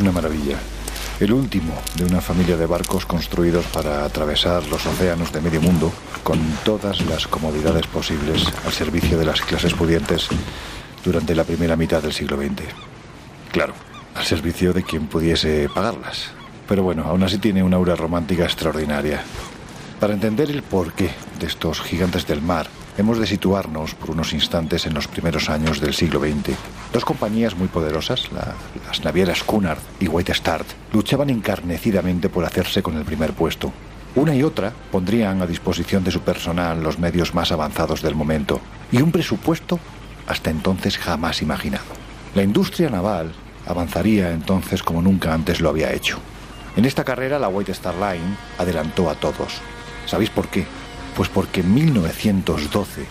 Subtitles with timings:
[0.00, 0.58] una maravilla.
[1.20, 5.92] El último de una familia de barcos construidos para atravesar los océanos de medio mundo
[6.22, 10.28] con todas las comodidades posibles al servicio de las clases pudientes
[11.04, 12.62] durante la primera mitad del siglo XX.
[13.50, 13.74] Claro,
[14.14, 16.30] al servicio de quien pudiese pagarlas.
[16.68, 19.22] Pero bueno, aún así tiene una aura romántica extraordinaria.
[19.98, 21.10] Para entender el porqué
[21.40, 25.80] de estos gigantes del mar, hemos de situarnos por unos instantes en los primeros años
[25.80, 26.56] del siglo XX.
[26.92, 32.96] Dos compañías muy poderosas, las navieras Cunard y White Star, luchaban encarnecidamente por hacerse con
[32.96, 33.72] el primer puesto.
[34.14, 38.60] Una y otra pondrían a disposición de su personal los medios más avanzados del momento
[38.90, 39.78] y un presupuesto
[40.26, 41.84] hasta entonces jamás imaginado.
[42.34, 43.32] La industria naval
[43.66, 46.18] avanzaría entonces como nunca antes lo había hecho.
[46.76, 49.60] En esta carrera la White Star Line adelantó a todos.
[50.06, 50.66] ¿Sabéis por qué?
[51.16, 53.04] Pues porque en 1912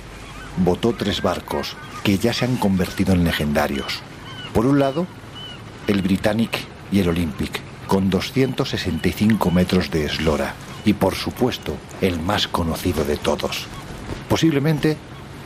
[0.57, 1.75] votó tres barcos
[2.07, 3.99] que ya se han convertido en legendarios.
[4.53, 5.05] Por un lado,
[5.87, 6.57] el Britannic
[6.89, 10.53] y el Olympic, con 265 metros de eslora.
[10.85, 13.65] Y por supuesto, el más conocido de todos.
[14.29, 14.95] Posiblemente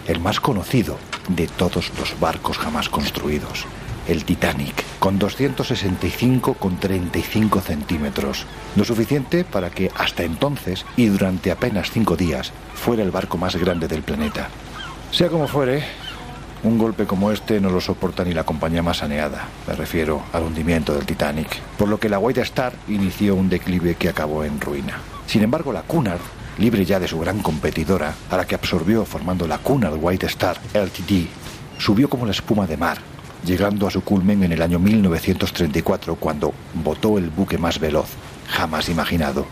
[0.06, 3.66] el más conocido de todos los barcos jamás construidos
[4.08, 8.46] el Titanic, con 265 con 35 centímetros,
[8.76, 13.56] lo suficiente para que hasta entonces y durante apenas cinco días fuera el barco más
[13.56, 14.50] grande del planeta.
[15.12, 15.84] Sea como fuere,
[16.64, 20.44] un golpe como este no lo soporta ni la compañía más saneada, me refiero al
[20.44, 24.62] hundimiento del Titanic, por lo que la White Star inició un declive que acabó en
[24.62, 25.00] ruina.
[25.26, 26.22] Sin embargo, la Cunard,
[26.58, 30.58] libre ya de su gran competidora, a la que absorbió formando la Cunard White Star
[30.74, 31.28] LTD,
[31.80, 33.00] subió como la espuma de mar
[33.46, 38.10] llegando a su culmen en el año 1934 cuando votó el buque más veloz,
[38.48, 39.48] jamás imaginado.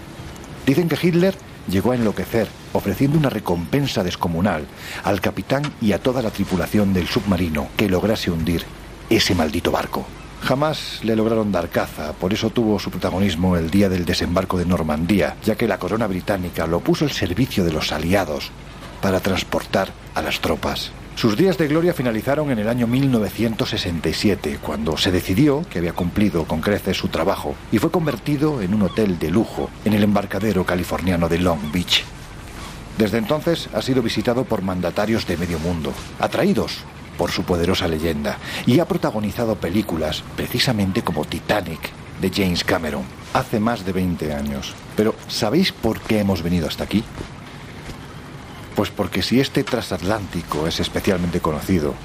[0.66, 1.36] Dicen que Hitler
[1.70, 4.66] llegó a enloquecer, ofreciendo una recompensa descomunal
[5.04, 8.64] al capitán y a toda la tripulación del submarino que lograse hundir
[9.10, 10.06] ese maldito barco.
[10.42, 14.66] Jamás le lograron dar caza, por eso tuvo su protagonismo el día del desembarco de
[14.66, 18.52] Normandía, ya que la corona británica lo puso al servicio de los aliados
[19.02, 20.92] para transportar a las tropas.
[21.20, 26.46] Sus días de gloria finalizaron en el año 1967, cuando se decidió que había cumplido
[26.46, 30.66] con creces su trabajo y fue convertido en un hotel de lujo en el embarcadero
[30.66, 32.06] californiano de Long Beach.
[32.98, 36.86] Desde entonces ha sido visitado por mandatarios de medio mundo, atraídos
[37.18, 41.82] por su poderosa leyenda, y ha protagonizado películas, precisamente como Titanic,
[42.22, 43.04] de James Cameron,
[43.34, 44.74] hace más de 20 años.
[44.96, 47.04] Pero, ¿sabéis por qué hemos venido hasta aquí?
[48.80, 51.96] Pues porque si este transatlántico es especialmente conocido,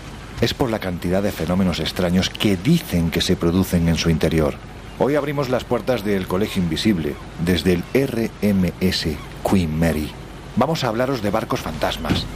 [0.41, 4.57] es por la cantidad de fenómenos extraños que dicen que se producen en su interior.
[4.99, 7.15] Hoy abrimos las puertas del Colegio Invisible,
[7.45, 9.07] desde el RMS
[9.49, 10.11] Queen Mary.
[10.57, 12.27] Vamos a hablaros de barcos fantasmas,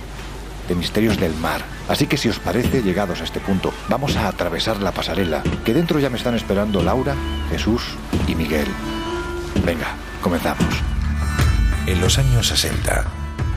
[0.69, 1.65] de misterios del mar.
[1.89, 5.75] Así que si os parece, llegados a este punto, vamos a atravesar la pasarela, que
[5.75, 7.17] dentro ya me están esperando Laura,
[7.51, 7.83] Jesús
[8.29, 8.69] y Miguel.
[9.67, 10.77] Venga, comenzamos.
[11.89, 13.05] En los años 60,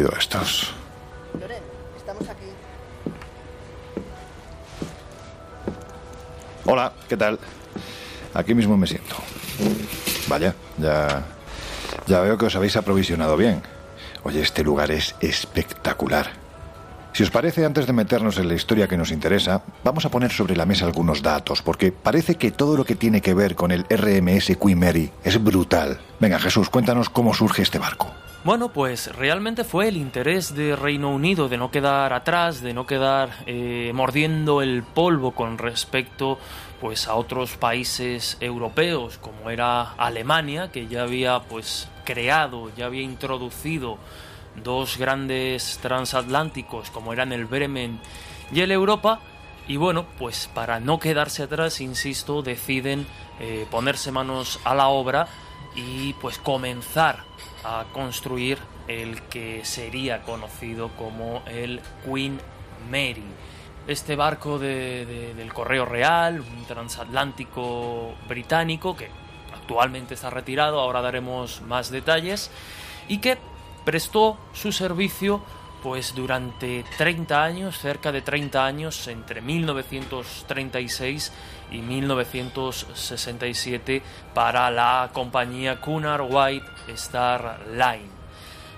[0.00, 0.72] Estos?
[1.96, 2.46] Estamos aquí.
[6.64, 7.38] Hola, ¿qué tal?
[8.34, 9.16] Aquí mismo me siento.
[10.28, 11.22] Vaya, ya.
[12.06, 13.62] Ya veo que os habéis aprovisionado bien.
[14.24, 16.30] Oye, este lugar es espectacular.
[17.12, 20.32] Si os parece, antes de meternos en la historia que nos interesa, vamos a poner
[20.32, 23.70] sobre la mesa algunos datos, porque parece que todo lo que tiene que ver con
[23.70, 26.00] el RMS Queen Mary es brutal.
[26.20, 28.10] Venga, Jesús, cuéntanos cómo surge este barco.
[28.44, 32.86] Bueno, pues realmente fue el interés de Reino Unido de no quedar atrás, de no
[32.86, 36.40] quedar eh, mordiendo el polvo con respecto
[36.80, 43.02] pues a otros países europeos como era Alemania que ya había pues creado, ya había
[43.02, 43.98] introducido
[44.64, 48.00] dos grandes transatlánticos como eran el Bremen
[48.52, 49.20] y el Europa.
[49.68, 53.06] Y bueno pues para no quedarse atrás insisto deciden
[53.38, 55.28] eh, ponerse manos a la obra
[55.76, 57.31] y pues comenzar
[57.64, 62.40] a construir el que sería conocido como el Queen
[62.90, 63.24] Mary.
[63.86, 69.08] Este barco del Correo Real, un transatlántico británico que
[69.54, 72.50] actualmente está retirado, ahora daremos más detalles,
[73.08, 73.38] y que
[73.84, 75.42] prestó su servicio
[75.82, 81.32] pues durante 30 años, cerca de 30 años, entre 1936
[81.72, 84.02] y 1967
[84.34, 88.10] para la compañía Cunard White Star Line.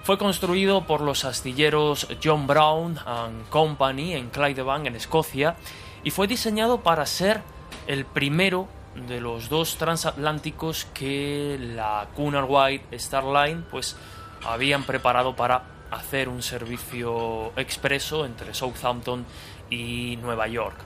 [0.05, 5.56] Fue construido por los astilleros John Brown and Company en Clydebank, en Escocia,
[6.02, 7.41] y fue diseñado para ser
[7.87, 8.69] el primero
[9.08, 13.97] de los dos transatlánticos que la Cunard White Star Line pues
[14.47, 19.25] habían preparado para hacer un servicio expreso entre Southampton
[19.70, 20.76] y Nueva York.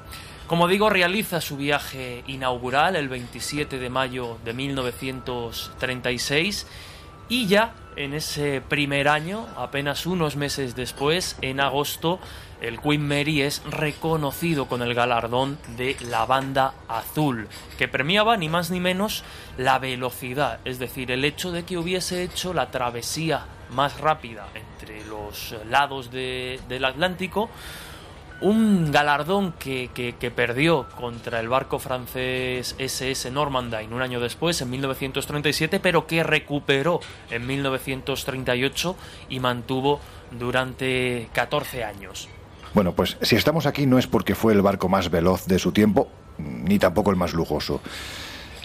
[0.48, 6.66] Como digo, realiza su viaje inaugural el 27 de mayo de 1936
[7.28, 12.18] y ya en ese primer año, apenas unos meses después, en agosto,
[12.62, 17.46] el Queen Mary es reconocido con el galardón de la banda azul,
[17.76, 19.24] que premiaba ni más ni menos
[19.58, 25.04] la velocidad, es decir, el hecho de que hubiese hecho la travesía más rápida entre
[25.04, 27.50] los lados del Atlántico,
[28.40, 29.88] un galardón que,
[30.34, 37.00] perdió contra el barco francés SS Normandie un año después, en 1937, pero que recuperó
[37.30, 38.96] en 1938
[39.28, 40.00] y mantuvo
[40.30, 42.28] durante 14 años.
[42.74, 45.72] Bueno, pues si estamos aquí no es porque fue el barco más veloz de su
[45.72, 46.08] tiempo,
[46.38, 47.80] ni tampoco el más lujoso.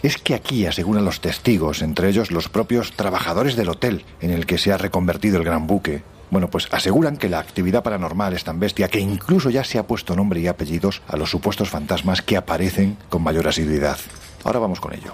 [0.02, 4.44] Es que aquí, aseguran los testigos, entre ellos los propios trabajadores del hotel en el
[4.44, 6.02] que se ha reconvertido el gran buque,
[6.34, 9.86] bueno, pues aseguran que la actividad paranormal es tan bestia que incluso ya se ha
[9.86, 13.98] puesto nombre y apellidos a los supuestos fantasmas que aparecen con mayor asiduidad.
[14.42, 15.12] Ahora vamos con ello.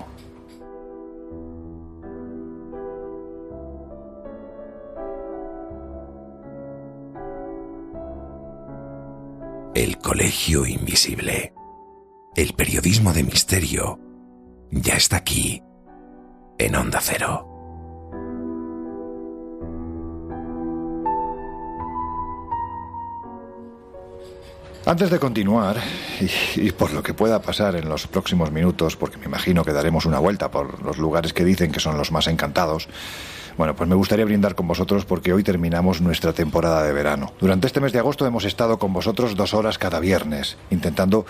[9.74, 11.52] El Colegio Invisible.
[12.34, 14.00] El periodismo de misterio
[14.70, 15.62] ya está aquí,
[16.56, 17.49] en Onda Cero.
[24.86, 25.76] Antes de continuar,
[26.56, 30.06] y, por lo que pueda pasar en los próximos minutos, porque me imagino que daremos
[30.06, 32.88] una vuelta por los lugares que dicen que son los más encantados,
[33.58, 37.34] bueno, pues me gustaría brindar con vosotros porque hoy terminamos nuestra temporada de verano.
[37.38, 41.26] Durante este mes de agosto hemos estado con vosotros dos horas cada viernes, intentando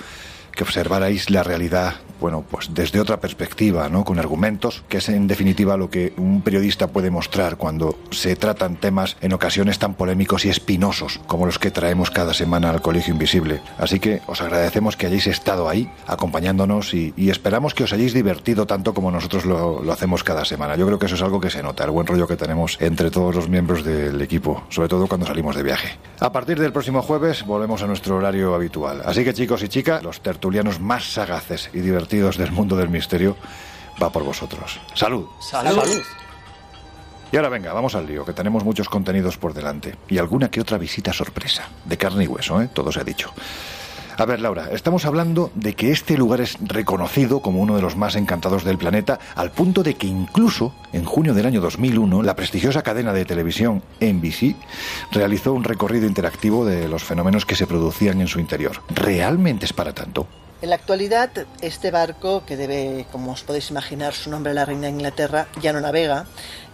[0.53, 4.05] que observarais la realidad, bueno, pues desde otra perspectiva, ¿no?
[4.05, 8.77] Con argumentos, que es en definitiva lo que un periodista puede mostrar cuando se tratan
[8.77, 13.13] temas en ocasiones tan polémicos y espinosos como los que traemos cada semana al Colegio
[13.13, 13.63] Invisible.
[13.79, 18.67] Así que os agradecemos que hayáis estado ahí acompañándonos y, esperamos que os hayáis divertido
[18.67, 20.77] tanto como nosotros lo, hacemos cada semana.
[20.77, 23.11] Yo creo que eso es algo que se nota, el buen rollo que tenemos entre
[23.11, 25.97] todos los miembros del equipo, sobre todo cuando salimos de viaje.
[26.19, 29.01] A partir del próximo jueves volvemos a nuestro horario habitual.
[29.05, 30.40] Así que chicos y chicas, los tertulianos
[30.81, 33.37] más sagaces y divertidos del mundo del misterio,
[34.03, 34.81] va por vosotros.
[34.95, 35.27] Salud.
[35.41, 36.03] Salud.
[37.33, 39.95] Y ahora venga, vamos al lío, que tenemos muchos contenidos por delante.
[40.09, 41.69] Y alguna que otra visita sorpresa.
[41.85, 42.69] De carne y hueso, ¿eh?
[42.73, 43.33] Todo se ha dicho.
[44.21, 47.97] A ver, Laura, estamos hablando de que este lugar es reconocido como uno de los
[47.97, 52.37] más encantados del planeta, al punto de que incluso en junio del año 2001 la
[52.37, 54.57] prestigiosa cadena de televisión NBC
[55.11, 58.83] realizó un recorrido interactivo de los fenómenos que se producían en su interior.
[58.91, 60.27] ¿Realmente es para tanto?
[60.61, 61.31] En la actualidad,
[61.63, 65.47] este barco, que debe, como os podéis imaginar, su nombre a la reina de Inglaterra,
[65.63, 66.27] ya no navega,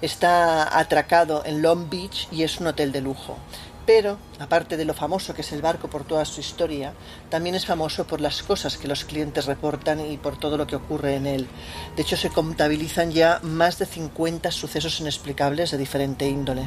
[0.02, 3.38] está atracado en Long Beach y es un hotel de lujo.
[3.86, 6.92] Pero, aparte de lo famoso que es el barco por toda su historia,
[7.30, 10.74] también es famoso por las cosas que los clientes reportan y por todo lo que
[10.74, 11.46] ocurre en él.
[11.94, 16.66] De hecho, se contabilizan ya más de 50 sucesos inexplicables de diferente índole.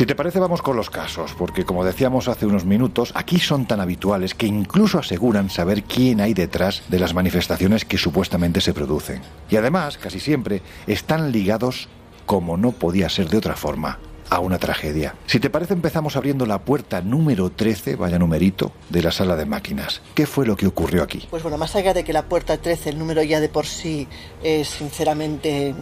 [0.00, 3.66] Si te parece, vamos con los casos, porque como decíamos hace unos minutos, aquí son
[3.66, 8.72] tan habituales que incluso aseguran saber quién hay detrás de las manifestaciones que supuestamente se
[8.72, 9.20] producen.
[9.50, 11.90] Y además, casi siempre, están ligados,
[12.24, 13.98] como no podía ser de otra forma,
[14.30, 15.16] a una tragedia.
[15.26, 19.44] Si te parece, empezamos abriendo la puerta número 13, vaya numerito, de la sala de
[19.44, 20.00] máquinas.
[20.14, 21.26] ¿Qué fue lo que ocurrió aquí?
[21.28, 24.08] Pues bueno, más allá de que la puerta 13, el número ya de por sí
[24.42, 25.74] es sinceramente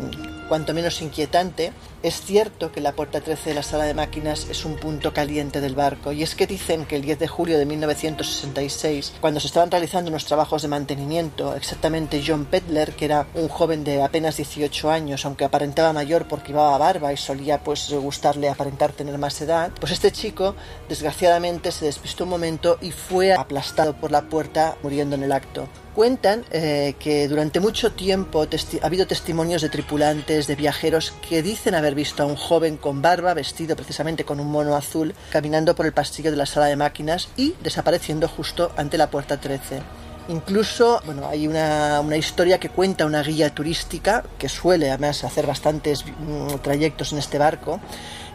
[0.48, 4.64] cuanto menos inquietante, es cierto que la puerta 13 de la sala de máquinas es
[4.64, 7.66] un punto caliente del barco, y es que dicen que el 10 de julio de
[7.66, 13.48] 1966, cuando se estaban realizando unos trabajos de mantenimiento, exactamente John Pedler, que era un
[13.48, 18.48] joven de apenas 18 años, aunque aparentaba mayor porque llevaba barba y solía pues gustarle
[18.48, 20.54] aparentar tener más edad, pues este chico
[20.88, 25.68] desgraciadamente se despistó un momento y fue aplastado por la puerta muriendo en el acto.
[25.98, 31.74] Cuentan eh, que durante mucho tiempo ha habido testimonios de tripulantes, de viajeros que dicen
[31.74, 35.86] haber visto a un joven con barba, vestido precisamente con un mono azul, caminando por
[35.86, 39.80] el pasillo de la sala de máquinas y desapareciendo justo ante la puerta 13.
[40.28, 45.48] Incluso, bueno, hay una, una, historia que cuenta una guía turística que suele además hacer
[45.48, 47.80] bastantes mm, trayectos en este barco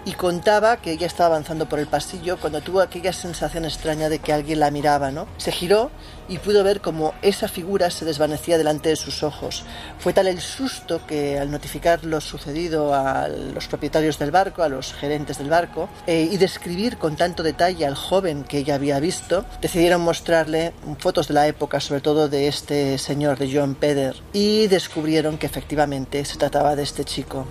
[0.05, 4.19] y contaba que ella estaba avanzando por el pasillo cuando tuvo aquella sensación extraña de
[4.19, 5.27] que alguien la miraba, ¿no?
[5.37, 5.91] Se giró
[6.27, 9.63] y pudo ver como esa figura se desvanecía delante de sus ojos.
[9.99, 14.69] Fue tal el susto que al notificar lo sucedido a los propietarios del barco, a
[14.69, 18.99] los gerentes del barco, eh, y describir con tanto detalle al joven que ella había
[18.99, 24.15] visto, decidieron mostrarle fotos de la época, sobre todo de este señor, de John Peder,
[24.33, 27.45] y descubrieron que efectivamente se trataba de este chico.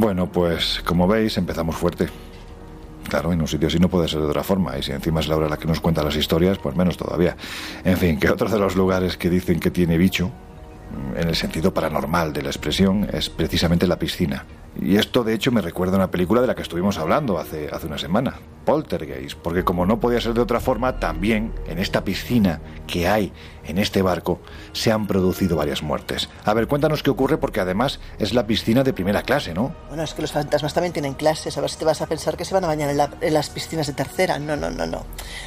[0.00, 2.06] Bueno, pues como veis, empezamos fuerte.
[3.08, 4.78] Claro, en un sitio así no puede ser de otra forma.
[4.78, 7.36] Y si encima es Laura la que nos cuenta las historias, pues menos todavía.
[7.82, 10.30] En fin, que otro de los lugares que dicen que tiene bicho,
[11.16, 14.44] en el sentido paranormal de la expresión, es precisamente la piscina.
[14.80, 17.68] Y esto, de hecho, me recuerda a una película de la que estuvimos hablando hace,
[17.72, 22.04] hace una semana, Poltergeist, porque como no podía ser de otra forma, también en esta
[22.04, 23.32] piscina que hay
[23.68, 24.40] en este barco
[24.72, 26.28] se han producido varias muertes.
[26.44, 29.74] A ver, cuéntanos qué ocurre porque además es la piscina de primera clase, ¿no?
[29.88, 32.36] Bueno, es que los fantasmas también tienen clases, a ver si te vas a pensar
[32.36, 34.38] que se van a bañar en, en las piscinas de tercera.
[34.38, 35.04] No, no, no, no.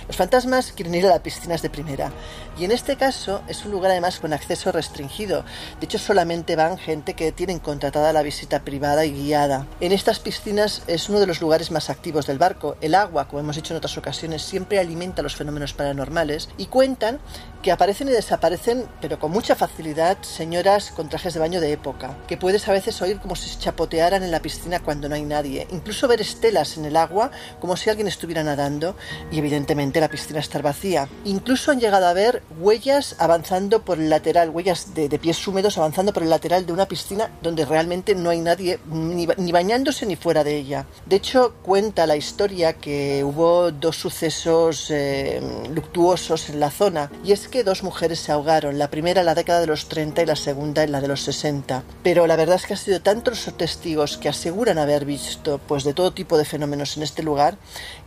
[0.08, 2.12] Los fantasmas quieren ir a las piscinas de primera.
[2.58, 5.44] Y en este caso es un lugar además con acceso restringido.
[5.80, 9.68] De hecho, solamente van gente que tienen contratada la visita privada y guiada.
[9.80, 12.76] En estas piscinas es uno de los lugares más activos del barco.
[12.82, 17.20] El agua, como hemos dicho en otras ocasiones, siempre alimenta los fenómenos paranormales y cuentan
[17.62, 22.18] que aparecen y desaparecen, pero con mucha facilidad, señoras con trajes de baño de época,
[22.28, 25.24] que puedes a veces oír como si se chapotearan en la piscina cuando no hay
[25.24, 28.96] nadie, incluso ver estelas en el agua como si alguien estuviera nadando
[29.32, 31.08] y evidentemente la piscina estar vacía.
[31.26, 36.14] Incluso han llegado a ver huellas avanzando por el lateral, huellas de, pies húmedos avanzando
[36.14, 40.16] por el lateral de una piscina donde realmente no hay nadie ni, ni bañándose ni
[40.16, 40.86] fuera de ella.
[41.06, 47.32] De hecho, cuenta la historia que hubo dos sucesos eh, luctuosos en la zona y
[47.32, 50.26] es que dos mujeres se ahogaron, la primera en la década de los 30 y
[50.26, 51.84] la segunda en la de los 60.
[52.02, 55.84] Pero la verdad es que ha sido tantos los testigos que aseguran haber visto pues
[55.84, 57.58] de todo tipo de fenómenos en este lugar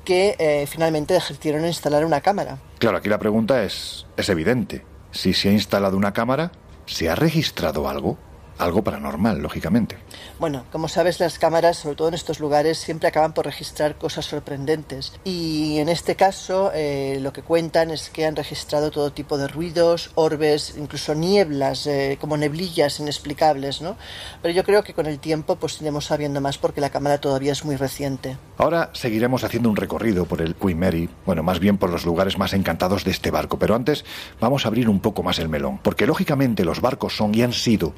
[0.05, 2.59] que eh, finalmente decidieron instalar una cámara.
[2.79, 4.85] Claro, aquí la pregunta es, es evidente.
[5.13, 6.51] Si se ha instalado una cámara,
[6.87, 8.19] ¿se ha registrado algo?
[8.59, 9.97] Algo paranormal, lógicamente.
[10.39, 14.27] Bueno, como sabes, las cámaras, sobre todo en estos lugares, siempre acaban por registrar cosas
[14.27, 15.13] sorprendentes.
[15.25, 19.49] Y en este caso, eh, lo que cuentan es que han registrado todo tipo de
[19.49, 23.97] ruidos, orbes, incluso nieblas, eh, como neblillas inexplicables, ¿no?
[24.43, 27.53] Pero yo creo que con el tiempo, pues iremos sabiendo más porque la cámara todavía
[27.53, 28.37] es muy reciente.
[28.59, 32.39] Ahora seguiremos haciendo un recorrido por el Queen Mary, bueno, más bien por los lugares
[32.39, 33.59] más encantados de este barco.
[33.59, 34.05] Pero antes
[34.41, 37.53] vamos a abrir un poco más el melón, porque lógicamente los barcos son y han
[37.53, 37.95] sido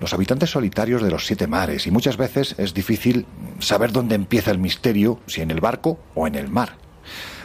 [0.00, 3.26] los habitantes solitarios de los siete mares y muchas veces es difícil
[3.58, 6.76] saber dónde empieza el misterio, si en el barco o en el mar.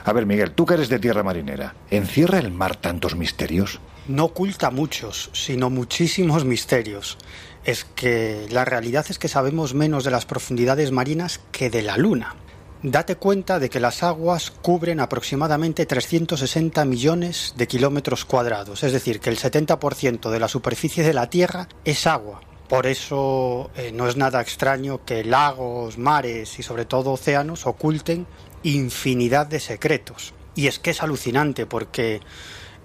[0.06, 3.80] A ver, Miguel, tú que eres de tierra marinera, ¿encierra el mar tantos misterios?
[4.08, 7.18] No oculta muchos, sino muchísimos misterios.
[7.64, 11.98] Es que la realidad es que sabemos menos de las profundidades marinas que de la
[11.98, 12.36] luna.
[12.82, 19.20] Date cuenta de que las aguas cubren aproximadamente 360 millones de kilómetros cuadrados, es decir,
[19.20, 22.40] que el 70% de la superficie de la Tierra es agua.
[22.70, 28.26] Por eso eh, no es nada extraño que lagos, mares y sobre todo océanos oculten
[28.64, 30.34] infinidad de secretos.
[30.56, 32.22] Y es que es alucinante porque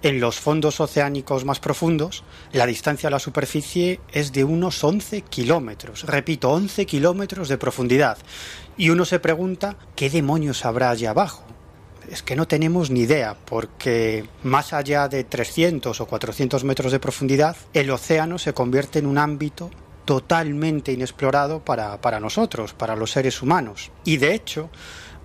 [0.05, 5.21] en los fondos oceánicos más profundos, la distancia a la superficie es de unos 11
[5.21, 6.03] kilómetros.
[6.03, 8.17] Repito, 11 kilómetros de profundidad.
[8.77, 11.43] Y uno se pregunta, ¿qué demonios habrá allá abajo?
[12.09, 16.99] Es que no tenemos ni idea, porque más allá de 300 o 400 metros de
[16.99, 19.71] profundidad, el océano se convierte en un ámbito
[20.03, 23.91] totalmente inexplorado para, para nosotros, para los seres humanos.
[24.03, 24.69] Y de hecho,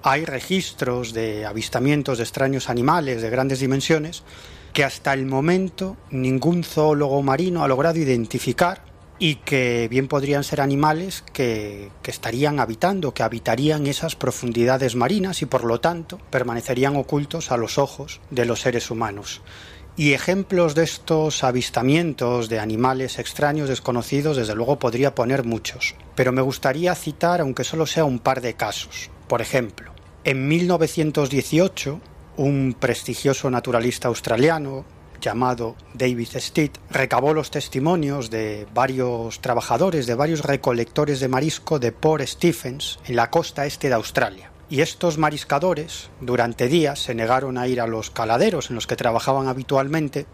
[0.02, 4.23] hay registros de avistamientos de extraños animales de grandes dimensiones
[4.73, 8.89] que hasta el momento ningún zoólogo marino ha logrado identificar
[9.21, 15.43] y que bien podrían ser animales que, que, estarían habitando, que habitarían esas profundidades marinas
[15.43, 19.43] y por lo tanto permanecerían ocultos a los ojos de los seres humanos.
[19.95, 26.33] Y ejemplos de estos avistamientos de animales extraños desconocidos, desde luego podría poner muchos, pero
[26.33, 29.11] me gustaría citar, aunque solo sea un par de casos.
[29.29, 29.93] Por ejemplo,
[30.25, 32.00] en 1918,
[32.39, 34.87] un prestigioso naturalista australiano
[35.21, 41.93] llamado David Steed recabó los testimonios de varios trabajadores, de varios recolectores de marisco de
[41.93, 44.50] Port Stephens en la costa este de Australia.
[44.69, 48.97] Y estos mariscadores durante días se negaron a ir a los caladeros en los que
[48.97, 50.27] trabajaban habitualmente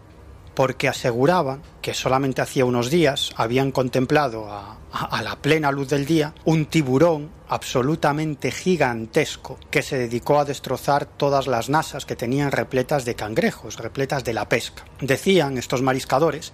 [0.57, 6.07] porque aseguraban que solamente hacía unos días habían contemplado a, a, la plena luz del
[6.07, 12.51] día un tiburón absolutamente gigantesco que se dedicó a destrozar todas las nasas que tenían
[12.51, 14.83] repletas de cangrejos, repletas de la pesca.
[14.99, 16.53] Decían estos mariscadores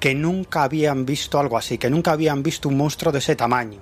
[0.00, 3.80] que nunca habían visto algo así, que nunca habían visto un monstruo de ese tamaño.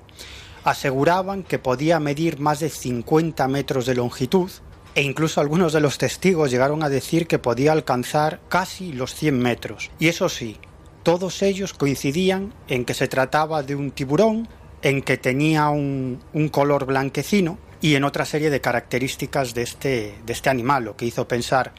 [0.64, 4.50] Aseguraban que podía medir más de 50 metros de longitud
[4.94, 9.38] e incluso algunos de los testigos llegaron a decir que podía alcanzar casi los 100
[9.38, 9.90] metros.
[9.98, 10.58] Y eso sí,
[11.02, 14.48] todos ellos coincidían en que se trataba de un tiburón,
[14.82, 20.14] en que tenía un, un color blanquecino y en otra serie de características de este,
[20.24, 21.72] de este animal, lo que hizo pensar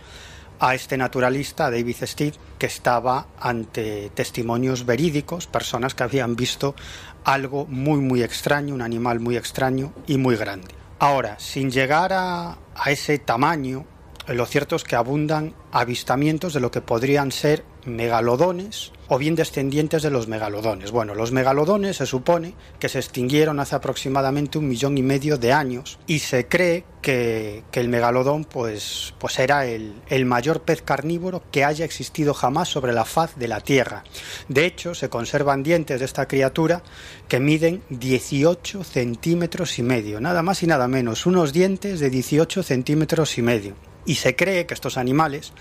[0.59, 6.75] a este naturalista, David Steed, que estaba ante testimonios verídicos, personas que habían visto
[7.23, 10.69] algo muy muy extraño, un animal muy extraño y muy grande.
[10.99, 13.85] Ahora, sin llegar a, a ese tamaño,
[14.27, 20.01] lo cierto es que abundan avistamientos de lo que podrían ser megalodones o bien descendientes
[20.01, 20.89] de los megalodones.
[20.89, 25.53] Bueno, los megalodones se supone que se extinguieron hace aproximadamente un millón y medio de
[25.53, 30.81] años y se cree que, que el megalodón pues, pues era el, el, mayor pez
[30.81, 34.03] carnívoro que haya existido jamás sobre la faz de la Tierra.
[34.47, 36.81] De hecho, se conservan dientes de esta criatura
[37.27, 42.63] que miden 18 centímetros y medio, nada más y nada menos, unos dientes de 18
[42.63, 43.75] centímetros y medio.
[44.07, 45.53] Y se cree que estos animales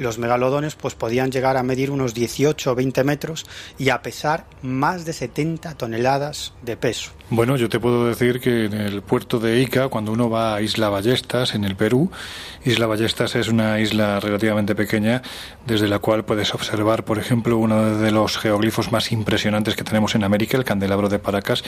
[0.00, 3.46] los megalodones pues podían llegar a medir unos 18 o 20 metros
[3.78, 7.12] y a pesar más de 70 toneladas de peso.
[7.28, 10.62] Bueno, yo te puedo decir que en el puerto de Ica, cuando uno va a
[10.62, 12.10] Isla Ballestas, en el Perú,
[12.64, 15.22] Isla Ballestas es una isla relativamente pequeña
[15.66, 20.14] desde la cual puedes observar, por ejemplo, uno de los geoglifos más impresionantes que tenemos
[20.14, 21.62] en América, el candelabro de Paracas,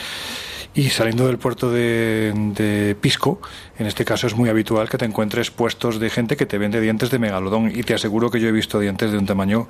[0.75, 3.39] y saliendo del puerto de, Pisco,
[3.77, 6.81] en este caso es muy habitual que te encuentres puestos de gente que te vende
[6.81, 7.71] dientes de megalodón.
[7.73, 9.67] Y te aseguro que yo he visto dientes de un tamaño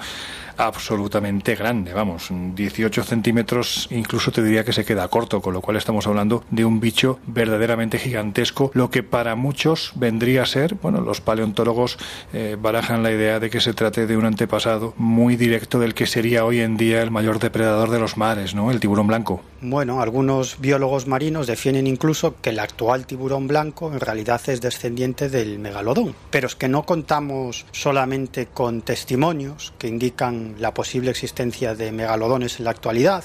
[0.56, 5.78] absolutamente grande, vamos, 18 centímetros, incluso te diría que se queda corto, con lo cual
[5.78, 11.02] estamos hablando de un bicho verdaderamente gigantesco, lo que para muchos vendría a ser, bueno,
[11.02, 11.98] los paleontólogos
[12.34, 16.06] eh, barajan la idea de que se trate de un antepasado muy directo del que
[16.06, 18.70] sería hoy en día el mayor depredador de los mares, ¿no?
[18.70, 19.42] El tiburón blanco.
[19.62, 25.28] Bueno, algunos biólogos marinos defienden incluso que el actual tiburón blanco en realidad es descendiente
[25.28, 31.74] del megalodón, pero es que no contamos solamente con testimonios que indican la posible existencia
[31.74, 33.24] de megalodones en la actualidad,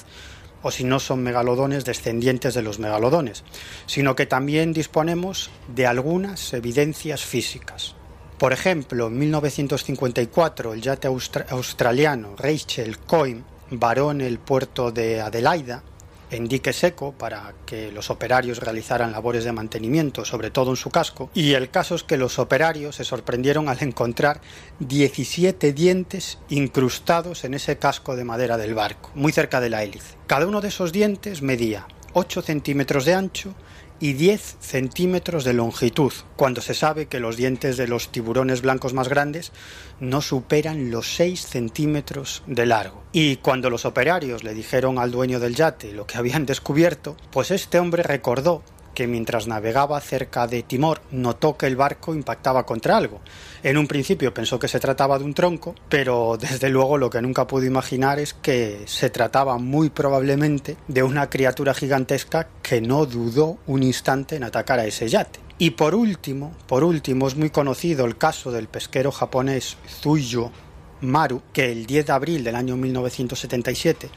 [0.62, 3.44] o si no son megalodones descendientes de los megalodones,
[3.86, 7.94] sino que también disponemos de algunas evidencias físicas.
[8.38, 15.20] Por ejemplo, en 1954 el yate austra australiano Rachel Coyne varó en el puerto de
[15.20, 15.82] Adelaida
[16.30, 20.90] en dique seco para que los operarios realizaran labores de mantenimiento, sobre todo en su
[20.90, 24.40] casco, y el caso es que los operarios se sorprendieron al encontrar
[24.80, 30.16] 17 dientes incrustados en ese casco de madera del barco, muy cerca de la hélice.
[30.26, 33.54] Cada uno de esos dientes medía 8 centímetros de ancho
[34.00, 38.94] y 10 centímetros de longitud, cuando se sabe que los dientes de los tiburones blancos
[38.94, 39.52] más grandes
[40.00, 43.02] no superan los 6 centímetros de largo.
[43.12, 47.50] Y cuando los operarios le dijeron al dueño del yate lo que habían descubierto, pues
[47.50, 48.62] este hombre recordó
[48.94, 53.20] que mientras navegaba cerca de Timor notó que el barco impactaba contra algo.
[53.62, 57.20] En un principio pensó que se trataba de un tronco, pero desde luego lo que
[57.20, 63.04] nunca pudo imaginar es que se trataba muy probablemente de una criatura gigantesca que no
[63.06, 65.40] dudó un instante en atacar a ese yate.
[65.58, 70.52] Y por último, por último es muy conocido el caso del pesquero japonés Zuyo
[71.00, 74.08] Maru, que el 10 de abril del año 1977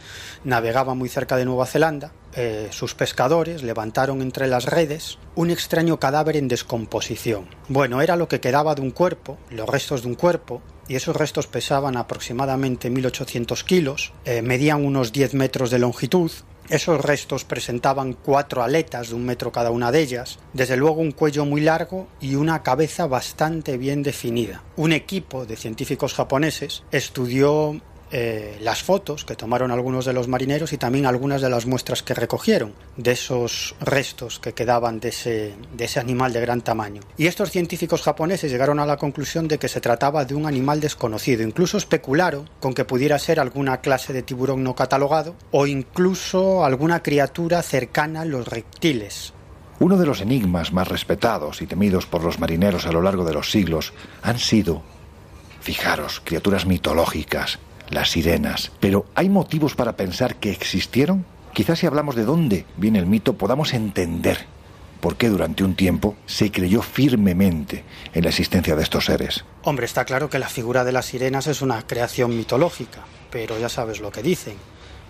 [0.44, 6.00] navegaba muy cerca de Nueva Zelanda, eh, sus pescadores levantaron entre las redes un extraño
[6.00, 7.48] cadáver en descomposición.
[7.68, 11.16] Bueno, era lo que quedaba de un cuerpo, los restos de un cuerpo, y esos
[11.16, 16.32] restos pesaban aproximadamente 1800 kilos, eh, medían unos 10 metros de longitud
[16.70, 21.12] Esos restos presentaban cuatro aletas de un metro cada una de ellas, desde luego un
[21.12, 24.64] cuello muy largo y una cabeza bastante bien definida.
[24.78, 30.74] Un equipo de científicos japoneses estudió eh, las fotos que tomaron algunos de los marineros
[30.74, 35.54] y también algunas de las muestras que recogieron de esos restos que quedaban de ese,
[35.74, 37.02] de ese animal de gran tamaño.
[37.18, 40.82] Y estos científicos japoneses llegaron a la conclusión de que se trataba de un animal
[40.82, 41.44] desconocido.
[41.44, 47.02] Incluso especularon con que pudiera ser alguna clase de tiburón no catalogado o incluso alguna
[47.02, 49.34] criatura cercana a los reptiles,
[49.82, 53.34] uno de los enigmas más respetados y temidos por los marineros a lo largo de
[53.34, 54.84] los siglos han sido,
[55.60, 57.58] fijaros, criaturas mitológicas,
[57.92, 58.72] las sirenas.
[58.80, 61.26] Pero ¿hay motivos para pensar que existieron?
[61.54, 64.46] Quizás si hablamos de dónde viene el mito podamos entender
[65.02, 69.44] por qué durante un tiempo se creyó firmemente en la existencia de estos seres.
[69.64, 73.00] Hombre, está claro que la figura de las sirenas es una creación mitológica,
[73.32, 74.56] pero ya sabes lo que dicen,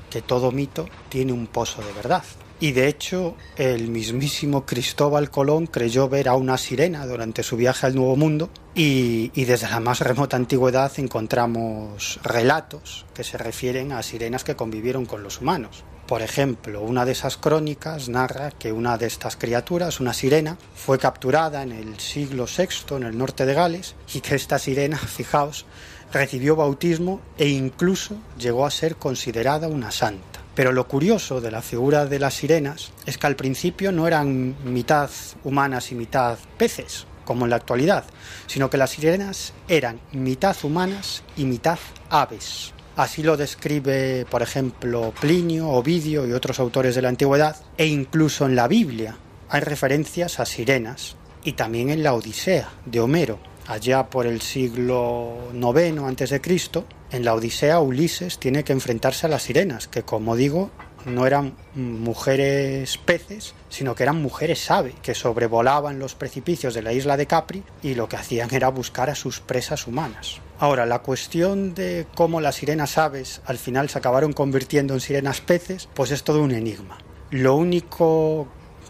[0.10, 2.24] que todo mito tiene un pozo de verdad.
[2.62, 7.88] Y de hecho, el mismísimo Cristóbal Colón creyó ver a una sirena durante su viaje
[7.88, 14.04] al Nuevo Mundo y, desde la más remota antigüedad encontramos relatos que se refieren a
[14.04, 15.84] sirenas que convivieron con los humanos.
[16.06, 21.00] Por ejemplo, una de esas crónicas narra que una de estas criaturas, una sirena, fue
[21.00, 25.66] capturada en el siglo VI en el norte de Gales y que esta sirena, fijaos,
[26.14, 30.31] recibió bautismo e incluso llegó a ser considerada una santa.
[30.56, 34.56] Pero lo curioso de la figura de las sirenas es que al principio no eran
[34.66, 35.10] mitad
[35.44, 38.04] humanas y mitad peces, como en la actualidad,
[38.48, 42.74] sino que las sirenas eran mitad humanas y mitad aves.
[42.98, 48.46] Así lo describe, por ejemplo, Plinio, Ovidio y otros autores de la antigüedad, e incluso
[48.46, 49.18] en la Biblia
[49.50, 53.40] hay referencias a sirenas, y también en la Odisea de Homero,
[53.72, 59.44] allá por el siglo IX Cristo, en la Odisea Ulises tiene que enfrentarse a las
[59.44, 60.72] sirenas, que como digo,
[61.06, 66.94] no eran mujeres peces, sino que eran mujeres ave, que sobrevolaban los precipicios de la
[66.94, 70.42] isla de Capri y lo que hacían era buscar a sus presas humanas.
[70.60, 75.42] Ahora, la cuestión de cómo las sirenas aves al final se acabaron convirtiendo en sirenas
[75.42, 77.00] peces, pues es todo un enigma.
[77.32, 78.48] Lo único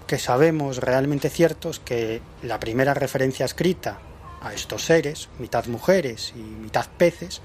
[0.07, 3.99] que sabemos realmente cierto es que la primera referencia escrita
[4.41, 7.41] a estos seres, mitad mujeres y mitad peces,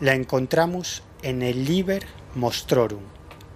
[0.00, 3.02] la encontramos en el Liber Monstrorum,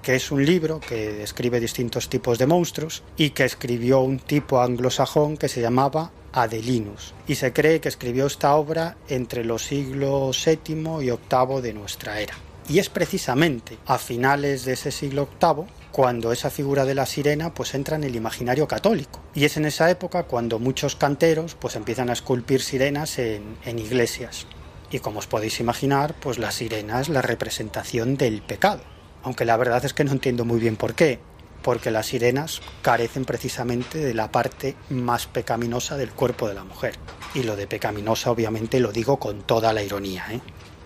[0.03, 4.61] que es un libro que describe distintos tipos de monstruos y que escribió un tipo
[4.61, 7.15] anglosajón que se llamaba Adelinus.
[7.27, 12.21] Y se cree que escribió esta obra entre los siglos VII y VIII de nuestra
[12.21, 12.35] era.
[12.69, 17.55] Y es precisamente a finales de ese siglo VIII cuando esa figura de la sirena
[17.55, 19.21] pues entra en el imaginario católico.
[19.33, 24.49] Y es en esa época cuando muchos canteros pues empiezan a esculpir sirenas en, iglesias.
[24.91, 28.83] Y como os podéis imaginar, pues la sirena es la representación del pecado.
[29.23, 31.21] Aunque la verdad es que no entiendo muy bien por qué.
[31.63, 36.97] Porque las sirenas carecen precisamente de la parte más pecaminosa del cuerpo de la mujer.
[37.35, 40.27] Y lo de pecaminosa obviamente lo digo con toda la ironía.
[40.33, 40.41] ¿eh?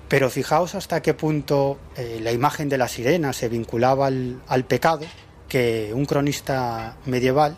[0.09, 4.65] Pero fijaos hasta qué punto eh, la imagen de la sirena se vinculaba al, al
[4.65, 5.05] pecado,
[5.49, 7.57] que un cronista medieval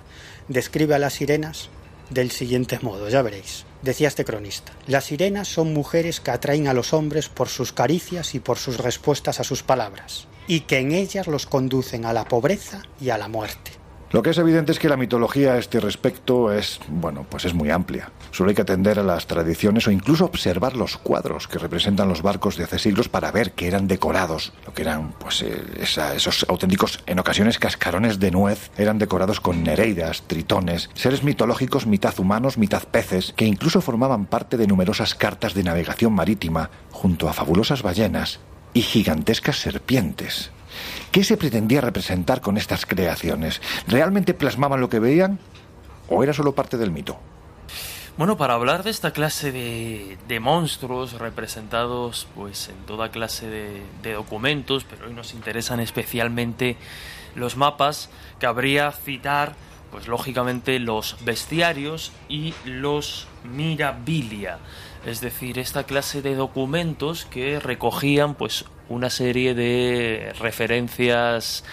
[0.48, 1.70] describe a las sirenas
[2.10, 3.64] del siguiente modo, ya veréis.
[3.82, 8.34] Decía este cronista, las sirenas son mujeres que atraen a los hombres por sus caricias
[8.34, 12.26] y por sus respuestas a sus palabras, y que en ellas los conducen a la
[12.26, 13.79] pobreza y a la muerte.
[14.12, 17.54] Lo que es evidente es que la mitología a este respecto es, bueno, pues es
[17.54, 18.10] muy amplia.
[18.32, 22.20] Solo hay que atender a las tradiciones o incluso observar los cuadros que representan los
[22.20, 25.62] barcos de hace siglos para ver que eran decorados, lo que eran, pues, eh,
[26.16, 32.18] esos auténticos, en ocasiones, cascarones de nuez, eran decorados con nereidas, tritones, seres mitológicos mitad
[32.18, 37.32] humanos, mitad peces, que incluso formaban parte de numerosas cartas de navegación marítima, junto a
[37.32, 38.40] fabulosas ballenas
[38.74, 40.50] y gigantescas serpientes.
[41.10, 43.60] ¿Qué se pretendía representar con estas creaciones?
[43.86, 45.38] ¿Realmente plasmaban lo que veían
[46.08, 47.18] o era solo parte del mito?
[48.16, 54.12] Bueno, para hablar de esta clase de, monstruos representados pues en toda clase de, de,
[54.12, 56.76] documentos, pero hoy nos interesan especialmente
[57.34, 59.54] los mapas, cabría citar
[59.90, 64.58] pues lógicamente los bestiarios y los mirabilia,
[65.04, 71.64] es decir, esta clase de documentos que recogían pues una serie de referencias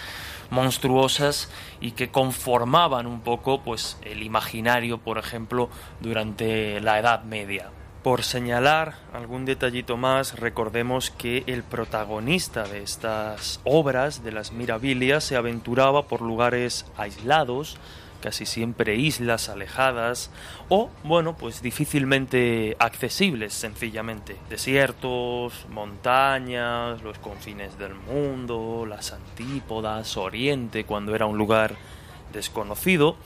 [0.50, 5.68] monstruosas y que conformaban un poco pues el imaginario, por ejemplo,
[6.00, 7.70] durante la Edad Media.
[8.02, 15.24] Por señalar algún detallito más, recordemos que el protagonista de estas obras de las mirabilias
[15.24, 17.76] se aventuraba por lugares aislados,
[18.28, 20.30] casi siempre islas alejadas
[20.68, 24.36] o, bueno, pues difícilmente accesibles sencillamente.
[24.50, 31.76] Desiertos, montañas, los confines del mundo, las antípodas, Oriente, cuando era un lugar
[32.30, 33.16] desconocido.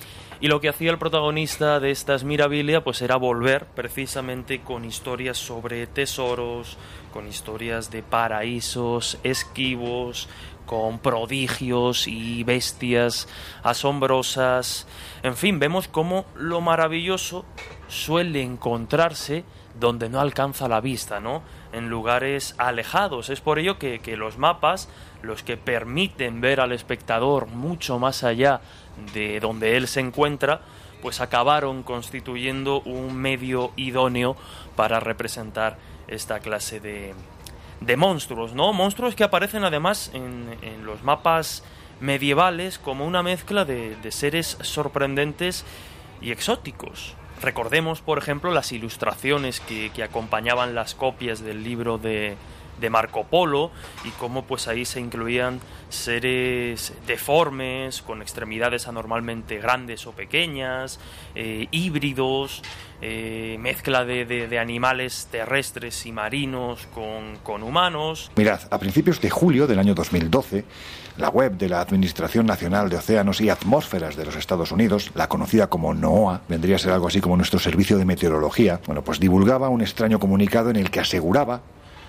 [0.40, 5.36] Y lo que hacía el protagonista de estas Mirabilia pues era volver precisamente con historias
[5.36, 6.78] sobre tesoros,
[7.12, 10.28] con historias de paraísos esquivos,
[10.66, 13.28] con prodigios y bestias
[13.62, 14.86] asombrosas.
[15.22, 17.44] En fin, vemos cómo lo maravilloso
[17.88, 19.44] suele encontrarse
[19.78, 21.42] donde no alcanza la vista, ¿no?
[21.72, 23.30] En lugares alejados.
[23.30, 24.88] Es por ello que, que los mapas,
[25.22, 28.60] los que permiten ver al espectador mucho más allá
[29.14, 30.60] de donde él se encuentra,
[31.00, 34.36] pues acabaron constituyendo un medio idóneo
[34.76, 37.14] para representar esta clase de,
[37.86, 38.72] de monstruos, ¿no?
[38.72, 41.64] Monstruos que aparecen además en, en los mapas
[42.00, 45.64] medievales como una mezcla de, de seres sorprendentes
[46.20, 47.14] y exóticos.
[47.40, 52.36] Recordemos, por ejemplo, las ilustraciones que, que acompañaban las copias del libro de,
[52.82, 53.70] de Marco Polo
[54.04, 61.00] y cómo pues ahí se incluían seres deformes con extremidades anormalmente grandes o pequeñas,
[61.34, 62.62] eh, híbridos,
[63.00, 68.30] eh, mezcla de, de, de, animales terrestres y marinos con, con humanos.
[68.36, 70.64] Mirad, a principios de julio del año 2012,
[71.16, 75.28] la web de la Administración Nacional de Océanos y Atmósferas de los Estados Unidos, la
[75.28, 79.18] conocida como NOAA, vendría a ser algo así como nuestro servicio de meteorología, bueno, pues
[79.20, 81.62] divulgaba un extraño comunicado en el que aseguraba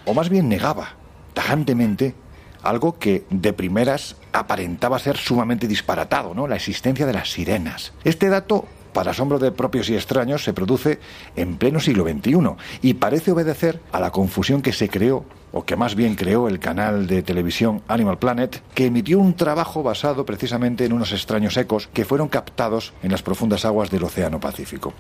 [0.06, 0.96] o más bien negaba
[1.34, 2.16] tajantemente
[2.64, 6.48] algo que de primeras aparentaba ser sumamente disparatado, ¿no?
[6.48, 7.94] La existencia de las sirenas.
[8.04, 11.00] Este dato, para asombro de propios y extraños, se produce
[11.36, 12.40] en pleno siglo XXI
[12.82, 16.60] y parece obedecer a la confusión que se creó, o que más bien creó el
[16.60, 21.90] canal de televisión Animal Planet, que emitió un trabajo basado precisamente en unos extraños ecos
[21.94, 24.94] que fueron captados en las profundas aguas del Océano Pacífico.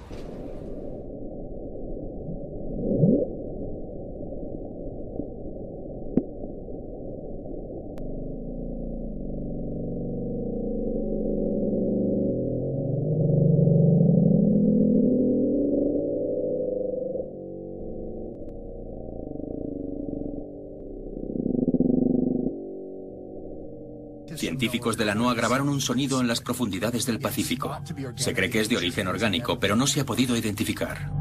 [24.54, 27.76] Científicos de la NOAA grabaron un sonido en las profundidades del Pacífico.
[28.16, 31.12] Se cree que es de origen orgánico, pero no se ha podido identificar.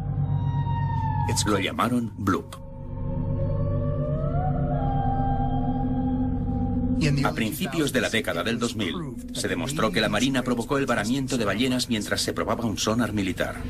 [1.46, 2.54] Lo llamaron Bloop.
[7.24, 8.94] A principios de la década del 2000,
[9.32, 13.14] se demostró que la Marina provocó el varamiento de ballenas mientras se probaba un sonar
[13.14, 13.62] militar.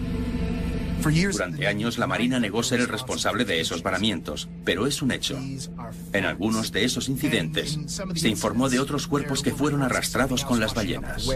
[1.03, 5.37] Durante años la Marina negó ser el responsable de esos varamientos, pero es un hecho.
[6.13, 7.77] En algunos de esos incidentes
[8.15, 11.29] se informó de otros cuerpos que fueron arrastrados con las ballenas.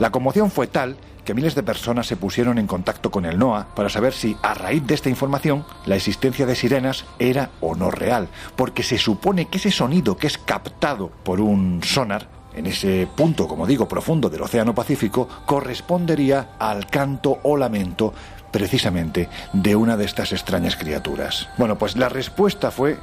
[0.00, 3.74] La conmoción fue tal que miles de personas se pusieron en contacto con el NOAA
[3.74, 7.90] para saber si, a raíz de esta información, la existencia de sirenas era o no
[7.90, 13.08] real, porque se supone que ese sonido que es captado por un sonar en ese
[13.16, 18.12] punto, como digo, profundo del Océano Pacífico, correspondería al canto o lamento
[18.50, 21.48] precisamente de una de estas extrañas criaturas.
[21.56, 22.98] Bueno, pues la respuesta fue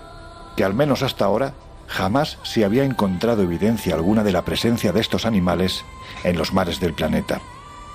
[0.56, 1.54] que al menos hasta ahora
[1.88, 5.84] jamás se había encontrado evidencia alguna de la presencia de estos animales
[6.24, 7.42] en los mares del planeta.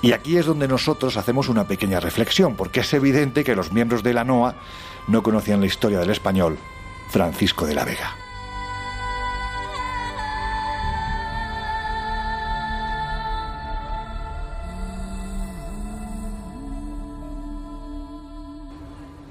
[0.05, 4.03] Y aquí es donde nosotros hacemos una pequeña reflexión, porque es evidente que los miembros
[4.03, 4.55] de la NOA
[5.09, 6.59] no conocían la historia del español
[7.09, 8.15] Francisco de la Vega.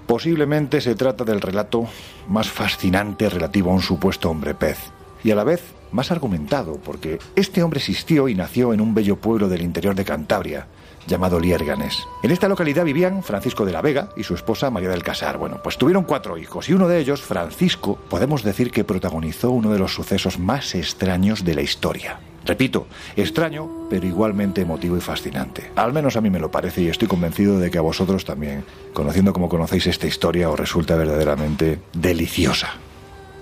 [0.07, 1.87] Posiblemente se trata del relato
[2.27, 4.79] más fascinante relativo a un supuesto hombre pez,
[5.23, 9.15] y a la vez más argumentado, porque este hombre existió y nació en un bello
[9.15, 10.67] pueblo del interior de Cantabria,
[11.07, 12.05] llamado Liérganes.
[12.23, 15.37] En esta localidad vivían Francisco de la Vega y su esposa María del Casar.
[15.37, 19.71] Bueno, pues tuvieron cuatro hijos y uno de ellos, Francisco, podemos decir que protagonizó uno
[19.71, 22.19] de los sucesos más extraños de la historia.
[22.45, 25.71] Repito, extraño, pero igualmente emotivo y fascinante.
[25.75, 28.65] Al menos a mí me lo parece y estoy convencido de que a vosotros también,
[28.93, 32.73] conociendo como conocéis esta historia, os resulta verdaderamente deliciosa.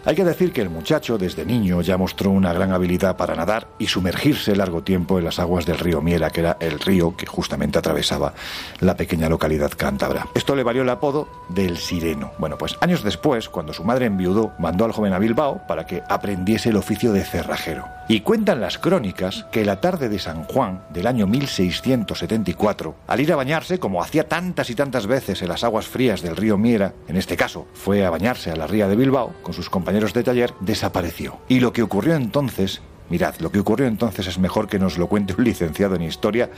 [0.04, 3.68] Hay que decir que el muchacho desde niño ya mostró una gran habilidad para nadar
[3.78, 7.28] y sumergirse largo tiempo en las aguas del río Miera, que era el río que
[7.28, 8.34] justamente atravesaba
[8.80, 10.26] la pequeña localidad cántabra.
[10.34, 12.32] Esto le valió el apodo del Sireno.
[12.40, 16.02] Bueno, pues años después, cuando su madre enviudó, mandó al joven a Bilbao para que
[16.10, 17.86] aprendiese el oficio de cerrajero.
[18.08, 23.32] Y cuentan las crónicas que la tarde de San Juan del año 1674, al ir
[23.32, 26.94] a bañarse, como hacía tantas y tantas veces en las aguas frías del río Miera,
[27.08, 30.24] en este caso fue a bañarse a la ría de Bilbao con sus compañeros de
[30.24, 31.40] taller, desapareció.
[31.48, 35.08] Y lo que ocurrió entonces, mirad, lo que ocurrió entonces es mejor que nos lo
[35.08, 36.50] cuente un licenciado en historia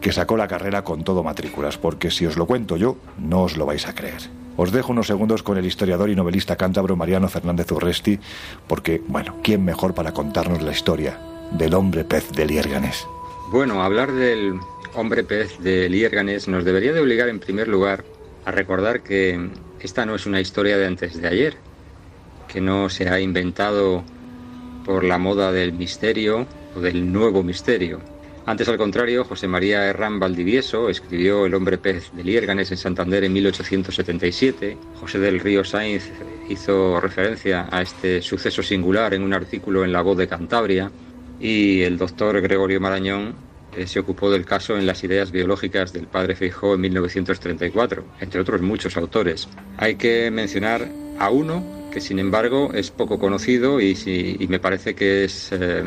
[0.00, 3.56] que sacó la carrera con todo matrículas, porque si os lo cuento yo, no os
[3.56, 4.20] lo vais a creer.
[4.56, 8.18] Os dejo unos segundos con el historiador y novelista cántabro Mariano Fernández Urresti,
[8.66, 11.18] porque, bueno, ¿quién mejor para contarnos la historia
[11.52, 13.06] del hombre pez de Liérganes?
[13.50, 14.58] Bueno, hablar del
[14.94, 18.04] hombre pez de Liérganes nos debería de obligar en primer lugar
[18.44, 19.50] a recordar que
[19.80, 21.56] esta no es una historia de antes de ayer,
[22.46, 24.04] que no se ha inventado
[24.84, 28.00] por la moda del misterio o del nuevo misterio.
[28.48, 33.24] Antes, al contrario, José María Herrán Valdivieso escribió El hombre pez de Liérganes en Santander
[33.24, 34.78] en 1877.
[35.00, 36.08] José del Río Sainz
[36.48, 40.92] hizo referencia a este suceso singular en un artículo en La Voz de Cantabria.
[41.40, 43.34] Y el doctor Gregorio Marañón
[43.76, 48.40] eh, se ocupó del caso en las ideas biológicas del padre Feijó en 1934, entre
[48.40, 49.48] otros muchos autores.
[49.76, 55.24] Hay que mencionar a uno que sin embargo es poco conocido y, me parece que
[55.24, 55.82] es eh,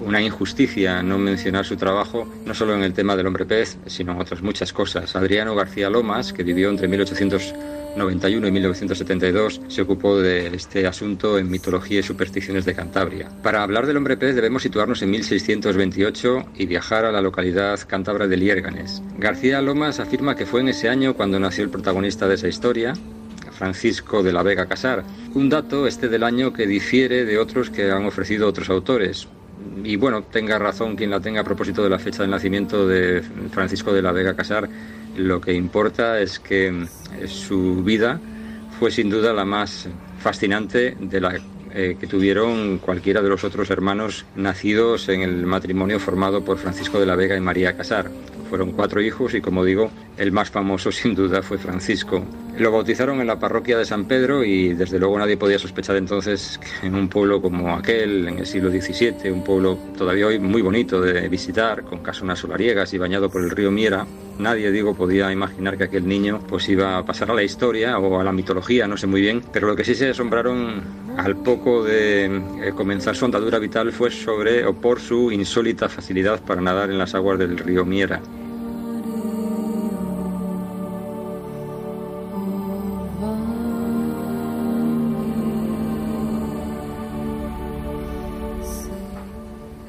[0.00, 4.12] una injusticia no mencionar su trabajo, no solo en el tema del hombre pez, sino
[4.12, 5.14] en otras muchas cosas.
[5.14, 11.50] Adriano García Lomas, que vivió entre 1891 y 1972, se ocupó de este asunto en
[11.50, 13.28] Mitología y Supersticiones de Cantabria.
[13.42, 18.26] Para hablar del hombre pez debemos situarnos en 1628 y viajar a la localidad cántabra
[18.26, 19.02] de Liérganes.
[19.18, 22.94] García Lomas afirma que fue en ese año cuando nació el protagonista de esa historia,
[23.56, 25.04] Francisco de la Vega Casar.
[25.34, 29.28] Un dato este del año que difiere de otros que han ofrecido otros autores.
[29.84, 33.22] Y bueno, tenga razón quien la tenga a propósito de la fecha del nacimiento de
[33.50, 34.68] Francisco de la Vega Casar,
[35.16, 38.18] lo que importa es que eh, su vida
[38.78, 39.88] fue sin duda la más
[40.18, 41.38] fascinante de la
[41.74, 47.00] eh, que tuvieron cualquiera de los otros hermanos nacidos en el matrimonio formado por Francisco
[47.00, 48.10] de la Vega y María Casar.
[48.50, 52.24] Fueron cuatro hijos y, como digo, el más famoso sin duda fue Francisco.
[52.58, 56.58] Lo bautizaron en la parroquia de San Pedro y desde luego nadie podía sospechar entonces
[56.58, 60.60] que en un pueblo como aquel, en el siglo XVII, un pueblo todavía hoy muy
[60.60, 64.06] bonito de visitar, con casonas solariegas y bañado por el río Miera,
[64.38, 68.20] nadie, digo, podía imaginar que aquel niño pues iba a pasar a la historia o
[68.20, 70.82] a la mitología, no sé muy bien, pero lo que sí se asombraron
[71.16, 76.40] al poco de eh, comenzar su andadura vital fue sobre o por su insólita facilidad
[76.42, 78.20] para nadar en las aguas del río Miera.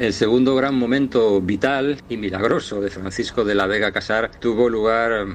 [0.03, 5.25] El segundo gran momento vital y milagroso de Francisco de la Vega Casar tuvo lugar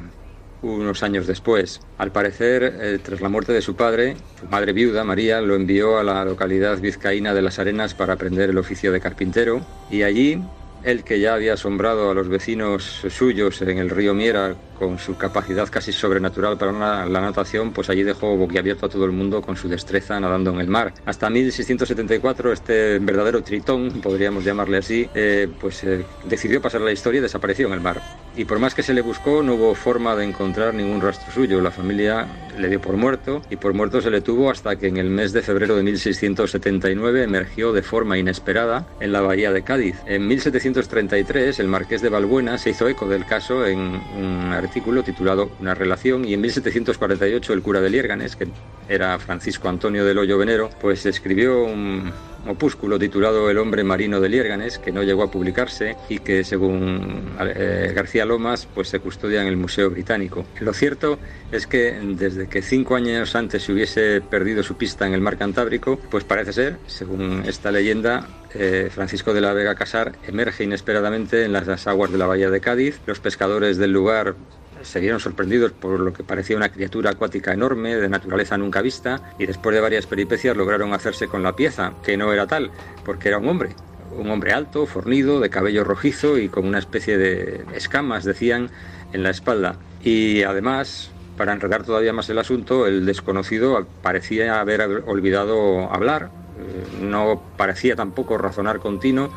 [0.60, 1.80] unos años después.
[1.96, 5.96] Al parecer, eh, tras la muerte de su padre, su madre viuda, María, lo envió
[5.96, 10.38] a la localidad vizcaína de Las Arenas para aprender el oficio de carpintero y allí
[10.84, 15.16] él que ya había asombrado a los vecinos suyos en el río Miera con su
[15.16, 19.56] capacidad casi sobrenatural para la natación, pues allí dejó boquiabierto a todo el mundo con
[19.56, 20.94] su destreza nadando en el mar.
[21.04, 27.18] Hasta 1674 este verdadero tritón, podríamos llamarle así, eh, pues eh, decidió pasar la historia
[27.18, 28.00] y desapareció en el mar.
[28.36, 31.60] Y por más que se le buscó, no hubo forma de encontrar ningún rastro suyo.
[31.60, 34.96] La familia le dio por muerto y por muerto se le tuvo hasta que en
[34.96, 39.96] el mes de febrero de 1679 emergió de forma inesperada en la bahía de Cádiz.
[40.06, 45.50] En 1733 el marqués de Balbuena se hizo eco del caso en un artículo titulado
[45.60, 48.48] Una relación y en 1748 el cura de Liérganes, que
[48.88, 52.12] era Francisco Antonio del Hoyo Venero, pues escribió un
[52.46, 57.34] opúsculo titulado El hombre marino de Liérganes, que no llegó a publicarse y que según
[57.40, 60.44] eh, García Lomas pues se custodia en el Museo Británico.
[60.60, 61.18] Lo cierto
[61.50, 65.38] es que desde que cinco años antes se hubiese perdido su pista en el mar
[65.38, 71.44] Cantábrico, pues parece ser, según esta leyenda, eh, Francisco de la Vega Casar emerge inesperadamente
[71.44, 73.00] en las aguas de la bahía de Cádiz.
[73.06, 74.36] Los pescadores del lugar
[74.82, 79.32] se vieron sorprendidos por lo que parecía una criatura acuática enorme, de naturaleza nunca vista,
[79.38, 82.70] y después de varias peripecias lograron hacerse con la pieza, que no era tal,
[83.04, 83.70] porque era un hombre.
[84.16, 88.70] Un hombre alto, fornido, de cabello rojizo y con una especie de escamas, decían,
[89.12, 89.76] en la espalda.
[90.02, 97.02] Y además, para enredar todavía más el asunto, el desconocido parecía haber olvidado hablar, eh,
[97.02, 99.30] no parecía tampoco razonar continuo,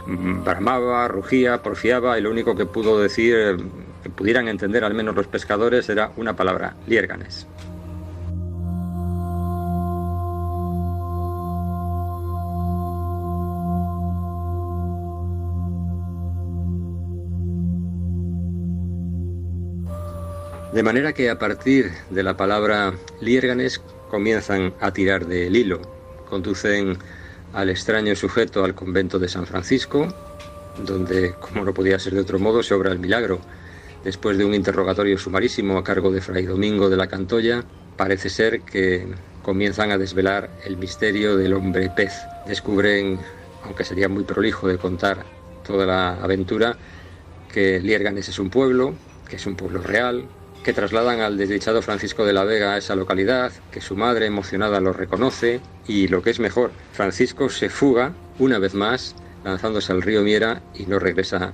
[0.44, 3.58] bramaba, rugía, porfiaba y lo único que pudo decir
[4.02, 7.47] que pudieran entender al menos los pescadores era una palabra, liérganes.
[20.74, 25.82] De manera que a partir de la palabra liérganes comienzan a tirar del hilo,
[26.30, 26.97] conducen
[27.54, 30.08] al extraño sujeto al convento de San Francisco,
[30.86, 33.41] donde, como no podía ser de otro modo, se obra el milagro
[34.04, 37.64] Después de un interrogatorio sumarísimo a cargo de Fray Domingo de la Cantoya,
[37.97, 39.08] parece ser que
[39.43, 42.14] comienzan a desvelar el misterio del hombre pez.
[42.47, 43.20] Descubren,
[43.64, 45.24] aunque sería muy prolijo de contar
[45.66, 46.76] toda la aventura,
[47.54, 48.95] que Lierganes es un pueblo,
[49.30, 50.26] que es un pueblo real,
[50.64, 54.80] que trasladan al desdichado Francisco de la Vega a esa localidad, que su madre emocionada
[54.80, 60.02] lo reconoce y lo que es mejor, Francisco se fuga una vez más lanzándose al
[60.02, 61.52] río Miera y no regresa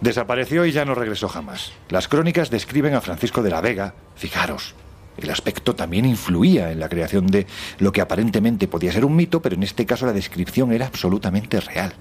[0.00, 1.72] Desapareció y ya no regresó jamás.
[1.88, 4.74] Las crónicas describen a Francisco de la Vega, fijaros,
[5.16, 7.46] el aspecto también influía en la creación de
[7.78, 11.60] lo que aparentemente podía ser un mito, pero en este caso la descripción era absolutamente
[11.60, 11.92] real.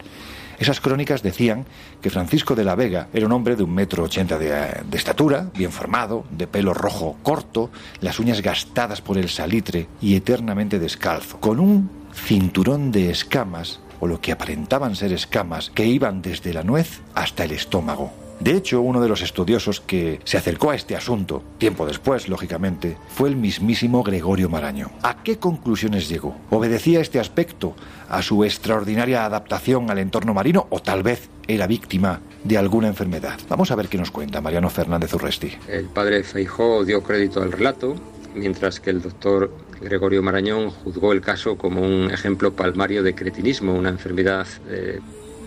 [0.57, 1.65] Esas crónicas decían
[2.01, 5.71] que Francisco de la Vega era un hombre de un metro ochenta de, estatura, bien
[5.71, 7.69] formado, de pelo rojo corto,
[8.01, 14.07] las uñas gastadas por el salitre y eternamente descalzo, con un cinturón de escamas, o
[14.07, 18.11] lo que aparentaban ser escamas, que iban desde la nuez hasta el estómago.
[18.39, 22.95] De hecho, uno de los estudiosos que se acercó a este asunto, tiempo después, lógicamente,
[23.09, 24.91] fue el mismísimo Gregorio Maraño.
[25.03, 26.37] ¿A qué conclusiones llegó?
[26.49, 27.75] ¿Obedecía este aspecto
[28.07, 33.37] a su extraordinaria adaptación al entorno marino o tal vez era víctima de alguna enfermedad?
[33.49, 35.51] Vamos a ver qué nos cuenta Mariano Fernández Urresti.
[35.67, 37.95] El padre Feijó dio crédito al relato,
[38.35, 43.73] mientras que el doctor Gregorio Marañón juzgó el caso como un ejemplo palmario de cretinismo,
[43.73, 44.99] una enfermedad eh,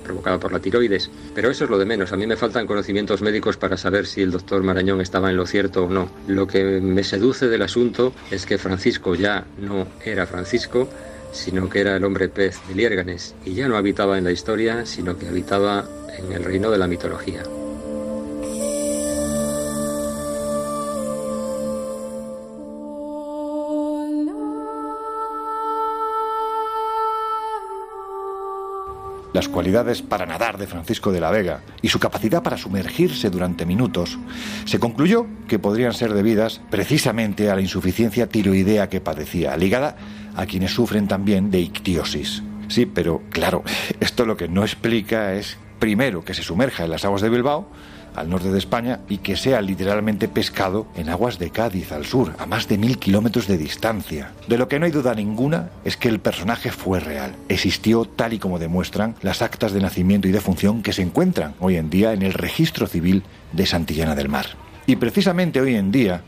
[0.03, 1.11] provocada por la tiroides.
[1.35, 2.13] Pero eso es lo de menos.
[2.13, 5.47] A mí me faltan conocimientos médicos para saber si el doctor Marañón estaba en lo
[5.47, 6.11] cierto o no.
[6.27, 10.89] Lo que me seduce del asunto es que Francisco ya no era Francisco,
[11.33, 14.85] sino que era el hombre pez de Liérganes y ya no habitaba en la historia,
[14.87, 17.43] sino que habitaba en el reino de la mitología.
[29.33, 33.67] Las cualidades para nadar de Francisco de la Vega y su capacidad para sumergirse durante
[33.67, 34.19] minutos,
[34.65, 39.97] se concluyó que podrían ser debidas precisamente a la insuficiencia tiroidea que padecía, ligada
[40.37, 42.43] a quienes sufren también de ictiosis.
[42.69, 43.63] Sí, pero claro,
[44.01, 47.69] esto lo que no explica es, primero, que se sumerja en las aguas de Bilbao,
[48.15, 52.35] al norte de España y que sea literalmente pescado en aguas de Cádiz al sur,
[52.39, 54.33] a más de mil kilómetros de distancia.
[54.49, 58.33] De lo que no hay duda ninguna es que el personaje fue real, existió tal
[58.33, 61.91] y como demuestran las actas de nacimiento y de función que se encuentran hoy en
[61.91, 64.47] día en el registro civil de Santillana del Mar.
[64.87, 66.23] Y precisamente hoy en día,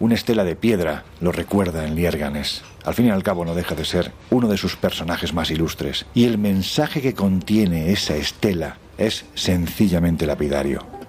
[0.00, 2.62] una estela de piedra lo recuerda en Liérganes.
[2.84, 6.06] Al fin y al cabo no deja de ser uno de sus personajes más ilustres.
[6.14, 10.99] Y el mensaje que contiene esa estela es sencillamente lapidario.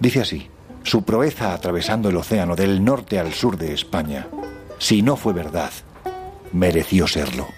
[0.00, 0.48] Dice así,
[0.82, 4.28] su proeza atravesando el océano del norte al sur de España,
[4.78, 5.70] si no fue verdad,
[6.52, 7.48] mereció serlo.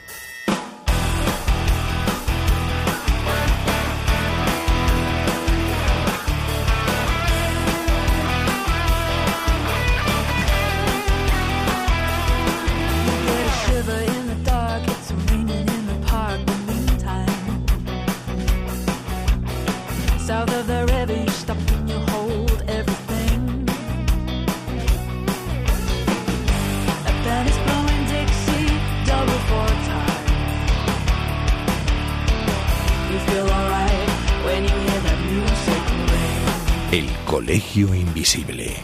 [37.46, 38.74] Colegio Invisible.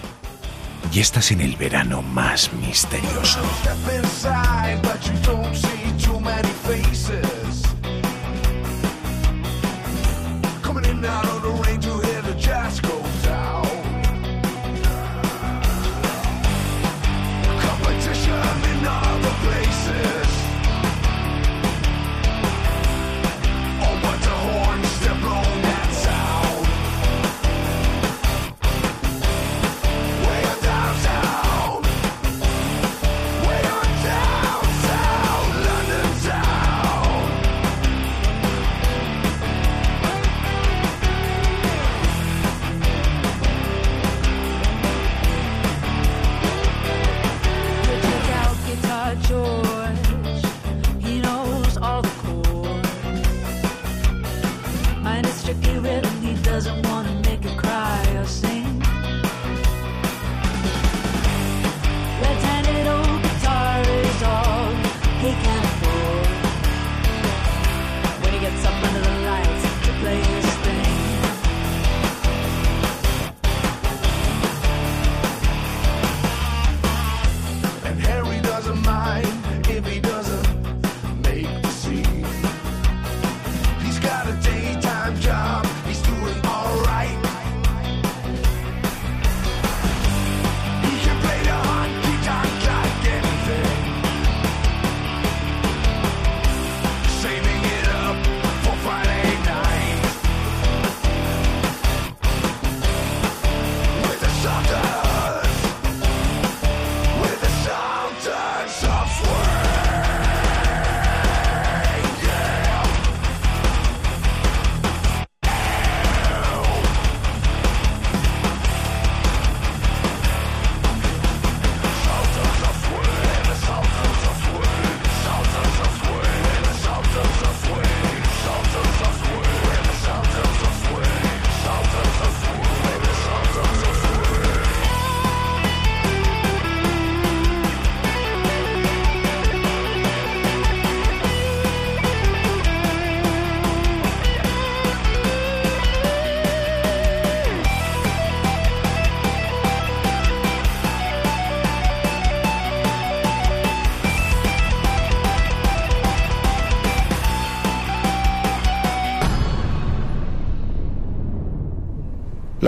[0.93, 3.41] Y estás en el verano más misterioso.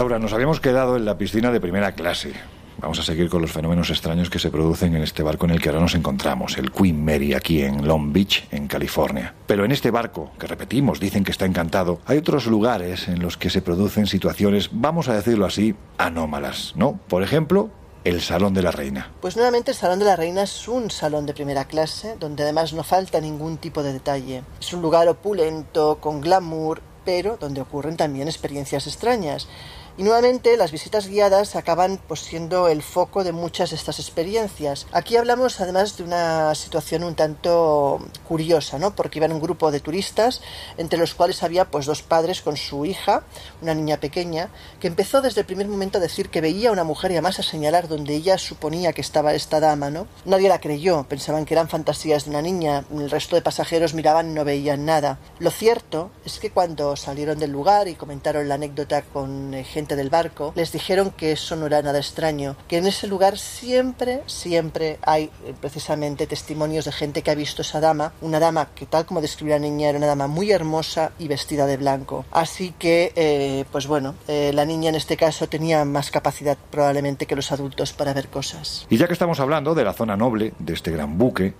[0.05, 2.34] Laura, nos habíamos quedado en la piscina de primera clase.
[2.76, 5.62] Vamos a seguir con los fenómenos extraños que se producen en este barco en el
[5.62, 9.32] que ahora nos encontramos, el Queen Mary, aquí en Long Beach, en California.
[9.46, 13.38] Pero en este barco, que repetimos, dicen que está encantado, hay otros lugares en los
[13.38, 17.00] que se producen situaciones, vamos a decirlo así, anómalas, ¿no?
[17.09, 17.70] Por ejemplo,
[18.05, 19.11] el Salón de la Reina.
[19.22, 22.74] Pues nuevamente el Salón de la Reina es un salón de primera clase, donde además
[22.74, 24.42] no falta ningún tipo de detalle.
[24.61, 29.48] Es un lugar opulento, con glamour, pero donde ocurren también experiencias extrañas.
[29.97, 34.88] Y nuevamente las visitas guiadas acaban pues, siendo el foco de muchas de estas experiencias.
[34.90, 38.97] Aquí hablamos además de una situación un tanto curiosa, ¿no?
[38.97, 40.40] porque iban un grupo de turistas,
[40.78, 43.22] entre los cuales había pues, dos padres con su hija,
[43.62, 44.49] una niña pequeña,
[44.80, 47.38] que empezó desde el primer momento a decir que veía a una mujer y además
[47.38, 49.90] a señalar donde ella suponía que estaba esta dama.
[49.90, 50.09] ¿no?
[50.24, 54.30] Nadie la creyó, pensaban que eran fantasías de una niña, el resto de pasajeros miraban
[54.30, 55.20] y no veían nada.
[55.38, 60.09] Lo cierto es que cuando salieron del lugar y comentaron la anécdota con gente del
[60.09, 64.99] barco, les dijeron que eso no era nada extraño, que en ese lugar siempre, siempre
[65.03, 69.05] hay eh, precisamente testimonios de gente que ha visto esa dama, una dama que tal
[69.05, 72.24] como describió la niña era una dama muy hermosa y vestida de blanco.
[72.30, 77.26] Así que, eh, pues bueno, eh, la niña en este caso tenía más capacidad probablemente
[77.26, 78.87] que los adultos para ver cosas.
[78.89, 81.55] Y ya que estamos hablando de la zona noble, de este gran buque,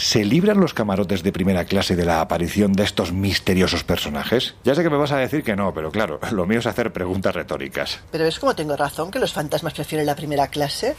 [0.00, 4.54] ¿Se libran los camarotes de primera clase de la aparición de estos misteriosos personajes?
[4.64, 6.90] Ya sé que me vas a decir que no, pero claro, lo mío es hacer
[6.90, 8.00] preguntas retóricas.
[8.10, 10.96] Pero es como tengo razón que los fantasmas prefieren la primera clase.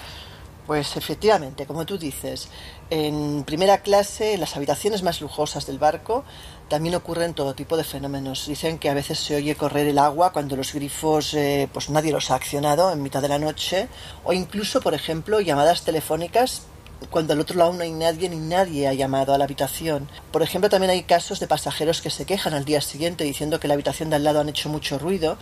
[0.67, 2.49] Pues efectivamente, como tú dices,
[2.91, 6.23] en primera clase, en las habitaciones más lujosas del barco,
[6.69, 8.45] también ocurren todo tipo de fenómenos.
[8.45, 12.11] Dicen que a veces se oye correr el agua cuando los grifos, eh, pues nadie
[12.11, 13.87] los ha accionado en mitad de la noche,
[14.23, 16.67] o incluso, por ejemplo, llamadas telefónicas
[17.09, 20.07] cuando al otro lado no hay nadie ni nadie ha llamado a la habitación.
[20.31, 23.67] Por ejemplo, también hay casos de pasajeros que se quejan al día siguiente diciendo que
[23.67, 25.37] la habitación de al lado han hecho mucho ruido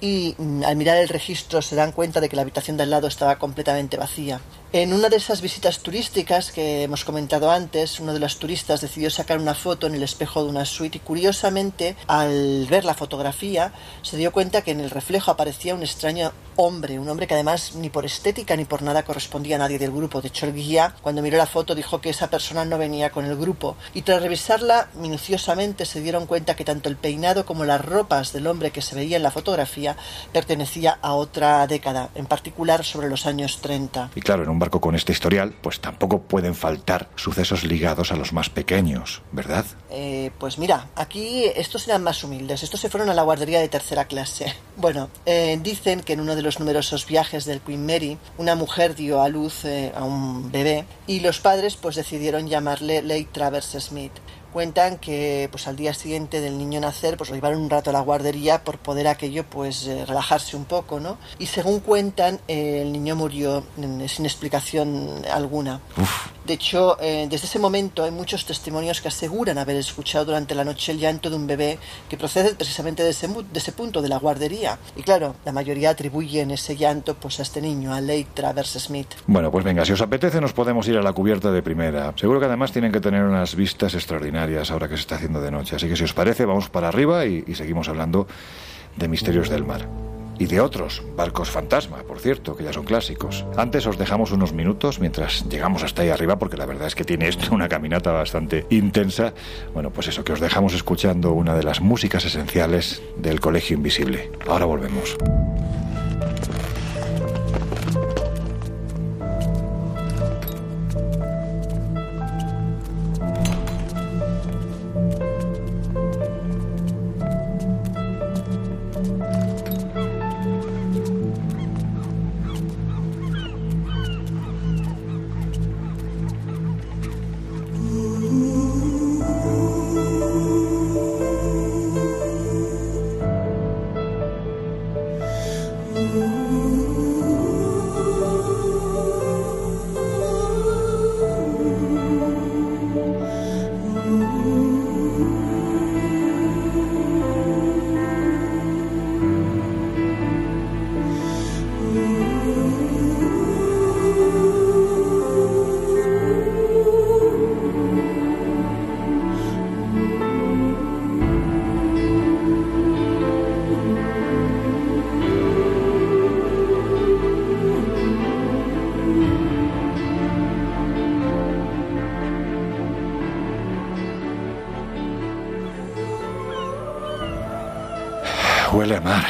[0.00, 2.90] y mm, al mirar el registro se dan cuenta de que la habitación de al
[2.90, 4.40] lado estaba completamente vacía.
[4.70, 9.08] En una de esas visitas turísticas que hemos comentado antes, uno de los turistas decidió
[9.08, 13.72] sacar una foto en el espejo de una suite y curiosamente, al ver la fotografía,
[14.02, 17.76] se dio cuenta que en el reflejo aparecía un extraño hombre, un hombre que además
[17.76, 20.20] ni por estética ni por nada correspondía a nadie del grupo.
[20.20, 23.24] De hecho, el guía, cuando miró la foto, dijo que esa persona no venía con
[23.24, 23.76] el grupo.
[23.94, 28.46] Y tras revisarla minuciosamente, se dieron cuenta que tanto el peinado como las ropas del
[28.46, 29.96] hombre que se veía en la fotografía
[30.32, 34.10] pertenecía a otra década, en particular sobre los años 30.
[34.14, 38.16] Y claro, en un barco con este historial, pues tampoco pueden faltar sucesos ligados a
[38.16, 39.64] los más pequeños, ¿verdad?
[39.90, 43.68] Eh, pues mira, aquí estos eran más humildes, estos se fueron a la guardería de
[43.68, 44.54] tercera clase.
[44.78, 48.94] Bueno, eh, dicen que en uno de los numerosos viajes del Queen Mary, una mujer
[48.94, 53.76] dio a luz eh, a un bebé y los padres pues decidieron llamarle Lake Travers
[53.80, 54.12] Smith
[54.52, 57.92] cuentan que pues al día siguiente del niño nacer pues lo llevaron un rato a
[57.92, 62.82] la guardería por poder aquello pues eh, relajarse un poco no y según cuentan eh,
[62.82, 65.80] el niño murió mm, sin explicación alguna.
[66.46, 70.64] De hecho eh, desde ese momento hay muchos testimonios que aseguran haber escuchado durante la
[70.64, 71.78] noche el llanto de un bebé
[72.08, 74.78] que procede precisamente de ese, de ese punto de la guardería.
[74.96, 79.08] Y claro la mayoría atribuyen ese llanto pues a este niño a Lake Travers Smith
[79.26, 82.12] bueno pues venga si os apetece nos podemos ir a la cubierta de primera.
[82.16, 85.50] Seguro que además tienen que tener unas vistas extraordinarias ahora que se está haciendo de
[85.50, 85.76] noche.
[85.76, 88.26] Así que si os parece, vamos para arriba y, y seguimos hablando
[88.96, 89.88] de misterios del mar.
[90.40, 93.44] Y de otros, barcos fantasma, por cierto, que ya son clásicos.
[93.56, 97.04] Antes os dejamos unos minutos mientras llegamos hasta ahí arriba, porque la verdad es que
[97.04, 99.32] tiene esto una caminata bastante intensa.
[99.74, 104.30] Bueno, pues eso, que os dejamos escuchando una de las músicas esenciales del Colegio Invisible.
[104.46, 105.16] Ahora volvemos.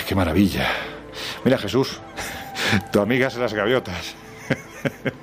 [0.08, 0.66] Qué maravilla.
[1.44, 2.00] Mira, Jesús,
[2.90, 4.14] tu amiga es las gaviotas.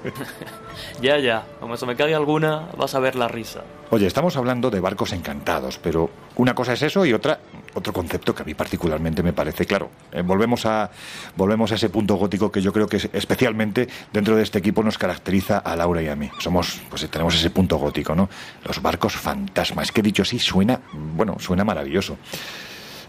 [1.02, 3.64] ya, ya, como se me cae alguna, vas a ver la risa.
[3.90, 7.40] Oye, estamos hablando de barcos encantados, pero una cosa es eso y otra
[7.74, 9.90] otro concepto que a mí particularmente me parece claro.
[10.12, 10.92] Eh, volvemos a
[11.36, 15.00] volvemos a ese punto gótico que yo creo que especialmente dentro de este equipo nos
[15.00, 16.30] caracteriza a Laura y a mí.
[16.40, 18.30] Somos pues tenemos ese punto gótico, ¿no?
[18.64, 19.88] Los barcos fantasmas.
[19.88, 22.18] Es que dicho así suena, bueno, suena maravilloso.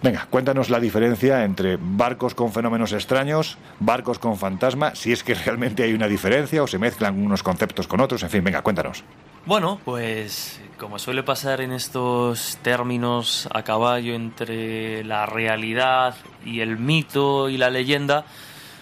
[0.03, 5.35] Venga, cuéntanos la diferencia entre barcos con fenómenos extraños, barcos con fantasma, si es que
[5.35, 9.05] realmente hay una diferencia o se mezclan unos conceptos con otros, en fin, venga, cuéntanos.
[9.47, 16.79] Bueno, pues como suele pasar en estos términos a caballo entre la realidad y el
[16.79, 18.27] mito y la leyenda,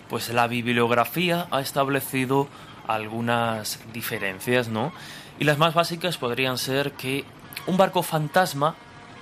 [0.08, 2.48] pues la bibliografía ha establecido
[2.88, 4.92] algunas diferencias, ¿no?
[5.38, 7.24] Y las más básicas podrían ser que
[7.66, 8.74] un barco fantasma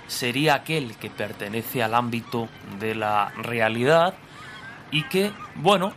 [0.07, 2.49] sería aquel que pertenece al ámbito
[2.79, 4.15] de la realidad
[4.91, 5.93] y que, bueno,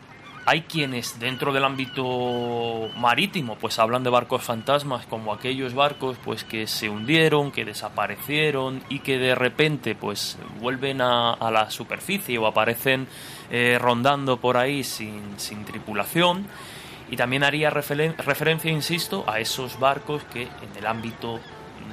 [0.48, 6.44] hay quienes dentro del ámbito marítimo pues hablan de barcos fantasmas como aquellos barcos pues
[6.44, 12.46] que se hundieron, que desaparecieron y que de repente pues vuelven a, la superficie o
[12.46, 13.08] aparecen
[13.50, 16.46] eh, rondando por ahí sin, sin tripulación.
[17.08, 21.40] Y también haría referencia, insisto, a esos barcos que en el ámbito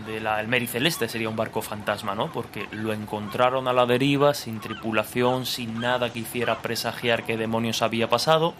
[0.05, 2.31] del el Mary Celeste sería un barco fantasma, ¿no?
[2.31, 7.81] Porque lo encontraron a la deriva, sin tripulación, sin nada que hiciera presagiar qué demonios
[7.81, 8.53] había pasado.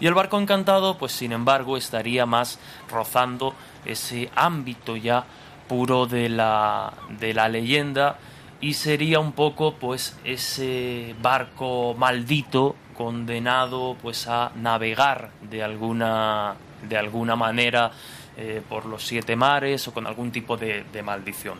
[0.00, 2.58] Y el barco encantado, pues sin embargo, estaría más
[2.90, 3.54] rozando
[3.84, 5.24] ese ámbito ya
[5.68, 8.18] puro de la, de la leyenda
[8.60, 16.56] y sería un poco pues ese barco maldito condenado pues a navegar de alguna
[16.88, 17.92] de alguna manera
[18.40, 21.58] eh, por los siete mares o con algún tipo de, maldición.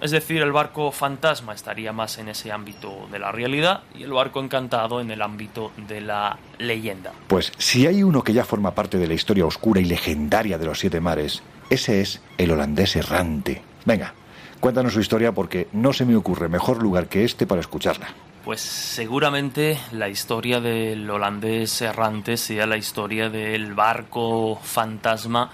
[0.00, 4.12] Es decir, el barco fantasma estaría más en ese ámbito de la realidad y el
[4.12, 7.10] barco encantado en el ámbito de la leyenda.
[7.26, 10.66] Pues si hay uno que ya forma parte de la historia oscura y legendaria de
[10.66, 13.60] los siete mares, ese es el holandés errante.
[13.84, 14.14] Venga,
[14.60, 18.14] cuéntanos su historia porque no se me ocurre mejor lugar que este para escucharla.
[18.44, 25.50] Pues seguramente la historia del holandés errante sea la historia del barco fantasma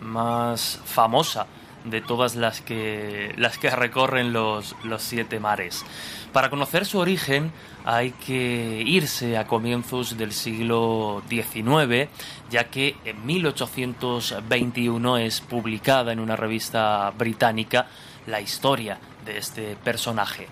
[0.00, 1.46] más famosa
[1.84, 5.84] de todas las que, las que recorren los, los siete mares.
[6.32, 7.52] Para conocer su origen
[7.84, 12.08] hay que irse a comienzos del siglo XIX,
[12.50, 17.86] ya que en 1821 es publicada en una revista británica
[18.26, 20.48] la historia de este personaje.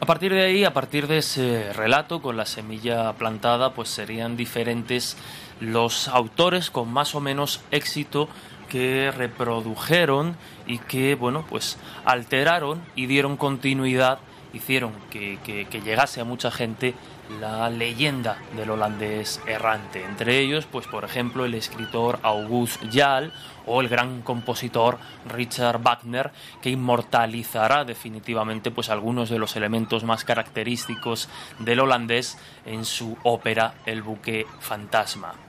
[0.00, 4.36] A partir de ahí, a partir de ese relato con la semilla plantada, pues serían
[4.36, 5.16] diferentes
[5.60, 8.28] los autores con más o menos éxito
[8.68, 14.18] que reprodujeron y que, bueno, pues alteraron y dieron continuidad,
[14.52, 15.38] hicieron que,
[15.84, 16.94] llegase a mucha gente
[17.40, 20.02] la leyenda del holandés errante.
[20.04, 23.32] Entre ellos, pues por ejemplo, el escritor August Jal
[23.66, 24.98] o el gran compositor
[25.28, 26.30] Richard Wagner,
[26.62, 33.74] que inmortalizará definitivamente pues algunos de los elementos más característicos del holandés en su ópera
[33.84, 35.47] El buque fantasma.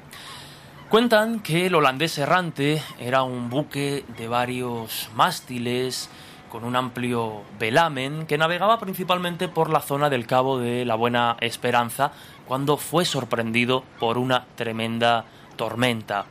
[0.89, 6.09] Cuentan que el holandés errante era un buque de varios mástiles,
[6.49, 11.37] con un amplio velamen, que navegaba principalmente por la zona del Cabo de la Buena
[11.41, 12.11] Esperanza,
[12.47, 15.25] cuando fue sorprendido por una tremenda
[15.57, 16.25] tormenta.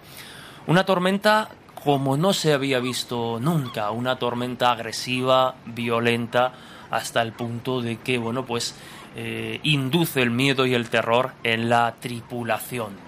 [0.67, 1.51] Una tormenta
[1.85, 6.53] como no se había visto nunca, una tormenta agresiva, violenta,
[6.91, 8.75] hasta el punto de que, bueno, pues
[9.15, 13.08] eh, induce el miedo y el terror en la tripulación.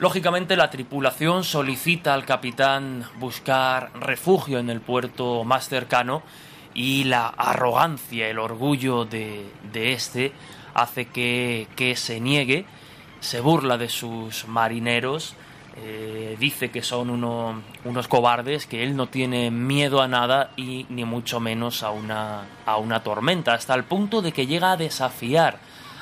[0.00, 6.22] Lógicamente la tripulación solicita al capitán buscar refugio en el puerto más cercano
[6.74, 10.32] y la arrogancia, el orgullo de, de este
[10.74, 12.66] hace que, que, se niegue,
[13.20, 15.36] se burla de sus marineros,
[15.76, 21.04] eh, dice que son unos cobardes, que él no tiene miedo a nada y ni
[21.04, 25.58] mucho menos a una, a una tormenta, hasta el punto de que llega a desafiar,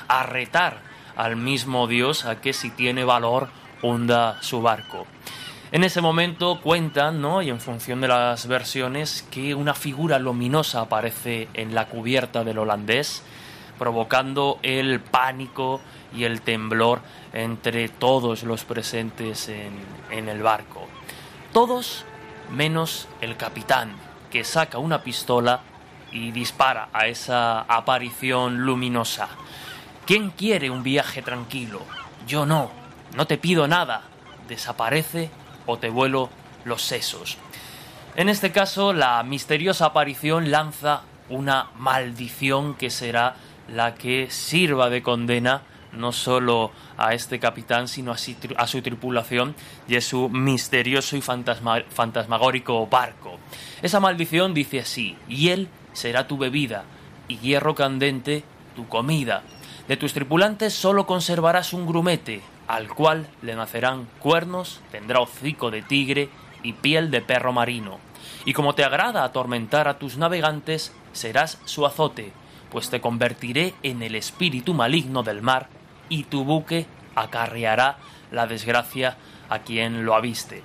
[0.07, 0.81] a retar
[1.15, 3.49] al mismo Dios a que si tiene valor
[3.83, 5.05] hunda su barco.
[5.71, 7.41] En ese momento cuentan, ¿no?
[7.41, 12.59] y en función de las versiones, que una figura luminosa aparece en la cubierta del
[12.59, 13.23] holandés,
[13.79, 15.81] provocando el pánico
[16.15, 17.01] y el temblor
[17.33, 19.73] entre todos los presentes en,
[20.11, 20.87] en el barco.
[21.51, 22.05] Todos
[22.51, 23.95] menos el capitán,
[24.29, 25.61] que saca una pistola
[26.11, 29.27] y dispara a esa aparición luminosa.
[30.05, 31.81] ¿Quién quiere un viaje tranquilo?
[32.27, 32.82] Yo no,
[33.15, 34.03] no te pido nada,
[34.47, 35.29] desaparece
[35.65, 36.29] o te vuelo
[36.65, 37.37] los sesos.
[38.15, 43.35] En este caso, la misteriosa aparición lanza una maldición que será
[43.67, 45.61] la que sirva de condena
[45.93, 49.55] no solo a este capitán, sino a, su tripulación
[49.87, 53.37] y a su misterioso y fantasmagórico barco.
[53.81, 56.83] Esa maldición dice así, y él será tu bebida,
[57.27, 58.43] y hierro candente
[58.75, 59.43] tu comida.
[59.87, 65.81] De tus tripulantes solo conservarás un grumete, al cual le nacerán cuernos, tendrá hocico de
[65.81, 66.29] tigre
[66.63, 67.99] y piel de perro marino.
[68.45, 72.31] Y como te agrada atormentar a tus navegantes, serás su azote,
[72.71, 75.67] pues te convertiré en el espíritu maligno del mar,
[76.09, 76.85] y tu buque
[77.15, 77.97] acarreará
[78.31, 79.17] la desgracia
[79.49, 80.63] a quien lo aviste.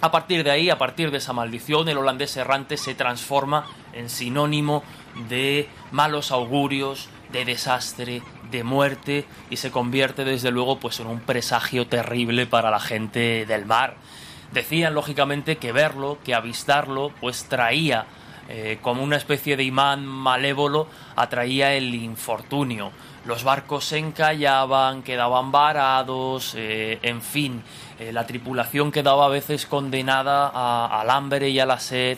[0.00, 4.08] A partir de ahí, a partir de esa maldición, el holandés errante se transforma en
[4.08, 4.84] sinónimo
[5.28, 11.20] de malos augurios, de desastre, de muerte y se convierte desde luego pues en un
[11.20, 13.96] presagio terrible para la gente del mar.
[14.52, 18.06] Decían lógicamente que verlo, que avistarlo, pues traía
[18.50, 22.92] eh, como una especie de imán malévolo, atraía el infortunio.
[23.26, 27.62] Los barcos se encallaban, quedaban varados, eh, en fin,
[27.98, 30.48] eh, la tripulación quedaba a veces condenada
[30.86, 32.16] al hambre y a la sed.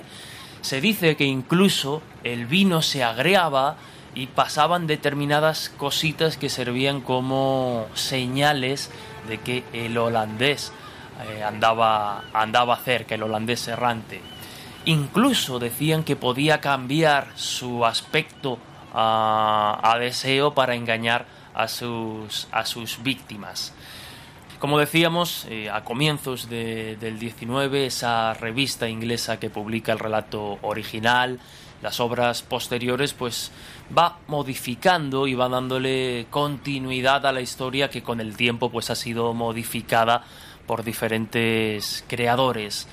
[0.60, 3.76] Se dice que incluso el vino se agreaba
[4.14, 8.90] y pasaban determinadas cositas que servían como señales
[9.28, 10.72] de que el holandés
[11.28, 14.20] eh, andaba, andaba cerca, el holandés errante.
[14.86, 18.58] Incluso decían que podía cambiar su aspecto
[18.94, 23.74] a, deseo para engañar a sus, a sus víctimas.
[24.58, 31.40] Como decíamos, eh, a comienzos del 19, esa revista inglesa que publica el relato original,
[31.82, 33.52] las obras posteriores, pues
[33.96, 38.94] va modificando y va dándole continuidad a la historia que con el tiempo pues ha
[38.94, 40.24] sido modificada
[40.66, 42.86] por diferentes creadores.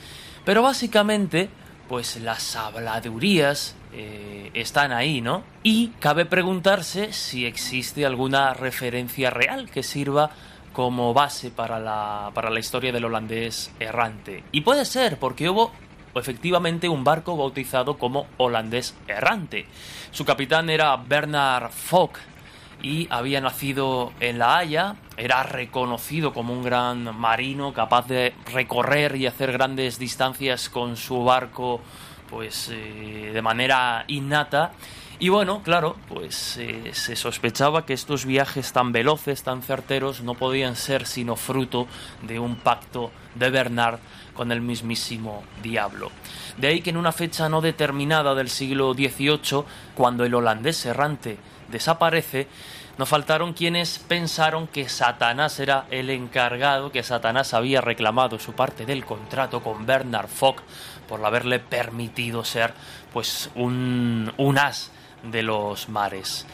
[0.45, 1.49] Pero básicamente,
[1.87, 5.43] pues las habladurías eh, están ahí, ¿no?
[5.63, 10.31] Y cabe preguntarse si existe alguna referencia real que sirva
[10.73, 14.43] como base para la, para la historia del holandés errante.
[14.51, 15.71] Y puede ser, porque hubo
[16.15, 19.65] efectivamente un barco bautizado como holandés errante.
[20.11, 22.11] Su capitán era Bernard Fogg
[22.81, 29.15] y había nacido en La Haya, era reconocido como un gran marino capaz de recorrer
[29.15, 31.81] y hacer grandes distancias con su barco
[32.29, 34.71] pues eh, de manera innata
[35.19, 40.35] y bueno, claro, pues eh, se sospechaba que estos viajes tan veloces, tan certeros, no
[40.35, 41.87] podían ser sino fruto
[42.21, 43.97] de un pacto de Bernard
[44.35, 46.11] con el mismísimo diablo.
[46.57, 49.63] De ahí que en una fecha no determinada del siglo XVIII,
[49.95, 51.37] cuando el holandés errante
[51.69, 52.47] desaparece,
[52.97, 58.87] no faltaron quienes pensaron que Satanás era el encargado, que Satanás había reclamado su parte
[58.87, 60.55] del contrato con Bernard Fogg
[61.07, 62.73] por haberle permitido ser
[63.13, 64.91] pues un, un as
[65.23, 66.47] de los mares.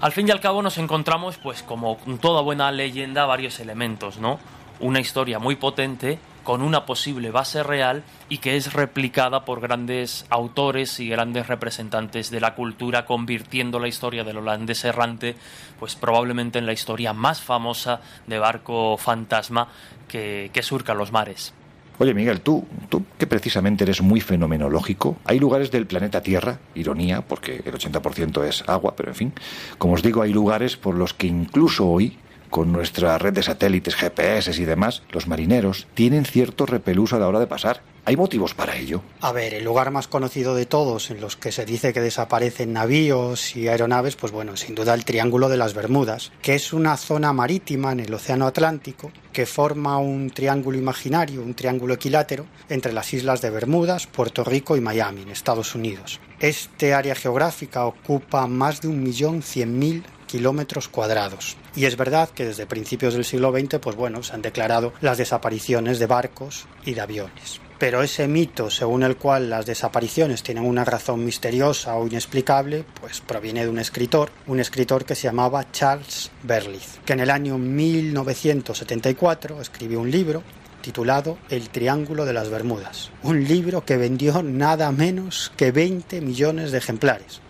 [0.00, 4.38] Al fin y al cabo nos encontramos, pues como toda buena leyenda, varios elementos, ¿no?
[4.80, 10.24] Una historia muy potente, con una posible base real y que es replicada por grandes
[10.30, 15.34] autores y grandes representantes de la cultura, convirtiendo la historia del holandés errante,
[15.80, 19.66] pues probablemente en la historia más famosa de barco fantasma
[20.06, 21.52] que, que surca los mares.
[21.98, 27.22] Oye, Miguel, tú, tú que precisamente eres muy fenomenológico, hay lugares del planeta Tierra, ironía,
[27.22, 29.32] porque el 80% es agua, pero en fin,
[29.78, 32.16] como os digo, hay lugares por los que incluso hoy
[32.56, 37.28] con nuestra red de satélites, GPS y demás, los marineros tienen cierto repelús a la
[37.28, 37.82] hora de pasar.
[38.06, 39.02] ¿Hay motivos para ello?
[39.20, 42.72] A ver, el lugar más conocido de todos en los que se dice que desaparecen
[42.72, 46.96] navíos y aeronaves, pues bueno, sin duda el Triángulo de las Bermudas, que es una
[46.96, 52.94] zona marítima en el Océano Atlántico que forma un triángulo imaginario, un triángulo equilátero entre
[52.94, 56.20] las islas de Bermudas, Puerto Rico y Miami, en Estados Unidos.
[56.40, 61.56] Este área geográfica ocupa más de un millón cien mil kilómetros cuadrados.
[61.74, 65.18] Y es verdad que desde principios del siglo XX, pues bueno, se han declarado las
[65.18, 67.60] desapariciones de barcos y de aviones.
[67.78, 73.20] Pero ese mito según el cual las desapariciones tienen una razón misteriosa o inexplicable, pues
[73.20, 77.58] proviene de un escritor, un escritor que se llamaba Charles Berlitz, que en el año
[77.58, 80.42] 1974 escribió un libro
[80.80, 86.72] titulado El Triángulo de las Bermudas, un libro que vendió nada menos que 20 millones
[86.72, 87.42] de ejemplares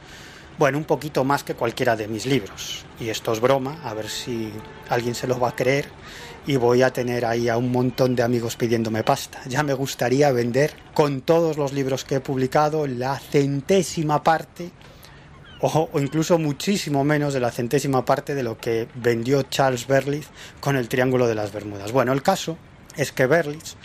[0.59, 2.85] bueno, un poquito más que cualquiera de mis libros.
[2.99, 4.53] Y esto es broma, a ver si
[4.89, 5.87] alguien se lo va a creer
[6.47, 9.41] y voy a tener ahí a un montón de amigos pidiéndome pasta.
[9.47, 14.71] Ya me gustaría vender con todos los libros que he publicado la centésima parte
[15.61, 20.29] o, incluso muchísimo menos de la centésima parte de lo que vendió Charles Berlitz
[20.61, 21.93] con el Triángulo de las Bermudas.
[21.93, 22.57] Bueno, el caso
[22.97, 23.77] es que Berlitz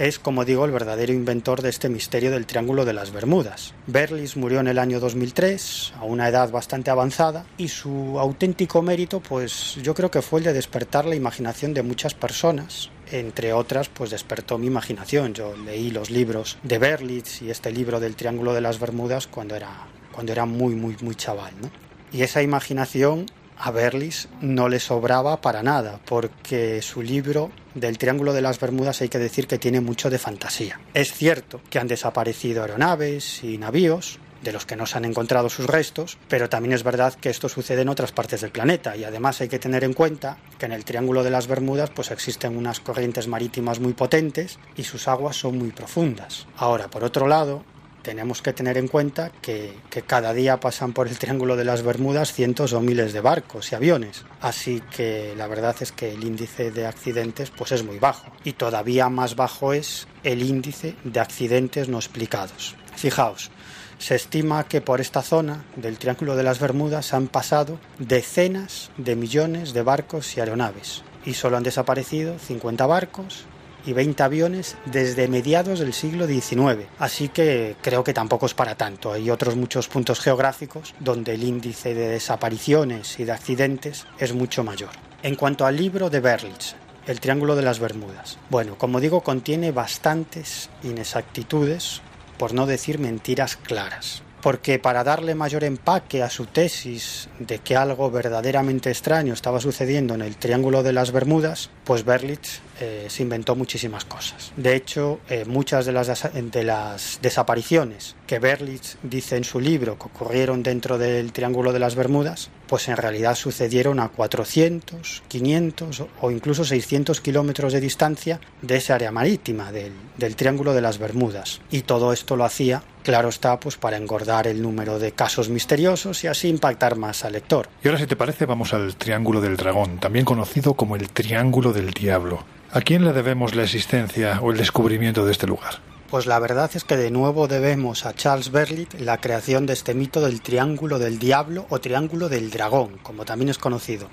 [0.00, 3.74] es, como digo, el verdadero inventor de este misterio del Triángulo de las Bermudas.
[3.86, 9.20] Berlitz murió en el año 2003, a una edad bastante avanzada, y su auténtico mérito,
[9.20, 13.90] pues yo creo que fue el de despertar la imaginación de muchas personas, entre otras,
[13.90, 15.34] pues despertó mi imaginación.
[15.34, 19.54] Yo leí los libros de Berlitz y este libro del Triángulo de las Bermudas cuando
[19.54, 21.70] era, cuando era muy, muy, muy chaval, ¿no?
[22.10, 23.26] Y esa imaginación
[23.60, 29.00] a Berlis no le sobraba para nada, porque su libro del Triángulo de las Bermudas
[29.02, 30.80] hay que decir que tiene mucho de fantasía.
[30.94, 35.50] Es cierto que han desaparecido aeronaves y navíos, de los que no se han encontrado
[35.50, 39.04] sus restos, pero también es verdad que esto sucede en otras partes del planeta y
[39.04, 42.56] además hay que tener en cuenta que en el Triángulo de las Bermudas pues existen
[42.56, 46.46] unas corrientes marítimas muy potentes y sus aguas son muy profundas.
[46.56, 47.64] Ahora, por otro lado,
[48.02, 52.32] tenemos que tener en cuenta que, cada día pasan por el Triángulo de las Bermudas
[52.32, 54.24] cientos o miles de barcos y aviones.
[54.40, 58.32] Así que la verdad es que el índice de accidentes pues es muy bajo.
[58.44, 62.76] Y todavía más bajo es el índice de accidentes no explicados.
[62.96, 63.50] Fijaos,
[63.98, 69.14] se estima que por esta zona del Triángulo de las Bermudas han pasado decenas de
[69.14, 71.02] millones de barcos y aeronaves.
[71.24, 73.44] Y solo han desaparecido 50 barcos
[73.86, 76.86] y 20 aviones desde mediados del siglo XIX.
[76.98, 79.12] Así que creo que tampoco es para tanto.
[79.12, 84.64] Hay otros muchos puntos geográficos donde el índice de desapariciones y de accidentes es mucho
[84.64, 84.90] mayor.
[85.22, 86.74] En cuanto al libro de Berlitz,
[87.06, 88.38] El Triángulo de las Bermudas.
[88.48, 92.00] Bueno, como digo, contiene bastantes inexactitudes,
[92.38, 97.76] por no decir mentiras claras porque para darle mayor empaque a su tesis de que
[97.76, 103.22] algo verdaderamente extraño estaba sucediendo en el Triángulo de las Bermudas, pues Berlitz eh, se
[103.22, 104.52] inventó muchísimas cosas.
[104.56, 109.98] De hecho, eh, muchas de las, de las desapariciones que Berlitz dice en su libro
[109.98, 116.04] que ocurrieron dentro del Triángulo de las Bermudas, pues en realidad sucedieron a 400, 500
[116.20, 120.98] o incluso 600 kilómetros de distancia de esa área marítima del, del Triángulo de las
[120.98, 121.60] Bermudas.
[121.72, 126.22] Y todo esto lo hacía Claro está, pues para engordar el número de casos misteriosos
[126.22, 127.68] y así impactar más al lector.
[127.82, 131.72] Y ahora, si te parece, vamos al Triángulo del Dragón, también conocido como el Triángulo
[131.72, 132.44] del Diablo.
[132.72, 135.89] ¿A quién le debemos la existencia o el descubrimiento de este lugar?
[136.10, 139.94] Pues la verdad es que de nuevo debemos a Charles Berlitz la creación de este
[139.94, 144.08] mito del Triángulo del Diablo o Triángulo del Dragón, como también es conocido.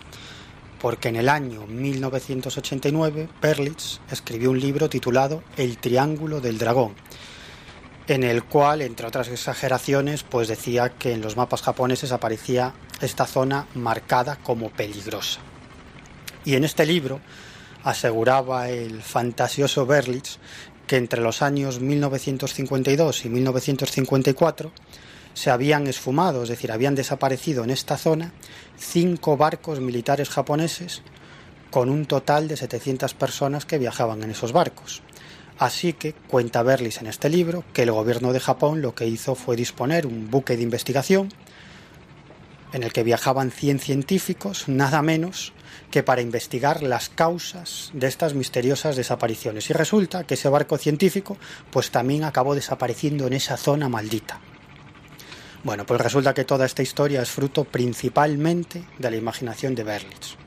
[0.79, 6.93] Porque en el año 1989 Berlitz escribió un libro titulado El Triángulo del Dragón,
[8.07, 13.25] en el cual, entre otras exageraciones, pues decía que en los mapas japoneses aparecía esta
[13.25, 15.39] zona marcada como peligrosa.
[16.45, 17.21] Y en este libro
[17.87, 20.39] aseguraba el fantasioso Berlitz
[20.87, 24.71] que entre los años 1952 y 1954
[25.33, 28.33] se habían esfumado, es decir, habían desaparecido en esta zona
[28.77, 31.03] cinco barcos militares japoneses
[31.69, 35.03] con un total de 700 personas que viajaban en esos barcos.
[35.59, 39.35] Así que cuenta Berlis en este libro que el gobierno de Japón lo que hizo
[39.35, 41.29] fue disponer un buque de investigación
[42.73, 45.53] en el que viajaban 100 científicos, nada menos
[45.91, 49.69] que para investigar las causas de estas misteriosas desapariciones.
[49.69, 51.37] Y resulta que ese barco científico
[51.71, 54.39] pues también acabó desapareciendo en esa zona maldita.
[55.63, 60.37] Bueno, pues resulta que toda esta historia es fruto principalmente de la imaginación de Berlitz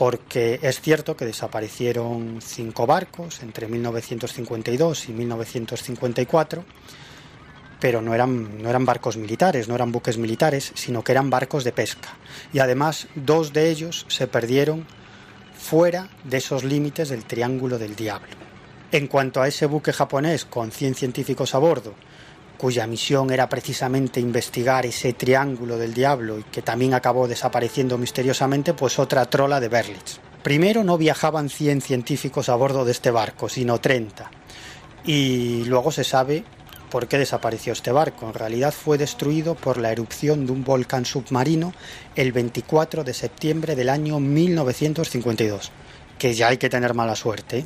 [0.00, 6.64] porque es cierto que desaparecieron cinco barcos entre 1952 y 1954,
[7.80, 11.64] pero no eran, no eran barcos militares, no eran buques militares, sino que eran barcos
[11.64, 12.10] de pesca.
[12.52, 14.86] Y además dos de ellos se perdieron
[15.58, 18.28] fuera de esos límites del Triángulo del Diablo.
[18.92, 21.94] En cuanto a ese buque japonés con 100 científicos a bordo,
[22.60, 28.74] cuya misión era precisamente investigar ese triángulo del diablo y que también acabó desapareciendo misteriosamente,
[28.74, 30.18] pues otra trola de Berlitz.
[30.42, 34.30] Primero no viajaban 100 científicos a bordo de este barco, sino 30.
[35.06, 36.44] Y luego se sabe
[36.90, 38.26] por qué desapareció este barco.
[38.26, 41.72] En realidad fue destruido por la erupción de un volcán submarino
[42.16, 45.72] el 24 de septiembre del año 1952
[46.18, 47.64] que ya hay que tener mala suerte.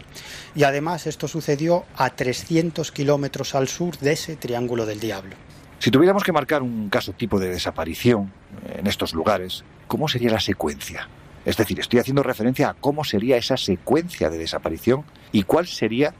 [0.55, 5.35] Y además esto sucedió a 300 kilómetros al sur de ese Triángulo del Diablo.
[5.81, 8.33] Si tuviéramos que marcar un caso tipo de desaparición
[8.79, 11.09] en estos lugares, ¿cómo sería la secuencia?
[11.45, 16.15] Es decir, estoy haciendo referencia a cómo sería esa secuencia de desaparición y cuál sería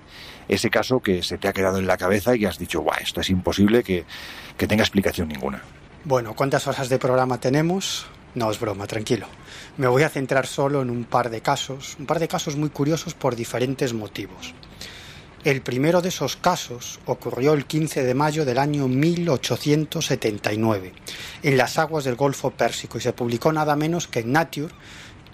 [0.49, 3.21] ese caso que se te ha quedado en la cabeza y has dicho, guau, esto
[3.21, 4.05] es imposible que,
[4.57, 5.63] que tenga explicación ninguna.
[6.05, 8.07] Bueno, ¿cuántas horas de programa tenemos?
[8.35, 9.27] No es broma, tranquilo.
[9.77, 12.71] Me voy a centrar solo en un par de casos, un par de casos muy
[12.71, 14.55] curiosos por diferentes motivos.
[15.45, 20.95] El primero de esos casos ocurrió el 15 de mayo del año 1879
[21.43, 24.73] en las aguas del Golfo Pérsico y se publicó nada menos que en Nature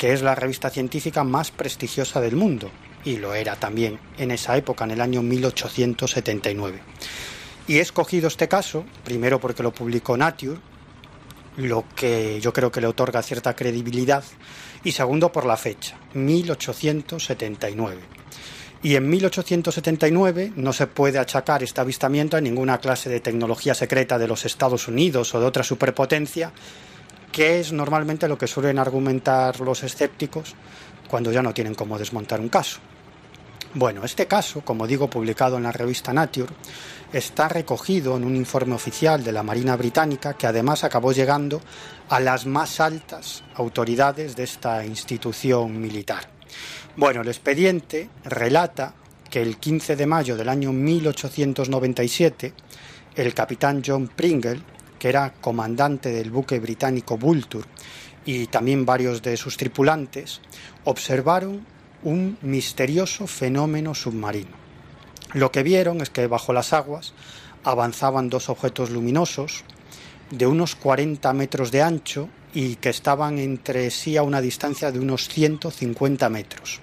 [0.00, 2.70] que es la revista científica más prestigiosa del mundo,
[3.04, 6.80] y lo era también en esa época, en el año 1879.
[7.66, 10.58] Y he escogido este caso, primero porque lo publicó Nature,
[11.56, 14.24] lo que yo creo que le otorga cierta credibilidad,
[14.82, 18.00] y segundo por la fecha, 1879.
[18.82, 24.18] Y en 1879 no se puede achacar este avistamiento a ninguna clase de tecnología secreta
[24.18, 26.50] de los Estados Unidos o de otra superpotencia,
[27.30, 30.54] que es normalmente lo que suelen argumentar los escépticos
[31.10, 32.78] cuando ya no tienen cómo desmontar un caso.
[33.74, 36.52] Bueno, este caso, como digo, publicado en la revista Nature,
[37.12, 41.60] está recogido en un informe oficial de la Marina Británica que además acabó llegando
[42.08, 46.30] a las más altas autoridades de esta institución militar.
[46.96, 48.94] Bueno, el expediente relata
[49.28, 52.54] que el 15 de mayo del año 1897,
[53.16, 54.62] el capitán John Pringle,
[54.98, 57.66] que era comandante del buque británico Vulture,
[58.24, 60.40] y también varios de sus tripulantes,
[60.84, 61.66] observaron
[62.02, 64.58] un misterioso fenómeno submarino.
[65.32, 67.14] Lo que vieron es que bajo las aguas
[67.64, 69.64] avanzaban dos objetos luminosos
[70.30, 74.98] de unos 40 metros de ancho y que estaban entre sí a una distancia de
[74.98, 76.80] unos 150 metros.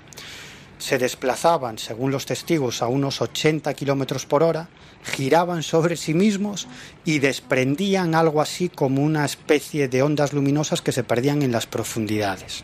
[0.77, 4.69] Se desplazaban, según los testigos, a unos 80 kilómetros por hora,
[5.07, 6.67] giraban sobre sí mismos
[7.05, 11.65] y desprendían algo así como una especie de ondas luminosas que se perdían en las
[11.65, 12.63] profundidades.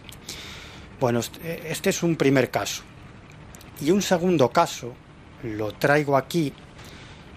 [1.00, 1.22] Bueno,
[1.66, 2.84] este es un primer caso.
[3.82, 4.94] Y un segundo caso
[5.44, 6.54] lo traigo aquí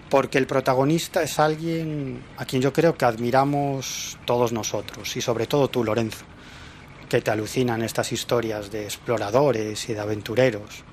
[0.09, 5.47] porque el protagonista es alguien a quien yo creo que admiramos todos nosotros y sobre
[5.47, 6.25] todo tú, Lorenzo,
[7.09, 10.83] que te alucinan estas historias de exploradores y de aventureros.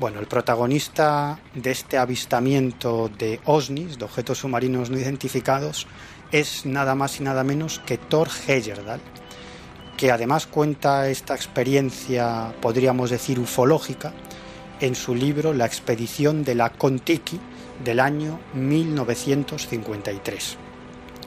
[0.00, 5.86] Bueno, el protagonista de este avistamiento de OSNIs, de objetos submarinos no identificados,
[6.32, 9.02] es nada más y nada menos que Thor Heyerdahl,
[9.98, 14.14] que además cuenta esta experiencia, podríamos decir, ufológica,
[14.80, 17.38] en su libro La expedición de la Contiki
[17.84, 20.56] del año 1953.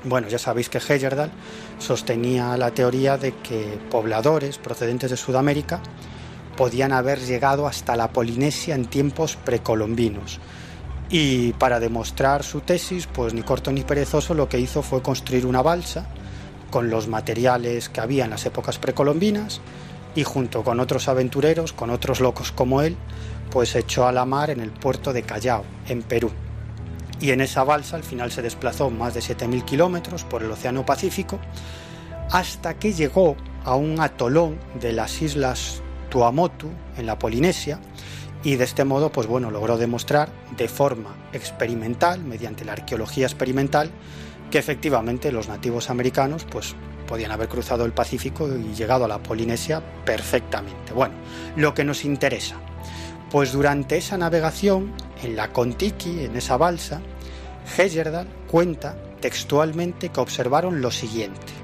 [0.06, 1.30] Bueno, ya sabéis que Heyerdahl
[1.78, 5.80] sostenía la teoría de que pobladores procedentes de Sudamérica
[6.56, 10.40] podían haber llegado hasta la Polinesia en tiempos precolombinos.
[11.10, 15.46] Y para demostrar su tesis, pues ni corto ni perezoso lo que hizo fue construir
[15.46, 16.08] una balsa
[16.72, 19.62] con los materiales que había en las épocas precolombinas
[20.16, 22.98] y junto con otros aventureros, con otros locos como él,
[23.52, 26.32] pues echó a la mar en el puerto de Callao, en Perú.
[27.20, 30.84] Y en esa balsa al final se desplazó más de 7.000 kilómetros por el Océano
[30.84, 31.40] Pacífico
[32.32, 35.83] hasta que llegó a un atolón de las islas
[36.14, 37.80] Tuamotu en la Polinesia
[38.44, 43.90] y de este modo pues bueno logró demostrar de forma experimental mediante la arqueología experimental
[44.52, 46.76] que efectivamente los nativos americanos pues
[47.08, 50.94] podían haber cruzado el Pacífico y llegado a la Polinesia perfectamente.
[50.94, 51.16] Bueno,
[51.56, 52.58] lo que nos interesa,
[53.32, 54.94] pues durante esa navegación
[55.24, 57.02] en la Contiki, en esa balsa,
[57.76, 61.63] Heyerdahl cuenta textualmente que observaron lo siguiente.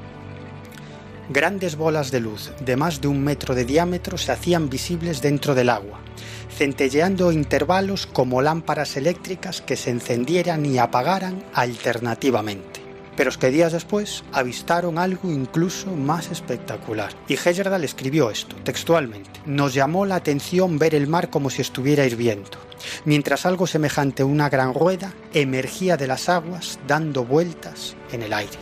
[1.31, 5.53] Grandes bolas de luz de más de un metro de diámetro se hacían visibles dentro
[5.53, 5.99] del agua,
[6.51, 12.81] centelleando intervalos como lámparas eléctricas que se encendieran y apagaran alternativamente.
[13.15, 17.11] Pero es que días después avistaron algo incluso más espectacular.
[17.27, 19.29] Y Heyerdahl escribió esto, textualmente.
[19.45, 22.57] Nos llamó la atención ver el mar como si estuviera hirviendo,
[23.05, 28.33] mientras algo semejante a una gran rueda emergía de las aguas dando vueltas en el
[28.33, 28.57] aire.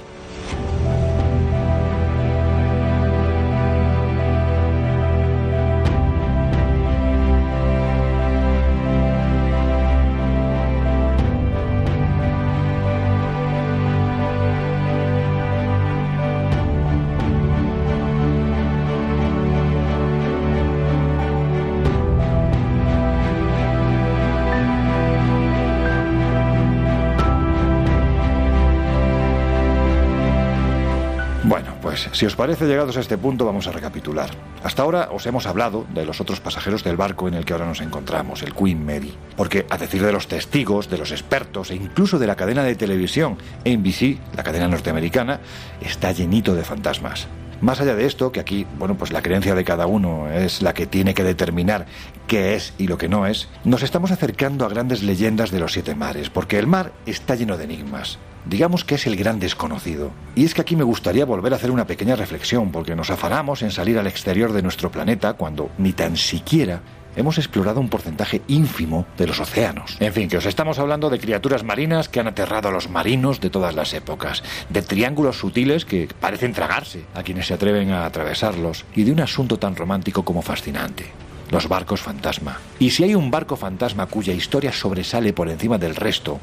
[31.98, 34.30] Pues, si os parece, llegados a este punto, vamos a recapitular.
[34.64, 37.66] Hasta ahora os hemos hablado de los otros pasajeros del barco en el que ahora
[37.66, 39.16] nos encontramos, el Queen Mary.
[39.36, 42.76] Porque, a decir de los testigos, de los expertos e incluso de la cadena de
[42.76, 45.40] televisión NBC, la cadena norteamericana,
[45.82, 47.28] está llenito de fantasmas.
[47.62, 50.76] Más allá de esto, que aquí, bueno, pues la creencia de cada uno es la
[50.76, 51.88] que tiene que determinar
[52.28, 55.74] qué es y lo que no es, nos estamos acercando a grandes leyendas de los
[55.74, 58.20] siete mares, porque el mar está lleno de enigmas.
[58.50, 60.12] Digamos que es el gran desconocido.
[60.36, 63.62] Y es que aquí me gustaría volver a hacer una pequeña reflexión, porque nos afanamos
[63.62, 66.82] en salir al exterior de nuestro planeta cuando ni tan siquiera
[67.18, 69.98] hemos explorado un porcentaje ínfimo de los océanos.
[70.00, 73.42] En fin, que os estamos hablando de criaturas marinas que han aterrado a los marinos
[73.42, 78.06] de todas las épocas, de triángulos sutiles que parecen tragarse a quienes se atreven a
[78.06, 81.06] atravesarlos y de un asunto tan romántico como fascinante.
[81.52, 82.60] Los barcos fantasma.
[82.80, 86.40] Y si hay un barco fantasma cuya historia sobresale por encima del resto,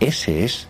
[0.00, 0.68] ese es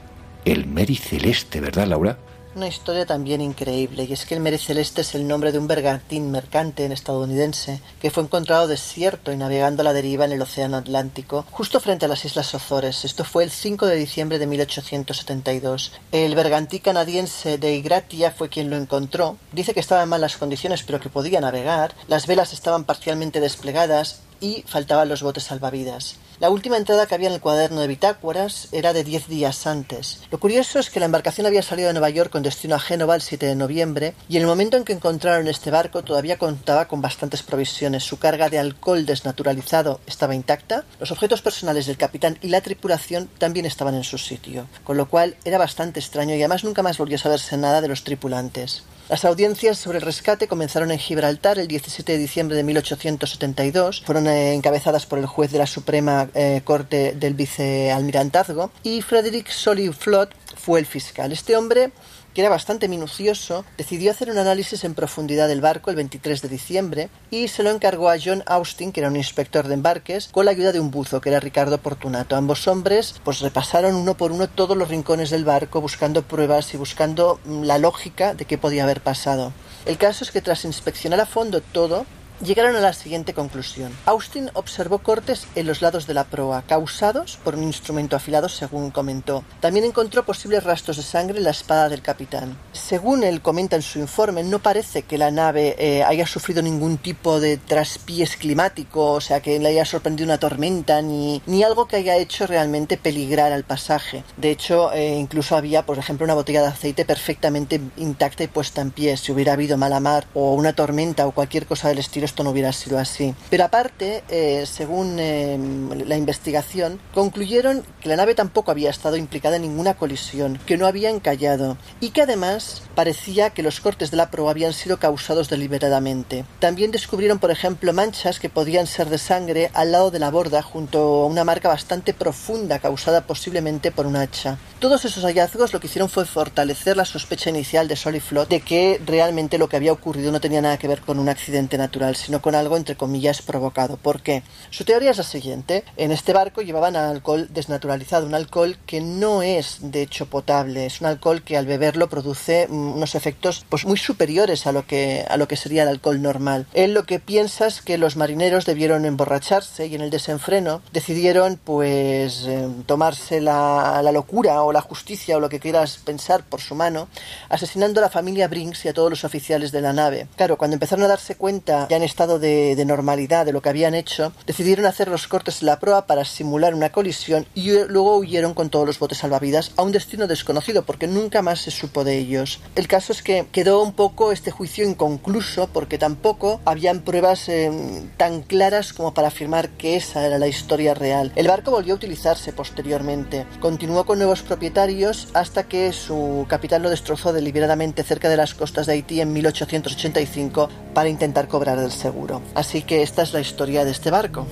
[0.52, 2.18] el Mary Celeste, ¿verdad, Laura?
[2.54, 5.68] Una historia también increíble, y es que el Mary Celeste es el nombre de un
[5.68, 10.40] bergantín mercante en estadounidense que fue encontrado desierto y navegando a la deriva en el
[10.42, 13.04] Océano Atlántico, justo frente a las Islas Azores.
[13.04, 15.92] Esto fue el 5 de diciembre de 1872.
[16.10, 19.36] El bergantín canadiense de Igratia fue quien lo encontró.
[19.52, 21.94] Dice que estaba en malas condiciones, pero que podía navegar.
[22.08, 26.16] Las velas estaban parcialmente desplegadas y faltaban los botes salvavidas.
[26.40, 30.20] La última entrada que había en el cuaderno de bitácoras era de diez días antes.
[30.30, 33.16] Lo curioso es que la embarcación había salido de Nueva York con destino a Génova
[33.16, 36.86] el 7 de noviembre y en el momento en que encontraron este barco todavía contaba
[36.86, 38.04] con bastantes provisiones.
[38.04, 43.28] Su carga de alcohol desnaturalizado estaba intacta, los objetos personales del capitán y la tripulación
[43.38, 46.98] también estaban en su sitio, con lo cual era bastante extraño y además nunca más
[46.98, 48.84] volvió a saberse nada de los tripulantes.
[49.08, 54.02] Las audiencias sobre el rescate comenzaron en Gibraltar el 17 de diciembre de 1872.
[54.04, 59.48] Fueron eh, encabezadas por el juez de la Suprema eh, Corte del Vicealmirantazgo y Frederick
[59.48, 61.32] Solly-Flott fue el fiscal.
[61.32, 61.90] Este hombre
[62.34, 66.48] que era bastante minucioso, decidió hacer un análisis en profundidad del barco el 23 de
[66.48, 70.44] diciembre y se lo encargó a John Austin, que era un inspector de embarques, con
[70.44, 72.36] la ayuda de un buzo, que era Ricardo Portunato.
[72.36, 76.76] Ambos hombres pues repasaron uno por uno todos los rincones del barco buscando pruebas y
[76.76, 79.52] buscando mm, la lógica de qué podía haber pasado.
[79.86, 82.04] El caso es que tras inspeccionar a fondo todo,
[82.42, 83.92] llegaron a la siguiente conclusión.
[84.06, 88.90] Austin observó cortes en los lados de la proa, causados por un instrumento afilado, según
[88.90, 89.44] comentó.
[89.60, 92.56] También encontró posibles rastros de sangre en la espada del capitán.
[92.72, 96.98] Según él comenta en su informe, no parece que la nave eh, haya sufrido ningún
[96.98, 101.86] tipo de traspiés climático, o sea, que le haya sorprendido una tormenta, ni, ni algo
[101.86, 104.24] que haya hecho realmente peligrar al pasaje.
[104.36, 108.80] De hecho, eh, incluso había, por ejemplo, una botella de aceite perfectamente intacta y puesta
[108.80, 109.16] en pie.
[109.16, 112.50] Si hubiera habido mala mar o una tormenta o cualquier cosa del estilo, esto no
[112.50, 113.34] hubiera sido así.
[113.50, 115.58] Pero aparte, eh, según eh,
[116.06, 120.86] la investigación, concluyeron que la nave tampoco había estado implicada en ninguna colisión, que no
[120.86, 125.48] había encallado y que además parecía que los cortes de la proa habían sido causados
[125.48, 126.44] deliberadamente.
[126.60, 130.62] También descubrieron, por ejemplo, manchas que podían ser de sangre al lado de la borda
[130.62, 134.58] junto a una marca bastante profunda causada posiblemente por un hacha.
[134.78, 139.00] Todos esos hallazgos lo que hicieron fue fortalecer la sospecha inicial de Soliflot de que
[139.04, 142.42] realmente lo que había ocurrido no tenía nada que ver con un accidente natural, sino
[142.42, 143.96] con algo entre comillas provocado.
[143.96, 144.42] ¿Por qué?
[144.70, 145.84] Su teoría es la siguiente.
[145.96, 151.00] En este barco llevaban alcohol desnaturalizado, un alcohol que no es de hecho potable, es
[151.00, 155.24] un alcohol que al beberlo produce mm, unos efectos pues muy superiores a lo que
[155.28, 156.66] a lo que sería el alcohol normal.
[156.74, 161.58] Él lo que piensa es que los marineros debieron emborracharse y en el desenfreno decidieron
[161.62, 166.60] pues eh, tomarse la, la locura o la justicia o lo que quieras pensar por
[166.60, 167.08] su mano,
[167.48, 170.28] asesinando a la familia Brinks y a todos los oficiales de la nave.
[170.36, 173.68] Claro, cuando empezaron a darse cuenta, ya en estado de, de normalidad de lo que
[173.68, 178.16] habían hecho, decidieron hacer los cortes en la proa para simular una colisión y luego
[178.16, 182.04] huyeron con todos los botes salvavidas a un destino desconocido porque nunca más se supo
[182.04, 182.60] de ellos.
[182.74, 187.70] El caso es que quedó un poco este juicio inconcluso porque tampoco habían pruebas eh,
[188.16, 191.32] tan claras como para afirmar que esa era la historia real.
[191.36, 193.46] El barco volvió a utilizarse posteriormente.
[193.60, 198.86] Continuó con nuevos propietarios hasta que su capitán lo destrozó deliberadamente cerca de las costas
[198.86, 202.40] de Haití en 1885 para intentar cobrar el seguro.
[202.54, 204.46] Así que esta es la historia de este barco.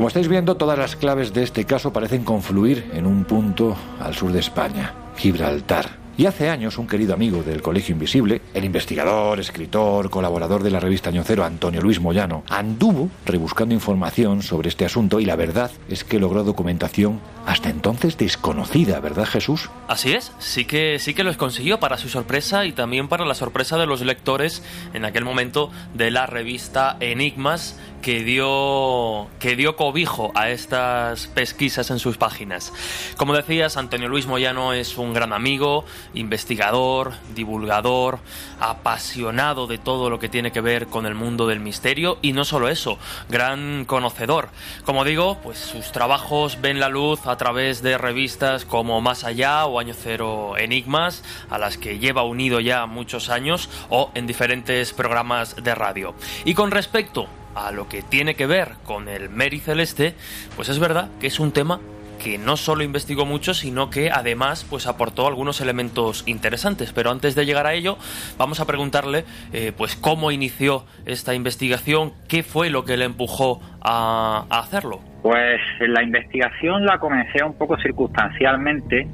[0.00, 4.14] Como estáis viendo, todas las claves de este caso parecen confluir en un punto al
[4.14, 5.99] sur de España, Gibraltar.
[6.20, 10.78] Y hace años un querido amigo del Colegio Invisible, el investigador, escritor, colaborador de la
[10.78, 15.70] revista Año Cero, Antonio Luis Moyano, anduvo rebuscando información sobre este asunto y la verdad
[15.88, 19.70] es que logró documentación hasta entonces desconocida, ¿verdad Jesús?
[19.88, 23.34] Así es, sí que sí que lo consiguió para su sorpresa y también para la
[23.34, 29.76] sorpresa de los lectores en aquel momento de la revista Enigmas que dio que dio
[29.76, 32.72] cobijo a estas pesquisas en sus páginas.
[33.16, 38.18] Como decías, Antonio Luis Moyano es un gran amigo, investigador, divulgador,
[38.60, 42.44] apasionado de todo lo que tiene que ver con el mundo del misterio y no
[42.44, 42.98] solo eso,
[43.28, 44.50] gran conocedor.
[44.84, 49.66] Como digo, pues sus trabajos ven la luz a través de revistas como Más Allá
[49.66, 54.92] o Año Cero Enigmas, a las que lleva unido ya muchos años, o en diferentes
[54.92, 56.14] programas de radio.
[56.44, 60.14] Y con respecto a lo que tiene que ver con el Mary Celeste,
[60.56, 61.80] pues es verdad que es un tema
[62.22, 66.92] que no solo investigó mucho, sino que además pues aportó algunos elementos interesantes.
[66.92, 67.96] Pero antes de llegar a ello,
[68.36, 73.60] vamos a preguntarle eh, pues cómo inició esta investigación, qué fue lo que le empujó
[73.82, 75.00] a hacerlo.
[75.22, 79.08] Pues la investigación la comencé un poco circunstancialmente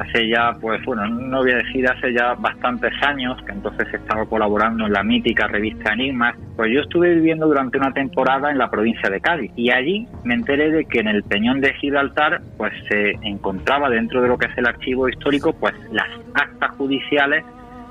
[0.00, 4.24] hace ya, pues bueno, no voy a decir hace ya bastantes años, que entonces estaba
[4.24, 8.70] colaborando en la mítica revista Enigmas, pues yo estuve viviendo durante una temporada en la
[8.70, 12.72] provincia de Cádiz y allí me enteré de que en el Peñón de Gibraltar pues
[12.88, 17.44] se encontraba dentro de lo que es el archivo histórico pues las actas judiciales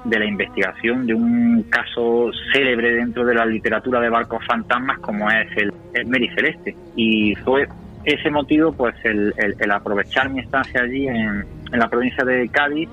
[0.05, 5.29] de la investigación de un caso célebre dentro de la literatura de barcos fantasmas como
[5.29, 7.67] es el, el Mary Celeste y fue
[8.03, 12.89] ese motivo pues el, el aprovechar mi estancia allí en, la provincia de Cádiz,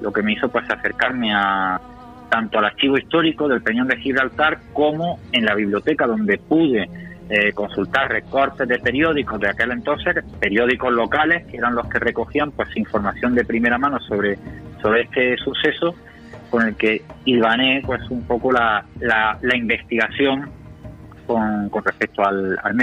[0.00, 1.80] lo que me hizo pues acercarme a
[2.30, 6.88] tanto al archivo histórico del Peñón de Gibraltar como en la biblioteca donde pude
[7.28, 12.52] eh, consultar recortes de periódicos de aquel entonces, periódicos locales que eran los que recogían
[12.52, 14.38] pues información de primera mano sobre,
[14.80, 15.94] sobre este suceso
[16.50, 20.50] con el que hilvané pues un poco la, la, investigación
[21.34, 22.74] con, con, respecto al, al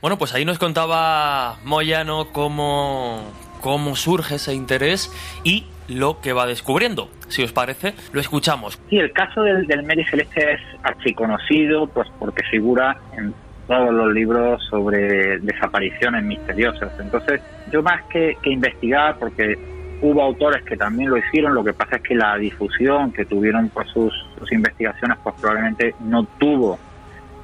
[0.00, 3.22] Bueno, pues ahí nos contaba Moyano cómo,
[3.60, 5.12] cómo surge ese interés
[5.42, 7.10] y lo que va descubriendo.
[7.28, 8.78] Si os parece, lo escuchamos.
[8.88, 13.34] Sí, el caso del, del Mary Celeste es archiconocido, pues porque figura en
[13.66, 16.92] todos los libros sobre desapariciones misteriosas.
[17.00, 17.40] Entonces,
[17.72, 19.58] yo más que, investigar, porque
[20.00, 23.68] hubo autores que también lo hicieron, lo que pasa es que la difusión que tuvieron
[23.70, 24.12] por sus,
[24.52, 26.78] investigaciones, pues probablemente no tuvo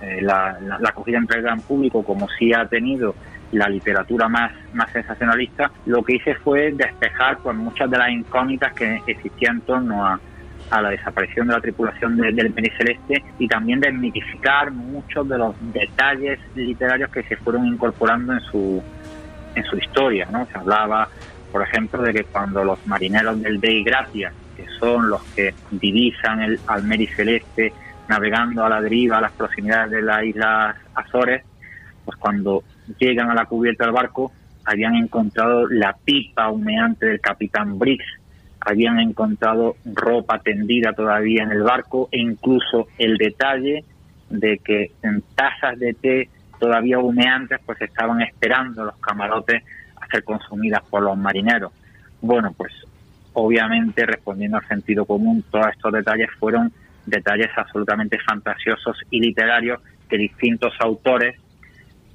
[0.03, 3.15] eh, la, la, la acogida entre el gran público como sí ha tenido
[3.53, 8.73] la literatura más, más sensacionalista, lo que hice fue despejar pues, muchas de las incógnitas
[8.73, 10.19] que existían en torno a,
[10.71, 16.39] la desaparición de la tripulación del Penny Celeste y también desmitificar muchos de los detalles
[16.55, 18.83] literarios que se fueron incorporando en su,
[19.55, 20.27] en su historia.
[20.33, 20.47] ¿no?
[20.47, 21.11] Se hablaba,
[21.51, 26.41] por ejemplo, de que cuando los marineros del Dei Gracia, que son los que divisan
[26.41, 27.75] el, al Mary Celeste
[28.09, 31.45] navegando a la deriva a las proximidades de las Islas Azores,
[32.05, 32.65] pues cuando
[32.99, 34.33] llegan a la cubierta del barco,
[34.65, 38.07] habían encontrado la pipa humeante del capitán Briggs,
[38.61, 43.85] habían encontrado ropa tendida todavía en el barco e incluso el detalle
[44.31, 49.63] de que en tazas de té todavía humeantes pues estaban esperando los camarotes
[50.01, 51.73] a ser consumidas por los marineros.
[52.21, 52.73] Bueno, pues
[53.33, 56.73] obviamente respondiendo al sentido común, todos estos detalles fueron
[57.07, 61.37] detalles absolutamente fantasiosos y literarios que distintos autores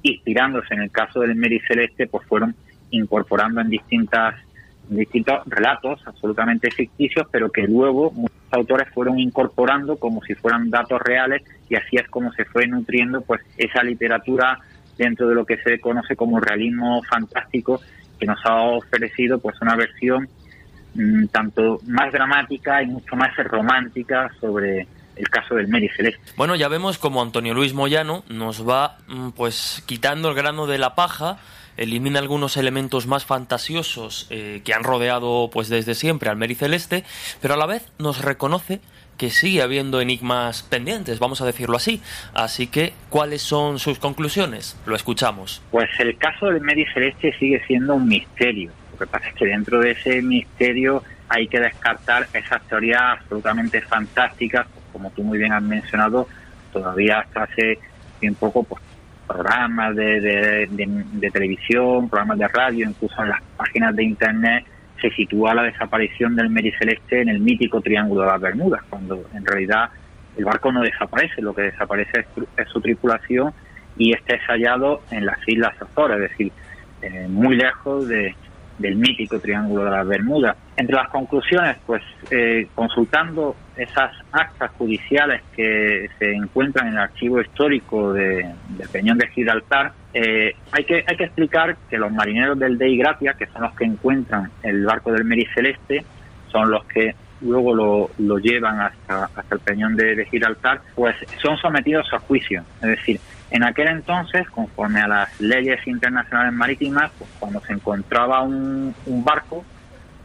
[0.02, 2.54] inspirándose en el caso del Mary Celeste, pues fueron
[2.90, 4.36] incorporando en distintas
[4.88, 11.00] distintos relatos absolutamente ficticios, pero que luego muchos autores fueron incorporando como si fueran datos
[11.02, 14.58] reales y así es como se fue nutriendo pues esa literatura
[14.96, 17.80] dentro de lo que se conoce como realismo fantástico
[18.18, 20.28] que nos ha ofrecido pues una versión
[21.30, 26.20] tanto más dramática y mucho más romántica sobre el caso del Mary Celeste.
[26.36, 30.78] Bueno, ya vemos como Antonio Luis Moyano nos va mm, pues quitando el grano de
[30.78, 31.38] la paja
[31.76, 37.04] elimina algunos elementos más fantasiosos eh, que han rodeado pues desde siempre al Mary Celeste,
[37.40, 38.80] pero a la vez nos reconoce
[39.16, 42.00] que sigue habiendo enigmas pendientes, vamos a decirlo así.
[42.34, 44.78] Así que, ¿cuáles son sus conclusiones?
[44.86, 45.60] Lo escuchamos.
[45.72, 48.70] Pues el caso del Mary Celeste sigue siendo un misterio.
[48.98, 53.80] Lo que pasa es que dentro de ese misterio hay que descartar esas teorías absolutamente
[53.82, 56.26] fantásticas como tú muy bien has mencionado,
[56.72, 57.78] todavía hasta hace
[58.20, 58.82] bien poco, pues
[59.26, 60.68] programas de,
[61.32, 64.64] televisión, programas de radio, incluso en las páginas de internet,
[65.00, 69.24] se sitúa la desaparición del Mary Celeste en el mítico Triángulo de las Bermudas, cuando
[69.34, 69.90] en realidad
[70.36, 72.24] el barco no desaparece, lo que desaparece
[72.56, 73.52] es, su tripulación
[73.96, 76.52] y está hallado en las Islas Azores, es decir,
[77.02, 78.34] eh, muy lejos de,
[78.78, 80.56] del mítico Triángulo de las Bermudas.
[80.76, 87.40] Entre las conclusiones, pues eh, consultando esas actas judiciales que se encuentran en el archivo
[87.40, 88.48] histórico de,
[88.92, 93.34] Peñón de Gibraltar, eh, hay, que, hay que explicar que los marineros del Dei Gracia,
[93.34, 96.04] que son los que encuentran el barco del Meri Celeste,
[96.50, 101.14] son los que luego lo, lo llevan hasta, hasta el Peñón de, de Gibraltar, pues
[101.40, 102.64] son sometidos a juicio.
[102.82, 108.42] Es decir, en aquel entonces, conforme a las leyes internacionales marítimas, pues cuando se encontraba
[108.42, 108.94] un,
[109.24, 109.64] barco,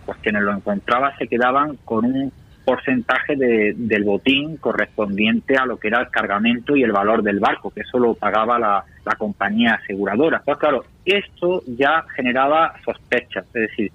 [0.06, 2.34] pues quienes lo encontraban se quedaban con un
[2.66, 7.40] porcentaje de, del botín correspondiente a lo que era el cargamento y el valor del
[7.40, 8.86] barco, que eso lo pagaba la,
[9.18, 10.42] compañía aseguradora.
[10.44, 13.92] Pues claro, esto ya generaba sospechas, es decir,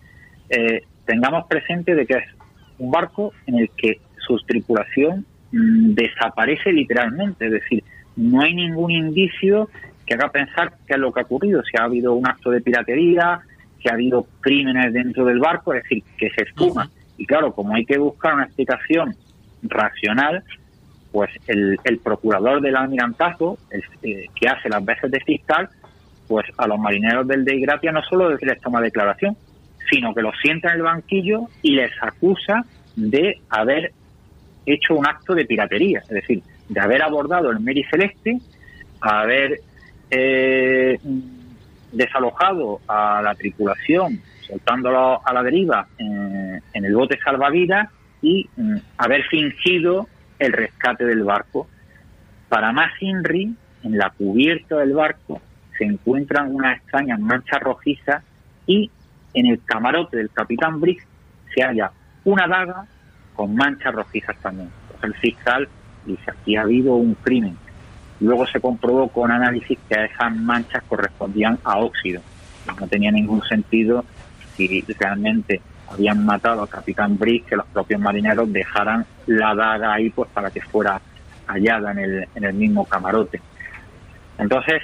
[0.49, 2.25] eh, tengamos presente de que es
[2.79, 7.85] un barco en el que su tripulación mm, desaparece literalmente, es decir,
[8.19, 9.71] no hay ningún indicio
[10.05, 12.61] que haga pensar qué es lo que ha ocurrido, si ha habido un acto de
[12.61, 13.41] piratería,
[13.81, 16.91] si ha habido crímenes dentro del barco, es decir, que se espuma.
[17.17, 19.15] Y claro, como hay que buscar una explicación
[19.63, 20.43] racional,
[21.13, 25.69] pues el, procurador del almirantazgo, el, eh, que hace las veces de fiscal,
[26.27, 29.37] pues a los marineros del de Gratia no solo les toma declaración,
[29.91, 32.65] sino que los sienta en el banquillo y les acusa
[32.97, 33.93] de haber
[34.67, 38.39] hecho un acto de piratería, es decir, de haber abordado el Meri Celeste,
[39.01, 39.61] haber
[40.11, 40.99] eh,
[41.93, 47.89] desalojado a la tripulación, soltándolo a la deriva en, el bote salvavidas
[48.23, 50.09] y mm, haber fingido
[50.39, 51.67] el rescate del barco.
[52.49, 55.41] Para más Inri, en la cubierta del barco
[55.77, 58.23] se encuentran unas extrañas manchas rojizas
[58.67, 58.91] y
[59.35, 61.07] en el camarote del capitán Briggs
[61.55, 61.93] se halla
[62.25, 62.87] una daga
[63.35, 64.71] con manchas rojizas también.
[65.03, 65.69] el fiscal
[66.09, 67.57] dice, aquí ha habido un crimen.
[68.21, 72.21] Luego se comprobó con análisis que esas manchas correspondían a óxido.
[72.81, 74.05] No tenía ningún sentido
[74.57, 75.61] si realmente
[75.91, 80.51] habían matado al capitán Briggs que los propios marineros dejaran la daga ahí pues para
[80.51, 81.01] que fuera
[81.47, 83.41] hallada en el, en el mismo camarote.
[84.37, 84.83] Entonces,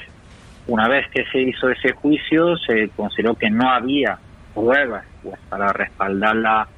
[0.66, 4.18] una vez que se hizo ese juicio, se consideró que no había
[4.55, 6.68] pruebas pues, para respaldar la,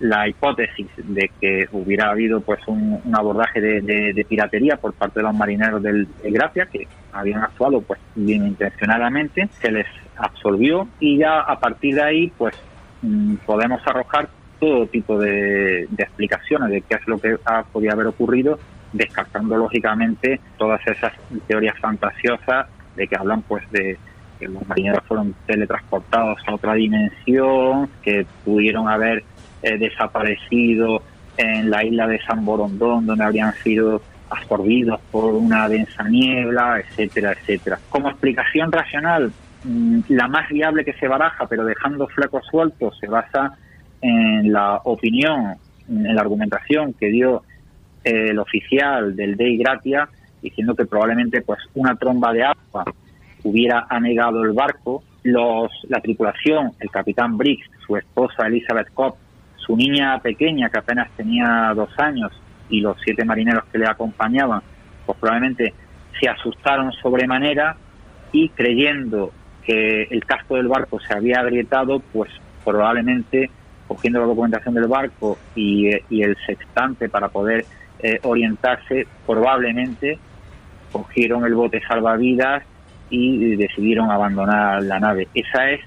[0.00, 5.34] la hipótesis de que hubiera habido pues un, abordaje de, piratería por parte de los
[5.34, 9.86] marineros del, de Gracia que habían actuado pues bien intencionadamente se les
[10.16, 12.54] absolvió y ya a partir de ahí pues
[13.02, 14.28] mm, podemos arrojar
[14.58, 18.58] todo tipo de, explicaciones de qué es lo que ha podido haber ocurrido
[18.92, 21.12] descartando lógicamente todas esas
[21.46, 22.66] teorías fantasiosas
[22.96, 23.98] de que hablan pues de
[24.40, 29.22] que los marineros fueron teletransportados a otra dimensión, que pudieron haber
[29.62, 31.02] eh, desaparecido
[31.36, 37.32] en la isla de San Borondón, donde habrían sido absorbidos por una densa niebla, etcétera,
[37.32, 37.78] etcétera.
[37.88, 39.32] Como explicación racional,
[39.64, 43.56] mm, la más viable que se baraja, pero dejando flecos sueltos, se basa
[44.00, 45.56] en la opinión,
[45.88, 47.42] en la argumentación que dio
[48.04, 50.08] el oficial del Dei Gratia,
[50.40, 52.84] diciendo que probablemente pues una tromba de agua
[53.44, 55.02] hubiera anegado el barco.
[55.22, 59.16] Los, la tripulación, el capitán Briggs, su esposa Elizabeth Cobb,
[59.70, 62.32] su niña pequeña que apenas tenía dos años
[62.68, 64.62] y los siete marineros que le acompañaban,
[65.06, 65.72] pues probablemente
[66.20, 67.76] se asustaron sobremanera
[68.32, 69.32] y creyendo
[69.64, 72.30] que el casco del barco se había agrietado, pues
[72.64, 73.48] probablemente
[73.86, 77.64] cogiendo la documentación del barco y, eh, el sextante para poder
[78.00, 80.18] eh, orientarse, probablemente
[80.90, 82.64] cogieron el bote salvavidas
[83.08, 85.28] y decidieron abandonar la nave.
[85.32, 85.80] Esa es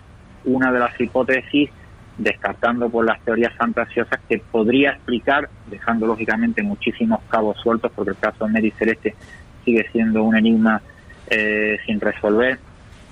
[0.46, 1.70] una de las hipótesis
[2.18, 8.18] descartando por las teorías fantasiosas que podría explicar, dejando lógicamente muchísimos cabos sueltos, porque el
[8.18, 9.16] caso de Mary Celeste
[9.66, 10.82] sigue siendo un enigma
[11.30, 12.60] eh, sin resolver,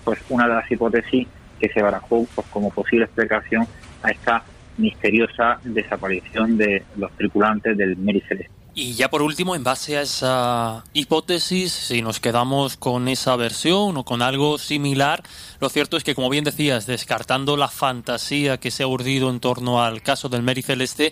[0.03, 1.27] pues una de las hipótesis
[1.59, 3.67] que se barajó pues, como posible explicación
[4.03, 4.43] a esta
[4.77, 8.60] misteriosa desaparición de los tripulantes del Mary Celeste.
[8.73, 13.97] Y ya por último, en base a esa hipótesis, si nos quedamos con esa versión
[13.97, 15.23] o con algo similar,
[15.59, 19.41] lo cierto es que, como bien decías, descartando la fantasía que se ha urdido en
[19.41, 21.11] torno al caso del Mary Celeste,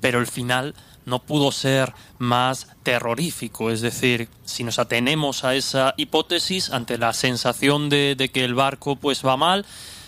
[0.00, 0.74] pero el final
[1.04, 3.70] no pudo ser más terrorífico.
[3.70, 8.56] Es decir, si nos atenemos a esa hipótesis, ante la sensación de, de que el
[8.56, 9.64] barco pues va mal,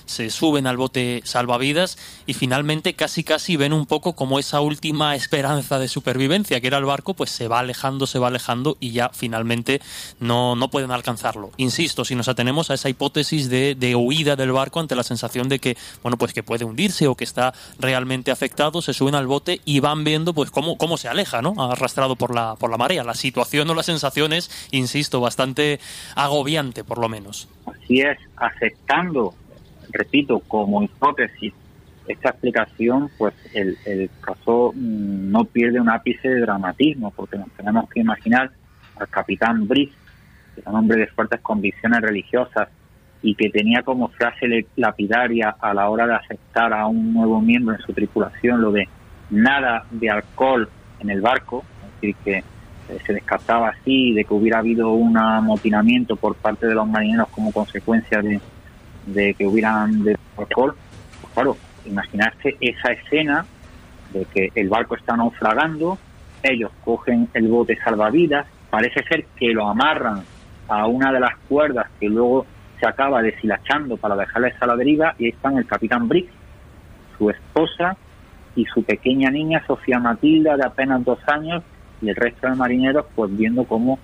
[0.09, 5.15] se suben al bote salvavidas y finalmente casi casi ven un poco como esa última
[5.15, 8.93] esperanza de supervivencia que era el barco pues se va alejando, se va alejando y
[8.93, 9.81] ya finalmente
[10.19, 11.51] no, no pueden alcanzarlo.
[11.57, 15.49] Insisto, si nos atenemos a esa hipótesis de, de huida del barco ante la sensación
[15.49, 19.27] de que bueno pues que puede hundirse o que está realmente afectado, se suben al
[19.27, 21.55] bote y van viendo pues cómo, cómo se aleja, ¿no?
[21.59, 23.05] Arrastrado por la, por la marea.
[23.05, 25.81] La situación o la sensación es, insisto, bastante
[26.15, 27.49] agobiante por lo menos.
[27.67, 29.35] Así es, aceptando
[29.93, 31.53] repito, como hipótesis,
[32.09, 37.89] esta explicación, pues el, caso mm, no pierde un ápice de dramatismo, porque nos tenemos
[37.91, 38.51] que imaginar
[38.97, 39.93] al capitán Brice,
[40.55, 42.69] que era un hombre de fuertes convicciones religiosas
[43.23, 47.75] y que tenía como frase lapidaria a la hora de aceptar a un nuevo miembro
[47.75, 48.89] en su tripulación lo de
[49.31, 50.69] nada de alcohol
[51.01, 55.17] en el barco, es decir, que eh, se descartaba así de que hubiera habido un
[55.19, 58.41] amotinamiento por parte de los marineros como consecuencia de,
[59.15, 60.75] de que hubieran de alcohol,
[61.21, 63.47] pues claro, imaginarse esa escena
[64.13, 65.99] de que el barco está naufragando,
[66.43, 70.23] ellos cogen el bote salvavidas, parece ser que lo amarran
[70.69, 72.47] a una de las cuerdas que luego
[72.79, 76.33] se acaba deshilachando para dejarles a la deriva y ahí están el capitán Briggs,
[77.17, 77.97] su esposa
[78.55, 81.63] y su pequeña niña Sofía Matilda de apenas dos años
[82.01, 83.99] y el resto de marineros pues viendo cómo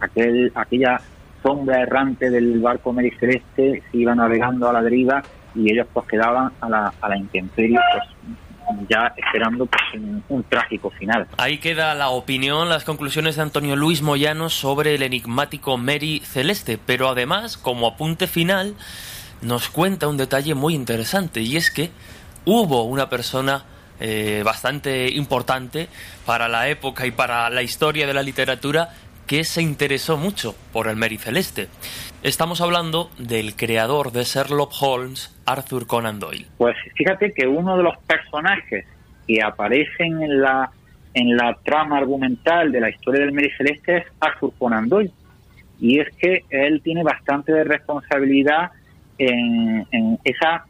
[0.00, 1.00] aquel, aquella
[1.42, 5.22] sombra errante del barco Mericeleste se iba navegando a la deriva
[5.54, 9.82] y ellos pues quedaban a la, a la intemperie pues, ya esperando pues,
[10.28, 11.26] un, trágico final.
[11.36, 16.78] Ahí queda la opinión, las conclusiones de Antonio Luis Moyano sobre el enigmático Mary Celeste,
[16.78, 18.74] pero además, como apunte final,
[19.42, 21.90] nos cuenta un detalle muy interesante y es que
[22.44, 23.64] hubo una persona
[23.98, 25.88] eh, bastante importante
[26.24, 28.90] para la época y para la historia de la literatura
[29.30, 31.68] que se interesó mucho por el Mary Celeste.
[32.24, 36.46] Estamos hablando del creador de Sherlock Holmes, Arthur Conan Doyle.
[36.58, 38.84] Pues fíjate que uno de los personajes
[39.28, 40.72] que aparecen en la,
[41.14, 45.12] en la trama argumental de la historia del Mary Celeste es Arthur Conan Doyle.
[45.78, 48.72] Y es que él tiene bastante responsabilidad
[49.16, 50.64] en, en esa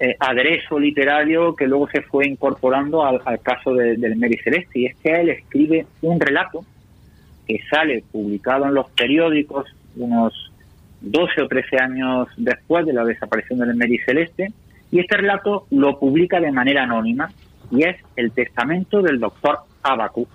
[0.00, 4.78] eh, aderezo literario que luego se fue incorporando al, caso del Mary Celeste.
[4.78, 6.64] Y es que él escribe un relato
[7.48, 9.66] que sale publicado en los periódicos
[9.96, 10.52] unos
[11.00, 14.52] 12 o 13 años después de la desaparición del Mary Celeste,
[14.90, 17.30] y este relato lo publica de manera anónima,
[17.70, 20.28] y es el testamento del doctor Abacu.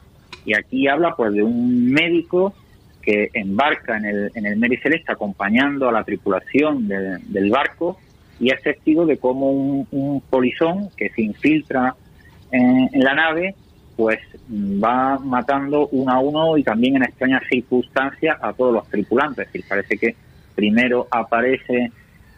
[0.45, 2.53] Y aquí habla pues de un médico
[3.01, 7.99] que embarca en el, en el Mary Celeste acompañando a la tripulación del barco
[8.39, 11.95] y es testigo de cómo un, polizón que se infiltra
[12.51, 13.55] en, la nave
[13.95, 19.47] pues va matando uno a uno y también en extrañas circunstancias a todos los tripulantes.
[19.53, 20.15] Y parece que
[20.55, 21.91] primero aparece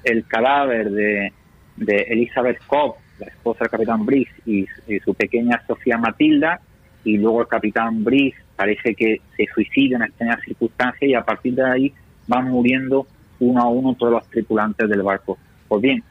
[0.03, 1.34] el cadáver de,
[1.77, 4.65] de Elizabeth Cobb, la esposa del capitán Brice, y,
[5.03, 6.60] su pequeña Sofía Matilda,
[7.03, 11.56] y luego el capitán Brice parece que se suicida en extrañas circunstancias y a partir
[11.56, 11.94] de ahí
[12.27, 13.06] van muriendo
[13.40, 15.38] uno a uno todos los tripulantes del barco.
[15.68, 16.03] Pues bien,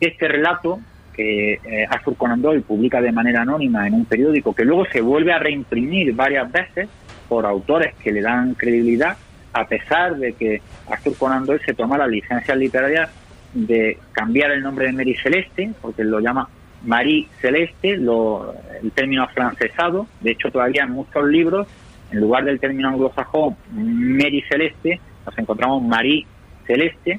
[0.00, 0.80] este relato
[1.16, 5.00] que eh, Arthur Conan Doyle publica de manera anónima en un periódico que luego se
[5.00, 6.88] vuelve a reimprimir varias veces
[7.28, 9.16] por autores que le dan credibilidad,
[9.52, 13.08] a pesar de que Arthur Conan se toma la licencia literaria
[13.54, 16.48] de cambiar el nombre de Mary Celeste, porque lo llama
[16.84, 20.06] Marie Celeste, lo, el término afrancesado.
[20.20, 21.66] De hecho, todavía en muchos libros,
[22.12, 26.26] en lugar del término anglosajón Mary Celeste, nos encontramos Marie
[26.66, 27.18] Celeste,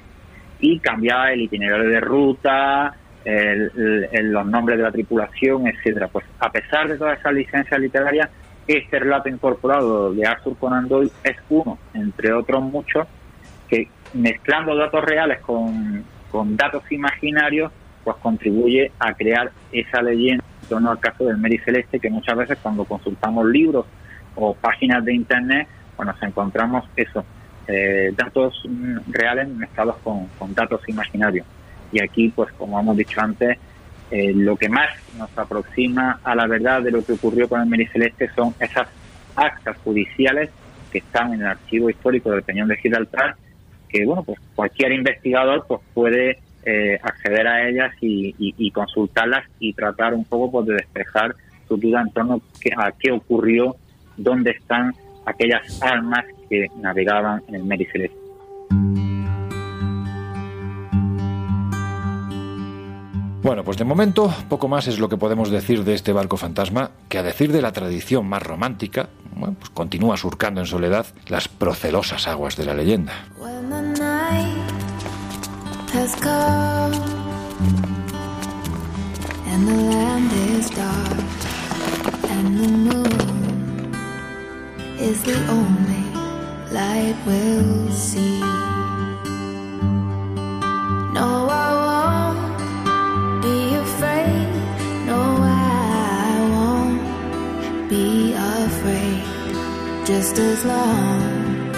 [0.59, 2.95] y cambiaba el itinerario de ruta,
[3.27, 6.07] los nombres de la tripulación, etcétera.
[6.07, 8.29] Pues a pesar de todas esas licencias literarias,
[8.67, 13.07] este relato incorporado de Arthur Conan Doyle es uno, entre otros muchos,
[13.69, 16.05] que mezclando datos reales con,
[16.55, 17.71] datos imaginarios,
[18.03, 22.37] pues contribuye a crear esa leyenda en torno al caso del Mary Celeste, que muchas
[22.37, 23.85] veces cuando consultamos libros
[24.35, 27.25] o páginas de internet, pues nos encontramos eso,
[27.67, 28.63] eh, datos
[29.07, 31.45] reales mezclados con, datos imaginarios.
[31.91, 33.57] Y aquí, pues como hemos dicho antes,
[34.09, 37.67] eh, lo que más nos aproxima a la verdad de lo que ocurrió con el
[37.67, 38.87] Mericeleste son esas
[39.35, 40.49] actas judiciales
[40.91, 43.35] que están en el archivo histórico del Peñón de Gibraltar,
[43.89, 50.13] que bueno, pues cualquier investigador pues puede eh, acceder a ellas y, consultarlas y tratar
[50.13, 51.35] un poco pues, de despejar
[51.67, 52.41] su duda en torno
[52.77, 53.75] a qué ocurrió,
[54.15, 54.93] dónde están
[55.25, 57.87] aquellas almas que navegaban en el Mary
[63.47, 66.91] Bueno, pues de momento poco más es lo que podemos decir de este barco fantasma,
[67.07, 71.47] que a decir de la tradición más romántica, bueno, pues continúa surcando en soledad las
[71.47, 73.13] procelosas aguas de la leyenda.
[91.13, 92.26] No,
[100.17, 101.69] Just as long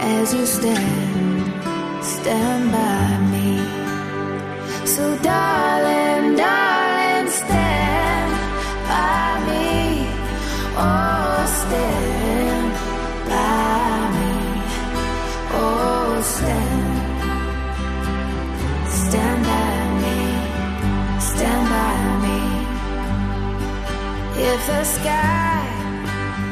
[0.00, 1.52] as you stand,
[2.02, 3.58] stand by me.
[4.86, 8.32] So, darling, darling, stand
[8.88, 10.08] by me.
[10.80, 12.72] Oh, stand.
[13.28, 14.32] By me.
[15.60, 16.96] Oh, stand,
[19.02, 20.18] stand by me.
[21.30, 22.40] Stand by me.
[24.48, 25.53] If the sky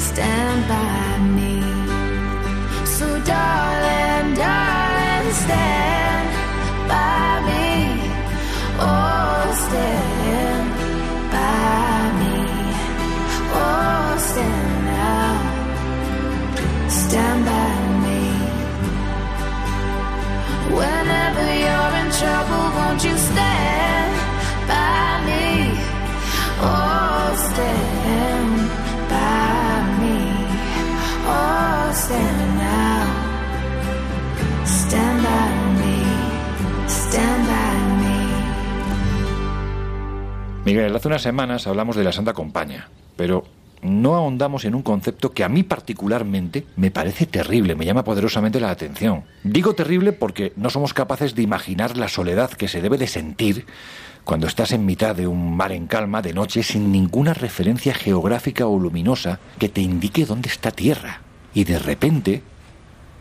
[0.00, 1.60] stand by me.
[2.96, 6.28] So, darling, darling, stand
[6.88, 7.68] by me.
[8.78, 10.68] Oh, stand
[11.34, 12.38] by me.
[13.62, 15.32] Oh, stand now.
[16.88, 18.22] Stand by me.
[20.78, 24.12] Whenever you're in trouble, won't you stand
[24.68, 25.46] by me?
[26.60, 27.93] Oh, stand.
[40.64, 43.44] Miguel, hace unas semanas hablamos de la Santa Compañía, pero
[43.82, 48.60] no ahondamos en un concepto que a mí particularmente me parece terrible, me llama poderosamente
[48.60, 49.24] la atención.
[49.42, 53.66] Digo terrible porque no somos capaces de imaginar la soledad que se debe de sentir
[54.24, 58.66] cuando estás en mitad de un mar en calma de noche sin ninguna referencia geográfica
[58.66, 61.23] o luminosa que te indique dónde está tierra.
[61.54, 62.42] Y de repente,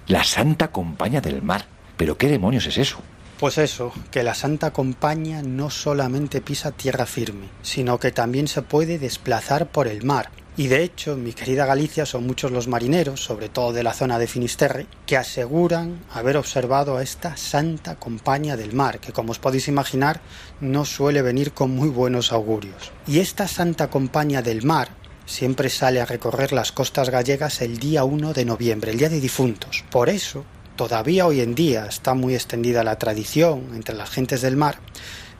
[0.07, 1.65] la Santa Compaña del Mar.
[1.95, 2.97] ¿Pero qué demonios es eso?
[3.39, 8.61] Pues eso, que la Santa Compaña no solamente pisa tierra firme, sino que también se
[8.61, 13.23] puede desplazar por el mar, y de hecho, mi querida Galicia son muchos los marineros,
[13.23, 18.55] sobre todo de la zona de Finisterre, que aseguran haber observado a esta santa compañía
[18.55, 20.21] del mar, que como os podéis imaginar
[20.61, 22.91] no suele venir con muy buenos augurios.
[23.07, 24.89] Y esta santa compañía del mar
[25.25, 29.19] siempre sale a recorrer las costas gallegas el día 1 de noviembre, el día de
[29.19, 29.83] difuntos.
[29.89, 30.45] Por eso,
[30.75, 34.79] todavía hoy en día está muy extendida la tradición entre las gentes del mar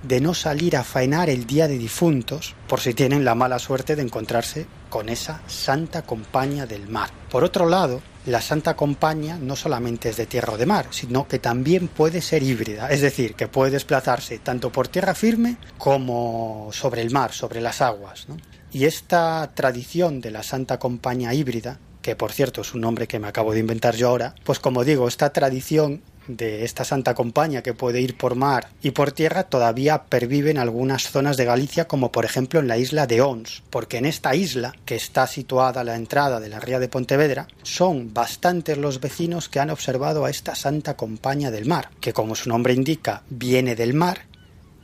[0.04, 3.96] de no salir a faenar el día de difuntos por si tienen la mala suerte
[3.96, 7.10] de encontrarse con esa santa compañía del mar.
[7.32, 11.28] Por otro lado, la santa compañía no solamente es de tierra o de mar, sino
[11.28, 16.70] que también puede ser híbrida, es decir, que puede desplazarse tanto por tierra firme como
[16.72, 18.28] sobre el mar, sobre las aguas.
[18.74, 23.18] Y esta tradición de la santa compañía híbrida que por cierto es un nombre que
[23.18, 27.64] me acabo de inventar yo ahora, pues como digo, esta tradición de esta Santa Compañía
[27.64, 31.86] que puede ir por mar y por tierra todavía pervive en algunas zonas de Galicia
[31.86, 35.82] como por ejemplo en la isla de Ons, porque en esta isla, que está situada
[35.82, 40.24] a la entrada de la ría de Pontevedra, son bastantes los vecinos que han observado
[40.24, 44.28] a esta Santa Compañía del Mar, que como su nombre indica viene del mar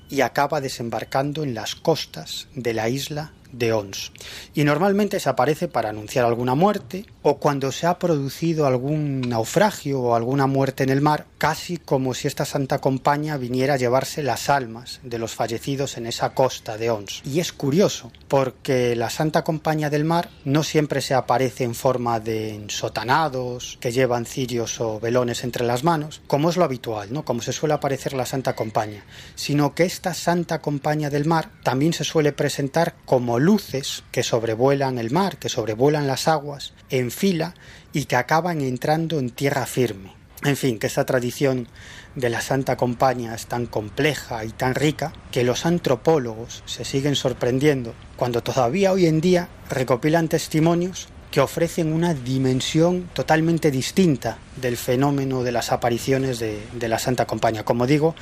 [0.10, 4.12] y acaba desembarcando en las costas de la isla de Ons.
[4.54, 10.00] Y normalmente se aparece para anunciar alguna muerte o cuando se ha producido algún naufragio
[10.02, 14.24] o alguna muerte en el mar, casi como si esta santa compañía viniera a llevarse
[14.24, 17.22] las almas de los fallecidos en esa costa de Ons.
[17.26, 22.20] Y es curioso, porque la santa compañía del mar no siempre se aparece en forma
[22.20, 27.26] de ensotanados que llevan cirios o velones entre las manos, como es lo habitual, ¿no?
[27.26, 29.04] Como se suele aparecer la santa compañía,
[29.36, 34.98] sino que esta santa compañía del mar también se suele presentar como luces que sobrevuelan
[34.98, 36.74] el mar, que sobrevuelan las aguas,
[37.20, 37.54] fila
[37.92, 40.14] y que acaban entrando en tierra firme.
[40.44, 41.68] En fin, que esta tradición
[42.16, 47.18] de la Santa Compañía es tan compleja y tan rica que los antropólogos se siguen
[47.18, 54.78] sorprendiendo cuando todavía hoy en día recopilan testimonios que ofrecen una dimensión totalmente distinta del
[54.78, 57.66] fenómeno de las apariciones de, de la Santa Compañía.
[57.66, 58.16] Como digo,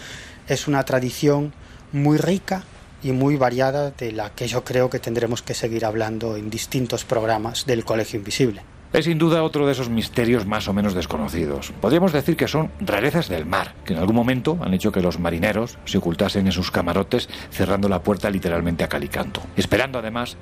[0.47, 1.53] es una tradición
[1.91, 2.63] muy rica
[3.03, 7.05] y muy variada de la que yo creo que tendremos que seguir hablando en distintos
[7.05, 8.63] programas del Colegio Invisible.
[8.97, 11.71] Es sin duda otro de esos misterios más o menos desconocidos.
[11.81, 15.19] Podríamos decir que son rarezas del mar, que en algún momento han hecho que los
[15.19, 20.35] marineros se ocultasen en sus camarotes cerrando la puerta literalmente a calicanto, esperando además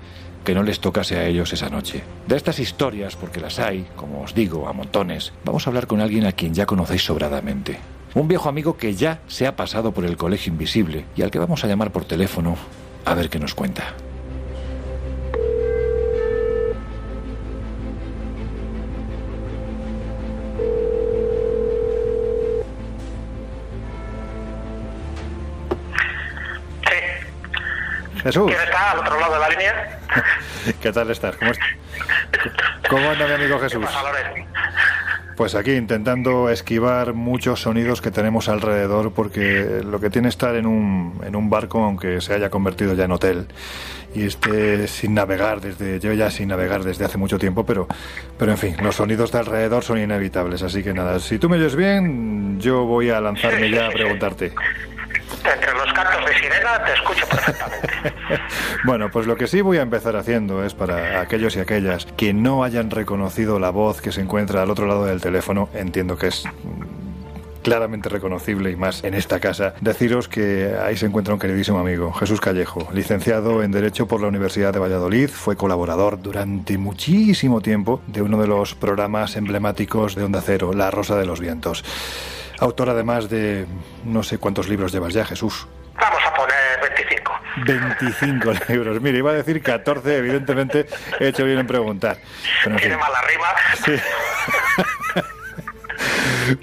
[0.45, 2.03] que no les tocase a ellos esa noche.
[2.27, 5.99] De estas historias, porque las hay, como os digo, a montones, vamos a hablar con
[5.99, 7.79] alguien a quien ya conocéis sobradamente.
[8.13, 11.39] Un viejo amigo que ya se ha pasado por el colegio invisible y al que
[11.39, 12.55] vamos a llamar por teléfono
[13.03, 13.95] a ver qué nos cuenta.
[28.25, 28.47] Jesús.
[28.47, 29.99] ¿Quién está al otro lado de la línea?
[30.81, 31.35] ¿Qué tal estás?
[31.35, 31.51] ¿Cómo,
[32.89, 33.85] ¿Cómo anda mi amigo Jesús?
[35.37, 40.65] Pues aquí intentando esquivar muchos sonidos que tenemos alrededor porque lo que tiene estar en
[40.65, 43.47] un, en un barco, aunque se haya convertido ya en hotel
[44.15, 47.87] y esté sin navegar desde, yo ya sin navegar desde hace mucho tiempo, pero,
[48.39, 51.57] pero en fin, los sonidos de alrededor son inevitables, así que nada, si tú me
[51.57, 54.53] oyes bien, yo voy a lanzarme ya a preguntarte.
[55.43, 57.87] Entre los cantos de sirena te escucho perfectamente.
[58.85, 62.33] bueno, pues lo que sí voy a empezar haciendo es para aquellos y aquellas que
[62.33, 66.27] no hayan reconocido la voz que se encuentra al otro lado del teléfono, entiendo que
[66.27, 66.45] es
[67.65, 72.13] claramente reconocible y más en esta casa, deciros que ahí se encuentra un queridísimo amigo,
[72.13, 78.03] Jesús Callejo, licenciado en Derecho por la Universidad de Valladolid, fue colaborador durante muchísimo tiempo
[78.05, 81.83] de uno de los programas emblemáticos de Onda Cero, La Rosa de los Vientos.
[82.59, 83.65] Autor además de
[84.03, 85.67] no sé cuántos libros llevas ya, Jesús.
[85.99, 86.55] Vamos a poner
[86.95, 87.33] 25.
[87.65, 89.01] 25 libros.
[89.01, 90.85] Mire, iba a decir 14, evidentemente
[91.19, 92.17] he hecho bien en preguntar.
[92.63, 93.47] Pero Tiene mala rima.
[93.85, 93.95] Sí.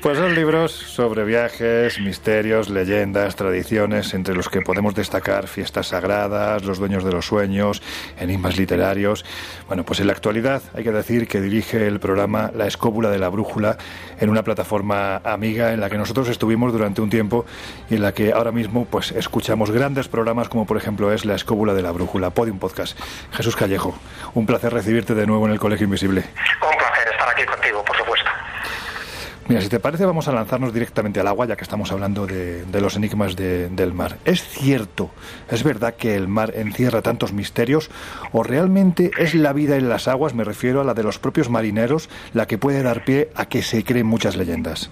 [0.01, 6.65] Pues son libros sobre viajes, misterios, leyendas, tradiciones, entre los que podemos destacar fiestas sagradas,
[6.65, 7.83] los dueños de los sueños,
[8.17, 9.25] enigmas literarios.
[9.67, 13.19] Bueno, pues en la actualidad hay que decir que dirige el programa La Escóbula de
[13.19, 13.77] la Brújula
[14.21, 17.45] en una plataforma amiga en la que nosotros estuvimos durante un tiempo
[17.91, 21.35] y en la que ahora mismo pues escuchamos grandes programas como por ejemplo es La
[21.35, 22.97] Escóbula de la Brújula, Podium Podcast.
[23.33, 23.99] Jesús Callejo,
[24.35, 26.21] un placer recibirte de nuevo en el Colegio Invisible.
[26.21, 28.31] Un placer estar aquí contigo, por supuesto.
[29.53, 32.65] Mira, si te parece, vamos a lanzarnos directamente al agua, ya que estamos hablando de,
[32.81, 34.17] los enigmas del mar.
[34.25, 35.11] ¿Es cierto,
[35.51, 37.91] es verdad que el mar encierra tantos misterios?
[38.33, 41.51] ¿O realmente es la vida en las aguas, me refiero a la de los propios
[41.51, 44.91] marineros, la que puede dar pie a que se creen muchas leyendas?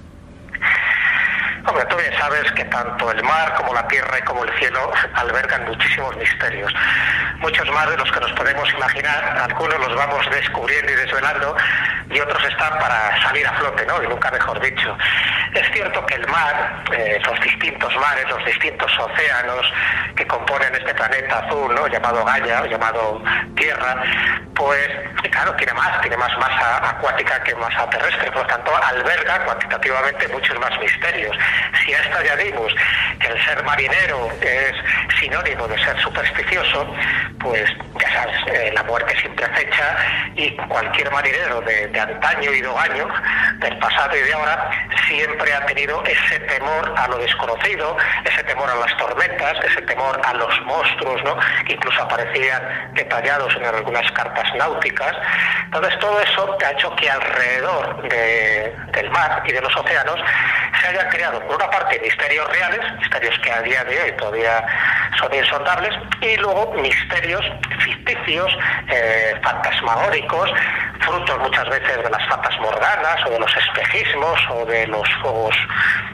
[2.18, 6.72] Sabes que tanto el mar como la tierra y como el cielo albergan muchísimos misterios.
[7.38, 11.56] Muchos más de los que nos podemos imaginar, algunos los vamos descubriendo y desvelando
[12.10, 14.02] y otros están para salir a flote, ¿no?
[14.02, 14.96] Y nunca mejor dicho.
[15.54, 19.72] Es cierto que el mar, eh, los distintos mares, los distintos océanos
[20.16, 21.86] que componen este planeta azul, ¿no?
[21.86, 23.22] Llamado Gaia, o llamado
[23.56, 24.02] Tierra,
[24.54, 24.88] pues
[25.30, 30.28] claro, tiene más, tiene más masa acuática que masa terrestre, por lo tanto alberga cuantitativamente
[30.28, 31.36] muchos más misterios.
[31.94, 32.74] A esto añadimos
[33.18, 34.72] que el ser marinero es
[35.18, 36.94] sinónimo de ser supersticioso,
[37.38, 39.96] pues ya sabes, eh, la muerte siempre acecha
[40.34, 43.08] y cualquier marinero de, antaño y de año,
[43.58, 44.70] del pasado y de ahora,
[45.06, 50.20] siempre ha tenido ese temor a lo desconocido, ese temor a las tormentas, ese temor
[50.24, 51.36] a los monstruos, ¿no?
[51.68, 55.16] incluso aparecían detallados en algunas cartas náuticas.
[55.64, 60.20] Entonces todo eso ha hecho que alrededor del mar y de los océanos
[60.80, 64.64] se hayan creado, por una parte, misterios reales, misterios que a día de hoy todavía
[65.18, 67.44] son insondables, y luego misterios
[67.78, 68.56] ficticios,
[68.88, 70.50] eh, fantasmagóricos,
[71.00, 75.56] frutos muchas veces de las fatas morganas o de los espejismos o de los fuegos,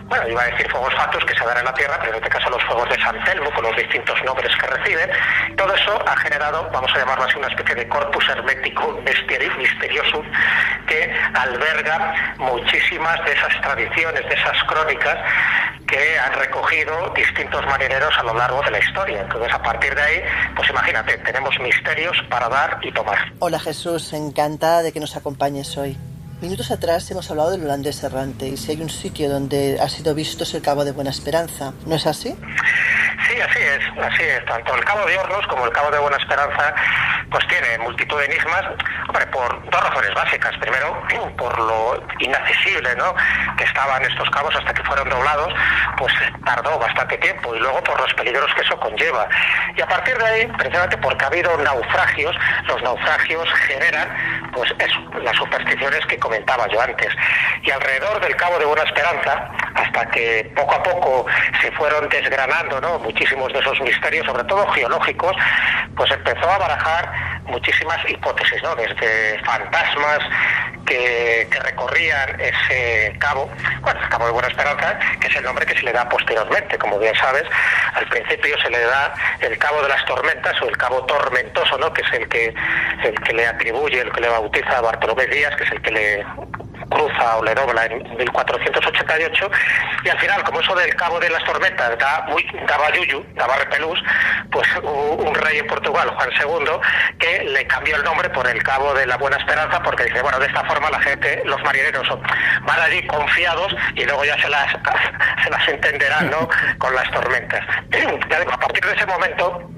[0.05, 2.28] bueno, iba a decir fuegos fatos que se dan en la Tierra, pero en este
[2.28, 5.10] caso los fuegos de San Telmo con los distintos nombres que reciben.
[5.56, 9.01] Todo eso ha generado, vamos a llamarlo así, una especie de corpus hermético
[9.59, 10.22] misterioso
[10.86, 15.18] que alberga muchísimas de esas tradiciones, de esas crónicas
[15.87, 19.23] que han recogido distintos marineros a lo largo de la historia.
[19.23, 20.23] Entonces, a partir de ahí,
[20.55, 23.19] pues imagínate, tenemos misterios para dar y tomar.
[23.39, 25.97] Hola Jesús, encantada de que nos acompañes hoy.
[26.41, 30.15] Minutos atrás hemos hablado del holandés errante y si hay un sitio donde ha sido
[30.15, 32.37] visto es el Cabo de Buena Esperanza, ¿no es así?
[33.27, 34.45] Sí, así es, así es.
[34.45, 36.75] Tanto el Cabo de Hornos como el Cabo de Buena Esperanza
[37.31, 38.63] pues tiene multitud de enigmas,
[39.09, 40.53] hombre, por dos razones básicas.
[40.59, 41.03] Primero,
[41.39, 43.15] por lo inaccesible ¿no?
[43.57, 45.53] que estaban estos cabos hasta que fueron doblados,
[45.97, 46.13] pues
[46.45, 47.55] tardó bastante tiempo.
[47.55, 49.29] Y luego por los peligros que eso conlleva.
[49.75, 52.37] Y a partir de ahí, precisamente porque ha habido naufragios,
[52.69, 54.09] los naufragios generan
[54.53, 57.09] pues eso, las supersticiones que comentaba yo antes.
[57.62, 61.27] Y alrededor del Cabo de Buena Esperanza, hasta que poco a poco
[61.61, 62.98] se fueron desgranando ¿no?
[62.98, 65.36] muchísimos de esos misterios, sobre todo geológicos,
[65.97, 67.12] pues empezó a barajar
[67.47, 68.74] muchísimas hipótesis, ¿no?
[68.74, 70.19] Desde fantasmas
[70.86, 73.51] que, recorrían ese cabo,
[73.81, 76.78] bueno, el Cabo de Buena Esperanza, que es el nombre que se le da posteriormente,
[76.78, 77.44] como bien sabes,
[77.94, 81.93] al principio se le da el Cabo de las Tormentas o el Cabo Tormentoso, ¿no?
[81.93, 82.55] Que es el que,
[83.05, 85.90] el que le atribuye, el que le bautiza a Bartolomé Díaz, que es el que
[85.90, 86.15] le
[86.90, 89.51] cruza o le dobla en 1488
[90.05, 93.56] y al final como eso del cabo de las tormentas da muy, daba yuyu, daba
[93.56, 94.02] repelús,
[94.51, 98.94] pues un rey en Portugal, Juan II, que le cambió el nombre por el cabo
[98.94, 102.09] de la Buena Esperanza porque dice, bueno, de esta forma la gente, los marineros
[102.62, 104.72] van allí confiados y luego ya se las,
[105.44, 106.48] se las entenderán ¿no?
[106.78, 107.60] con las tormentas.
[108.52, 109.70] a partir de ese momento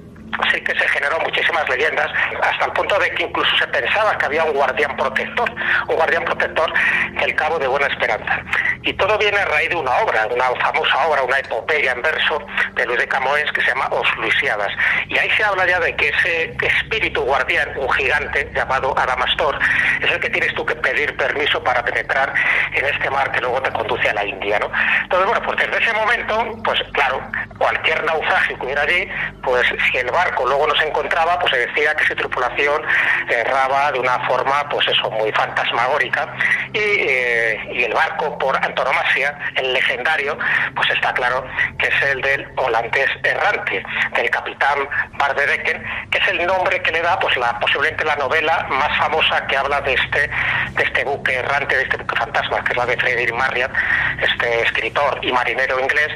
[0.53, 2.11] sí que se generó muchísimas leyendas,
[2.43, 5.51] hasta el punto de que incluso se pensaba que había un guardián protector,
[5.89, 6.73] un guardián protector
[7.21, 8.43] del Cabo de Buena Esperanza.
[8.83, 12.41] Y todo viene a raíz de una obra, una famosa obra, una epopeya en verso
[12.75, 14.73] de Luis de Camoens que se llama Os Luisiadas.
[15.09, 19.59] Y ahí se habla ya de que ese espíritu guardián, un gigante llamado Adamastor,
[20.01, 22.33] es el que tienes tú que pedir permiso para penetrar
[22.73, 24.71] en este mar que luego te conduce a la India, ¿no?
[25.03, 27.21] Entonces, bueno, pues desde ese momento, pues claro,
[27.59, 29.09] cualquier naufragio que hubiera allí,
[29.43, 32.83] pues si el barco luego no encontraba, pues se decía que su tripulación
[33.29, 36.35] erraba de una forma, pues eso, muy fantasmagórica.
[36.73, 40.37] Y, eh, y el barco, por antonomasia, el legendario,
[40.75, 41.45] pues está claro
[41.79, 43.83] que es el del holandés errante,
[44.15, 44.79] del capitán
[45.19, 49.47] Bardedecken, que es el nombre que le da, pues la, posiblemente la novela más famosa
[49.47, 50.29] que habla de este,
[50.73, 53.71] de este buque errante, de este buque fantasma, que es la de Frederick Marriott,
[54.21, 56.11] este escritor y marinero inglés,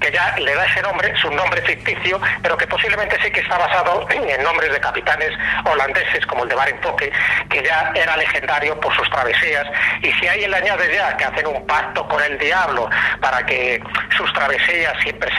[0.00, 3.58] que ya le da ese nombre, su nombre ficticio, pero que posiblemente sí que está
[3.58, 5.30] basado en nombres de capitanes
[5.64, 7.10] holandeses como el de Barenfoque,
[7.50, 9.66] que ya era legendario por sus travesías.
[10.02, 12.88] Y si ahí le añade ya que hacen un pacto con el diablo
[13.20, 13.82] para que
[14.16, 15.30] sus travesías siempre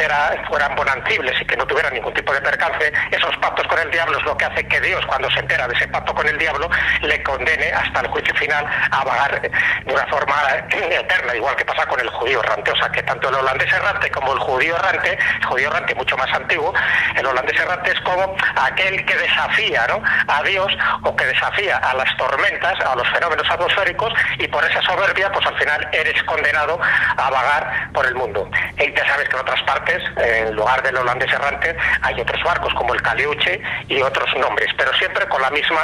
[0.48, 4.18] fueran bonancibles y que no tuvieran ningún tipo de percance, esos pactos con el diablo
[4.18, 6.69] es lo que hace que Dios, cuando se entera de ese pacto con el diablo,
[7.02, 10.36] le condene hasta el juicio final a vagar de una forma
[10.69, 12.72] eterna, igual que pasa con el judío errante.
[12.72, 16.17] O sea que tanto el holandés errante como el judío errante, el judío errante mucho
[16.17, 16.73] más antiguo,
[17.15, 19.88] el holandés errante es como aquel que desafía
[20.27, 20.71] a Dios
[21.03, 25.45] o que desafía a las tormentas, a los fenómenos atmosféricos y por esa soberbia, pues
[25.45, 26.80] al final eres condenado
[27.17, 28.49] a vagar por el mundo.
[28.77, 32.73] Y ya sabes que en otras partes, en lugar del holandés errante, hay otros barcos
[32.73, 35.81] como el Caliuche y otros nombres, pero siempre con la misma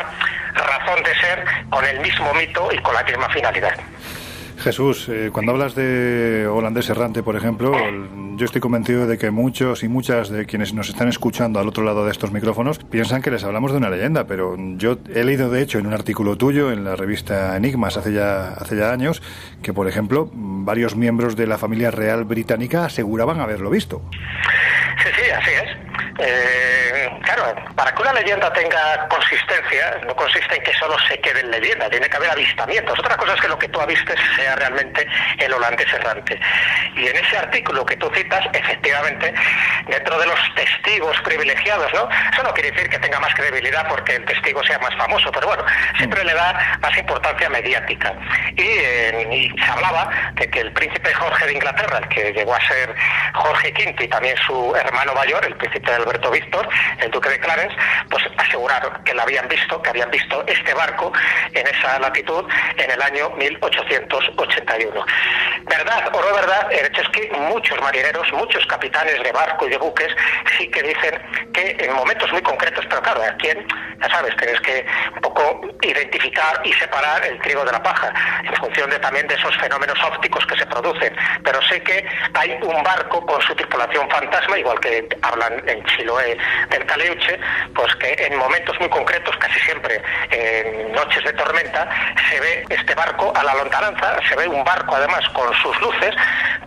[0.54, 3.76] razón de ser, con el mismo mito y con la misma finalidad.
[4.58, 7.74] Jesús, eh, cuando hablas de holandés errante, por ejemplo,
[8.36, 11.84] yo estoy convencido de que muchos y muchas de quienes nos están escuchando al otro
[11.84, 15.50] lado de estos micrófonos piensan que les hablamos de una leyenda, pero yo he leído
[15.50, 19.22] de hecho en un artículo tuyo en la revista Enigmas hace ya, hace ya años
[19.62, 24.02] que, por ejemplo, varios miembros de la familia real británica aseguraban haberlo visto.
[25.04, 25.85] Sí, sí, así es.
[26.18, 31.42] Eh, claro, para que una leyenda tenga consistencia, no consiste en que solo se quede
[31.42, 32.98] en leyenda, tiene que haber avistamientos.
[32.98, 35.06] Otra cosa es que lo que tú avistes sea realmente
[35.40, 36.40] el holandés errante.
[36.96, 39.34] Y en ese artículo que tú citas, efectivamente,
[39.88, 42.08] dentro de los testigos privilegiados, ¿no?
[42.32, 45.48] Eso no quiere decir que tenga más credibilidad porque el testigo sea más famoso, pero
[45.48, 45.66] bueno,
[45.98, 48.14] siempre le da más importancia mediática.
[48.56, 52.68] Y, eh, se hablaba de que el príncipe Jorge de Inglaterra, el que llegó a
[52.68, 52.96] ser
[53.34, 56.68] Jorge V y también su hermano mayor, el príncipe del Alberto Víctor,
[57.00, 57.76] el duque de Clarence,
[58.10, 61.12] pues aseguraron que lo habían visto, que habían visto este barco
[61.54, 62.46] en esa latitud
[62.78, 65.06] en el año 1881.
[65.66, 66.72] ¿Verdad o no verdad?
[66.72, 70.16] El hecho es que muchos marineros, muchos capitanes de barco y de buques
[70.58, 71.20] sí que dicen
[71.54, 73.50] que en momentos muy concretos, pero claro, aquí
[74.02, 78.14] ya sabes, tienes que un poco identificar y separar el trigo de la paja
[78.44, 81.16] en función de también de esos fenómenos ópticos que se producen.
[81.44, 86.38] Pero sé que hay un barco con su tripulación fantasma, igual que hablan en Chiloé
[86.70, 87.40] del Caleuche,
[87.74, 90.02] pues que en momentos muy concretos, casi siempre
[90.32, 91.88] en noches de tormenta,
[92.30, 96.16] se ve este barco a la lontananza, se ve un barco además con sus luces,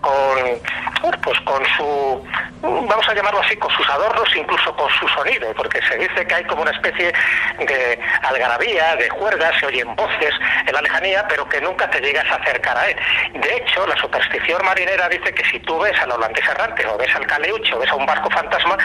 [0.00, 2.26] con pues con su
[2.60, 6.34] vamos a llamarlo así, con sus adornos, incluso con su sonido, porque se dice que
[6.34, 7.12] hay como una especie
[7.58, 10.34] de algarabía, de juergas, se oyen voces
[10.66, 12.96] en la lejanía, pero que nunca te llegas a acercar a él.
[13.34, 17.14] De hecho, la superstición marinera dice que si tú ves al holandés errante, o ves
[17.14, 18.76] al caleuche, o ves a un barco fantasma,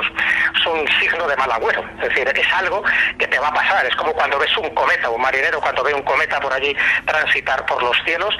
[0.00, 1.84] es un signo de mal agüero.
[2.02, 2.82] Es decir, es algo
[3.18, 3.86] que te va a pasar.
[3.86, 6.74] Es como cuando ves un cometa, un marinero cuando ve un cometa por allí
[7.06, 8.36] transitar por los cielos,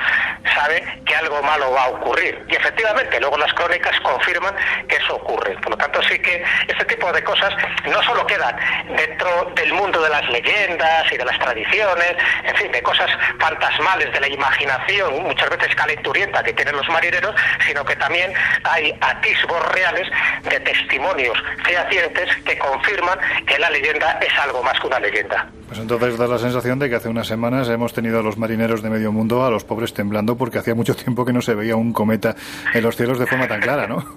[0.55, 2.45] sabe que algo malo va a ocurrir.
[2.49, 4.55] Y efectivamente, luego las crónicas confirman
[4.89, 5.55] que eso ocurre.
[5.61, 7.55] Por lo tanto, sí que este tipo de cosas
[7.87, 8.57] no solo quedan
[8.97, 14.13] dentro del mundo de las leyendas y de las tradiciones, en fin, de cosas fantasmales
[14.13, 17.35] de la imaginación, muchas veces calenturienta que tienen los marineros,
[17.67, 18.33] sino que también
[18.65, 20.09] hay atisbos reales
[20.43, 25.49] de testimonios fehacientes que confirman que la leyenda es algo más que una leyenda.
[25.69, 28.83] Pues entonces da la sensación de que hace unas semanas hemos tenido a los marineros
[28.83, 31.77] de medio mundo, a los pobres temblando, porque hacía mucho tiempo que no se veía
[31.77, 32.37] un cometa
[32.73, 34.05] en los cielos de forma tan clara, ¿no?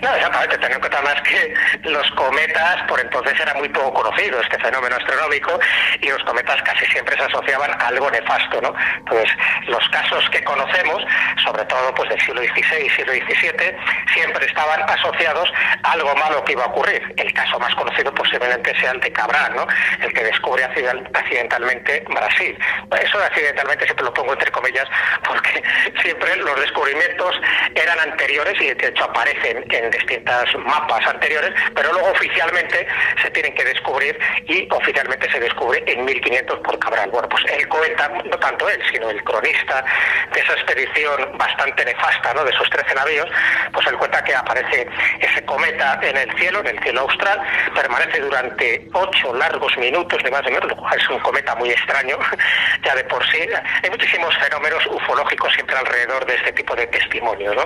[0.00, 0.58] No, exactamente.
[0.58, 1.54] Ten en cuenta más que
[1.84, 5.58] los cometas, por entonces era muy poco conocido este fenómeno astronómico
[6.00, 8.74] y los cometas casi siempre se asociaban a algo nefasto, ¿no?
[9.06, 9.28] Pues
[9.66, 11.02] los casos que conocemos,
[11.44, 13.76] sobre todo pues del siglo XVI siglo XVII,
[14.14, 15.50] siempre estaban asociados
[15.82, 17.14] a algo malo que iba a ocurrir.
[17.16, 19.66] El caso más conocido posiblemente sea el de Cabral, ¿no?
[20.00, 22.58] El que descubre accidentalmente Brasil.
[23.00, 24.86] Eso accidentalmente siempre lo pongo entre comillas
[25.26, 25.62] porque
[26.02, 27.40] siempre los descubrimientos
[27.74, 32.86] eran anteriores y de hecho aparecen en distintas mapas anteriores, pero luego oficialmente
[33.22, 37.10] se tienen que descubrir y oficialmente se descubre en 1500 por Cabral.
[37.10, 39.84] Bueno, pues él cuenta, no tanto él, sino el cronista
[40.32, 42.44] de esa expedición bastante nefasta, ¿no?
[42.44, 43.28] De esos 13 navíos,
[43.72, 44.88] pues él cuenta que aparece
[45.20, 47.40] ese cometa en el cielo, en el cielo austral,
[47.74, 52.18] permanece durante ocho largos minutos, ni más ni menos, es un cometa muy extraño,
[52.84, 53.38] ya de por sí.
[53.82, 57.64] Hay muchísimos fenómenos ufológicos siempre alrededor de este tipo de testimonios, ¿no?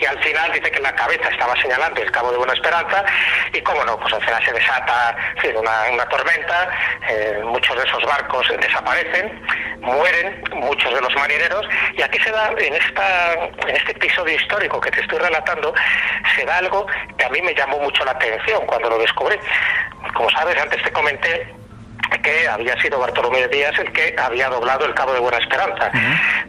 [0.00, 3.04] Y al final dice que la cabeza está señalando el Cabo de Buena Esperanza
[3.52, 5.16] y cómo no, pues al final se desata
[5.56, 6.70] una, tormenta,
[7.08, 9.42] eh, muchos de esos barcos desaparecen,
[9.80, 11.66] mueren muchos de los marineros
[11.96, 15.74] y aquí se da, en, esta, en este episodio histórico que te estoy relatando,
[16.36, 19.36] se da algo que a mí me llamó mucho la atención cuando lo descubrí.
[20.14, 21.54] Como sabes, antes te comenté
[22.22, 25.90] que había sido Bartolomé Díaz el que había doblado el Cabo de Buena Esperanza.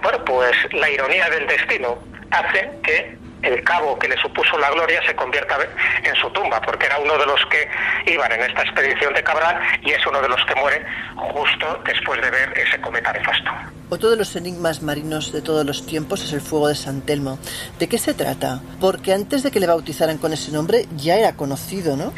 [0.01, 1.97] Bueno, pues la ironía del destino
[2.31, 5.57] hace que el cabo que le supuso la gloria se convierta
[6.03, 9.59] en su tumba, porque era uno de los que iban en esta expedición de Cabral
[9.81, 10.85] y es uno de los que muere
[11.15, 13.51] justo después de ver ese cometa nefasto.
[13.89, 17.39] Otro de los enigmas marinos de todos los tiempos es el fuego de San Telmo.
[17.79, 18.61] ¿De qué se trata?
[18.79, 22.13] Porque antes de que le bautizaran con ese nombre ya era conocido, ¿no?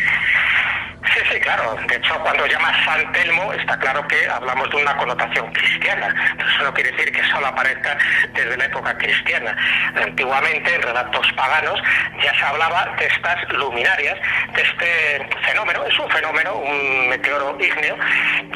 [1.03, 1.76] Sí, sí, claro.
[1.88, 6.14] De hecho, cuando llamas San Telmo, está claro que hablamos de una connotación cristiana.
[6.38, 7.98] eso no quiere decir que solo aparezca
[8.34, 9.56] desde la época cristiana.
[9.95, 11.82] Antiguamente, en relatos paganos,
[12.23, 14.15] ya se hablaba de estas luminarias,
[14.53, 15.84] de este fenómeno.
[15.86, 17.98] Es un fenómeno, un meteoro ígneo,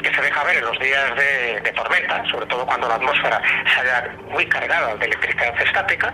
[0.00, 3.42] que se deja ver en los días de, tormenta, sobre todo cuando la atmósfera
[3.74, 6.12] se haya muy cargada de electricidad estática.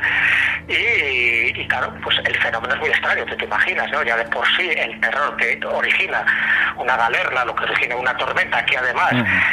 [0.67, 4.03] Y, claro, pues el fenómeno es muy extraño, te, te imaginas, ¿no?
[4.03, 6.22] Ya de por sí el terror que origina
[6.77, 9.13] una galerna, lo que origina una tormenta, que además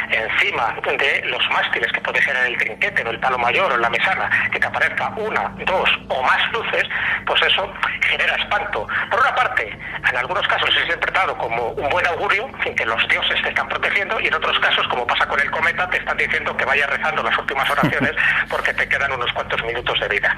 [0.10, 3.76] encima de los mástiles, que puede ser en el trinquete, en el palo mayor o
[3.76, 6.84] en la mesana, que te aparezca una, dos o más luces,
[7.26, 7.72] pues eso
[8.02, 8.88] genera espanto.
[9.10, 9.78] Por una parte,
[10.10, 13.68] en algunos casos es interpretado como un buen augurio, en que los dioses te están
[13.68, 16.90] protegiendo, y en otros casos, como pasa con el cometa, te están diciendo que vayas
[16.90, 18.12] rezando las últimas oraciones
[18.50, 20.36] porque te quedan unos cuantos minutos de vida.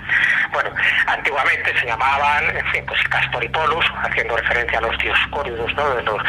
[0.52, 0.72] Bueno,
[1.08, 5.96] antiguamente se llamaban, en fin, pues Castor y Polus, haciendo referencia a los dioscóridos, ¿no?
[5.96, 6.21] De los,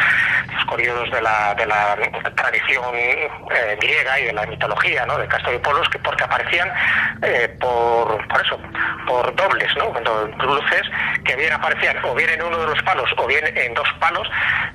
[0.91, 1.95] los de la, de la
[2.35, 3.29] tradición eh,
[3.79, 5.17] griega y de la mitología, ¿no?
[5.17, 6.71] De Castor y Polus, que porque aparecían
[7.21, 8.59] eh, por, por eso,
[9.07, 9.93] por dobles, ¿no?
[10.43, 10.81] Luces
[11.23, 14.27] que bien aparecían o bien en uno de los palos o bien en dos palos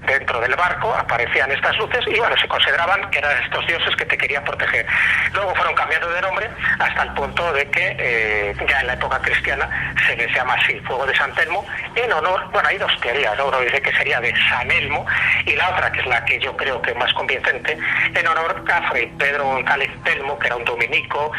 [0.07, 4.07] dentro del barco aparecían estas luces y bueno, se consideraban que eran estos dioses que
[4.07, 4.87] te querían proteger.
[5.33, 9.19] Luego fueron cambiando de nombre hasta el punto de que eh, ya en la época
[9.21, 13.39] cristiana se les llama así, Fuego de San Telmo, en honor, bueno, hay dos teorías,
[13.39, 15.05] uno dice que sería de San Elmo
[15.47, 17.79] y la otra, que es la que yo creo que es más convincente,
[18.15, 21.33] en honor a Fray Pedro González Telmo, que era un dominico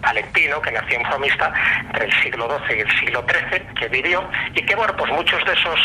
[0.00, 1.52] palentino que nació en Fromista
[1.86, 5.44] entre el siglo XII y el siglo XIII, que vivió y que, bueno, pues muchos
[5.44, 5.80] de esos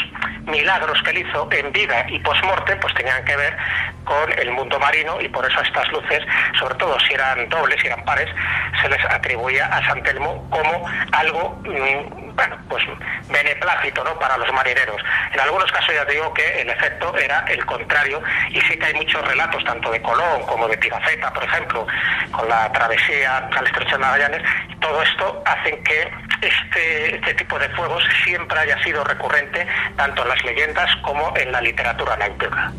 [0.45, 3.57] milagros que él hizo en vida y post-morte, pues tenían que ver
[4.03, 6.21] con el mundo marino y por eso estas luces,
[6.59, 8.29] sobre todo si eran dobles, si eran pares,
[8.81, 12.83] se les atribuía a San Telmo como algo, mm, bueno, pues
[13.29, 15.01] beneplácito, ¿no?, para los marineros.
[15.33, 18.93] En algunos casos ya digo que el efecto era el contrario y sí que hay
[18.93, 21.87] muchos relatos, tanto de Colón como de Pigafetta, por ejemplo,
[22.31, 24.43] con la travesía al estrecho de Magallanes,
[24.79, 26.11] todo esto hace que
[26.41, 31.51] este, este tipo de fuegos siempre haya sido recurrente tanto en las leyendas como en
[31.51, 32.71] la literatura náutica.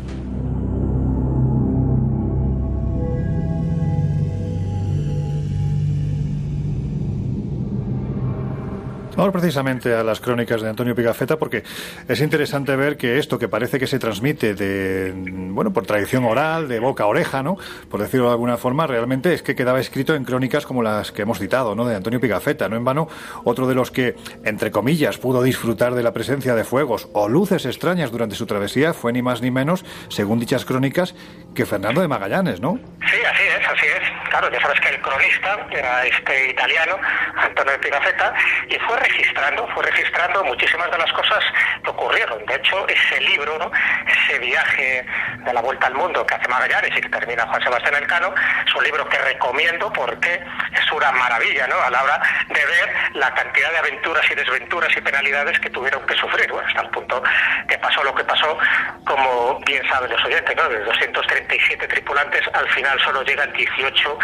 [9.17, 11.63] Precisamente a las crónicas de Antonio Pigafetta porque
[12.07, 16.67] es interesante ver que esto que parece que se transmite de, bueno, por tradición oral,
[16.67, 17.57] de boca a oreja, ¿no?
[17.89, 21.21] Por decirlo de alguna forma, realmente es que quedaba escrito en crónicas como las que
[21.23, 21.85] hemos citado, ¿no?
[21.85, 23.09] De Antonio Pigafetta, no en vano,
[23.43, 27.65] otro de los que, entre comillas, pudo disfrutar de la presencia de fuegos o luces
[27.65, 31.13] extrañas durante su travesía fue ni más ni menos, según dichas crónicas,
[31.53, 32.79] que Fernando de Magallanes, ¿no?
[32.99, 34.29] Sí, así es, así es.
[34.29, 36.97] Claro, ya sabes que el cronista era este italiano,
[37.35, 38.33] Antonio Pigafetta,
[38.69, 41.43] y fue registrando, fue registrando muchísimas de las cosas
[41.83, 42.45] que ocurrieron.
[42.45, 43.71] De hecho, ese libro,
[44.05, 45.05] ese viaje
[45.45, 48.33] de la vuelta al mundo que hace Magallanes y que termina Juan Sebastián Elcano,
[48.65, 50.43] es un libro que recomiendo porque
[50.97, 51.79] una maravilla ¿no?
[51.79, 56.05] a la hora de ver la cantidad de aventuras y desventuras y penalidades que tuvieron
[56.05, 57.23] que sufrir, bueno, hasta el punto
[57.67, 58.57] que pasó lo que pasó,
[59.05, 60.67] como bien saben los oyentes, ¿no?
[60.69, 64.19] de 237 tripulantes, al final solo llegan 18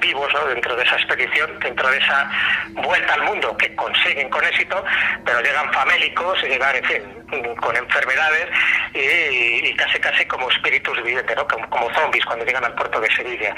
[0.00, 0.44] vivos ¿no?
[0.46, 2.30] dentro de esa expedición, dentro de esa
[2.74, 4.84] vuelta al mundo que consigue con éxito,
[5.24, 8.48] pero llegan famélicos, llegan, en fin, con enfermedades
[8.94, 11.46] y, casi casi como espíritus vivientes, ¿no?
[11.46, 13.54] como, zombies cuando llegan al puerto de Sevilla.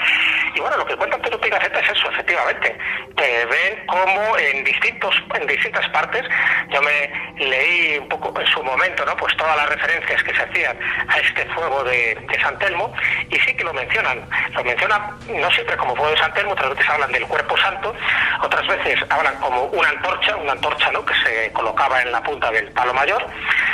[0.55, 2.52] Y bueno, lo que cuenta Pedro Pigafetta es eso, efectivamente.
[2.59, 2.77] Que
[3.45, 6.23] ven cómo en distintos, en distintas partes,
[6.69, 9.15] yo me leí un poco en su momento, ¿no?
[9.17, 10.77] Pues todas las referencias que se hacían
[11.07, 12.93] a este fuego de, de San Telmo,
[13.29, 14.27] y sí que lo mencionan.
[14.53, 17.93] Lo mencionan no siempre como fuego de San Telmo, otras veces hablan del cuerpo santo,
[18.41, 21.05] otras veces hablan como una antorcha, una antorcha ¿no?
[21.05, 23.25] que se colocaba en la punta del palo mayor,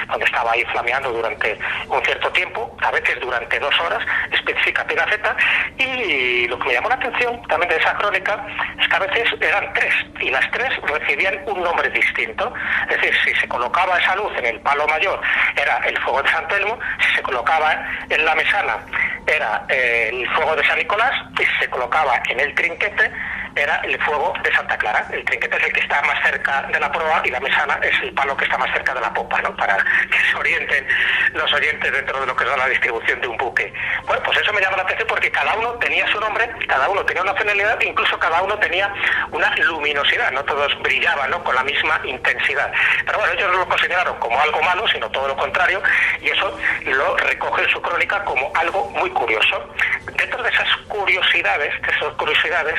[0.09, 1.57] donde estaba ahí flameando durante
[1.87, 5.35] un cierto tiempo, a veces durante dos horas, especifica Pigafetta,
[5.77, 8.45] y lo que me llamó la atención también de esa crónica
[8.77, 12.53] es que a veces eran tres, y las tres recibían un nombre distinto.
[12.89, 15.19] Es decir, si se colocaba esa luz en el palo mayor,
[15.55, 18.77] era el fuego de San Telmo, si se colocaba en la mesana,
[19.25, 23.11] era eh, el fuego de San Nicolás, y si se colocaba en el trinquete,
[23.59, 25.05] era el fuego de Santa Clara.
[25.11, 28.01] El trinquete es el que está más cerca de la proa y la mesana es
[28.01, 29.55] el palo que está más cerca de la popa, ¿no?
[29.55, 30.87] Para que se orienten
[31.33, 33.73] los oyentes dentro de lo que es la distribución de un buque.
[34.05, 37.03] Bueno, pues eso me llama la atención porque cada uno tenía su nombre, cada uno
[37.05, 38.93] tenía una finalidad, incluso cada uno tenía
[39.31, 41.43] una luminosidad, no todos brillaban ¿no?
[41.43, 42.71] con la misma intensidad.
[43.05, 45.81] Pero bueno, ellos no lo consideraron como algo malo, sino todo lo contrario,
[46.21, 49.73] y eso lo recoge en su crónica como algo muy curioso.
[50.15, 52.75] Dentro de esas curiosidades, de esas curiosidades,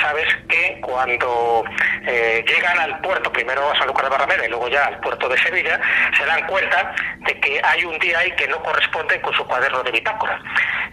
[0.00, 1.64] Sabes que cuando
[2.06, 5.38] eh, llegan al puerto, primero a Sanlúcar de Barrameda y luego ya al puerto de
[5.38, 5.80] Sevilla,
[6.16, 9.82] se dan cuenta de que hay un día ahí que no corresponde con su cuaderno
[9.82, 10.40] de bitácora.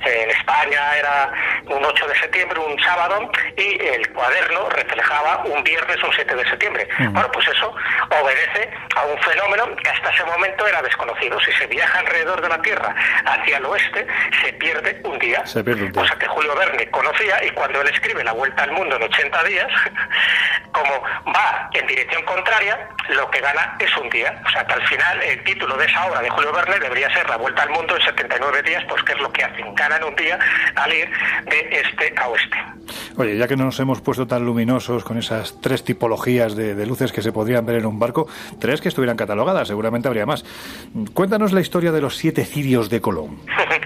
[0.04, 1.32] En España era
[1.68, 6.50] un 8 de septiembre, un sábado, y el cuaderno reflejaba un viernes, un 7 de
[6.50, 6.88] septiembre.
[7.00, 7.74] Bueno, pues eso
[8.22, 11.40] obedece a un fenómeno que hasta ese momento era desconocido.
[11.42, 12.96] Si se viaja alrededor de la Tierra
[13.26, 14.06] hacia el oeste,
[14.44, 15.46] se pierde un día.
[15.46, 16.02] Se pierde un día.
[16.02, 19.44] Cosa que Julio Verne conocía y cuando él escribe La Vuelta al Mundo en 80
[19.46, 19.68] días,
[20.72, 21.02] como
[21.34, 24.42] va en dirección contraria, lo que gana es un día.
[24.46, 27.28] O sea que al final el título de esa obra de Julio Verne debería ser
[27.30, 30.16] La Vuelta al Mundo en 79 días, pues que es lo que hacen, ganan un
[30.16, 30.38] día
[30.76, 31.10] al ir
[31.46, 32.58] de este a oeste.
[33.18, 37.12] Oye, ya que nos hemos puesto tan luminosos con esas tres tipologías de, de luces
[37.12, 38.28] que se podrían ver en un barco,
[38.60, 40.44] tres que estuvieran catalogadas, seguramente habría más.
[41.14, 43.40] Cuéntanos la historia de los siete cirios de Colón.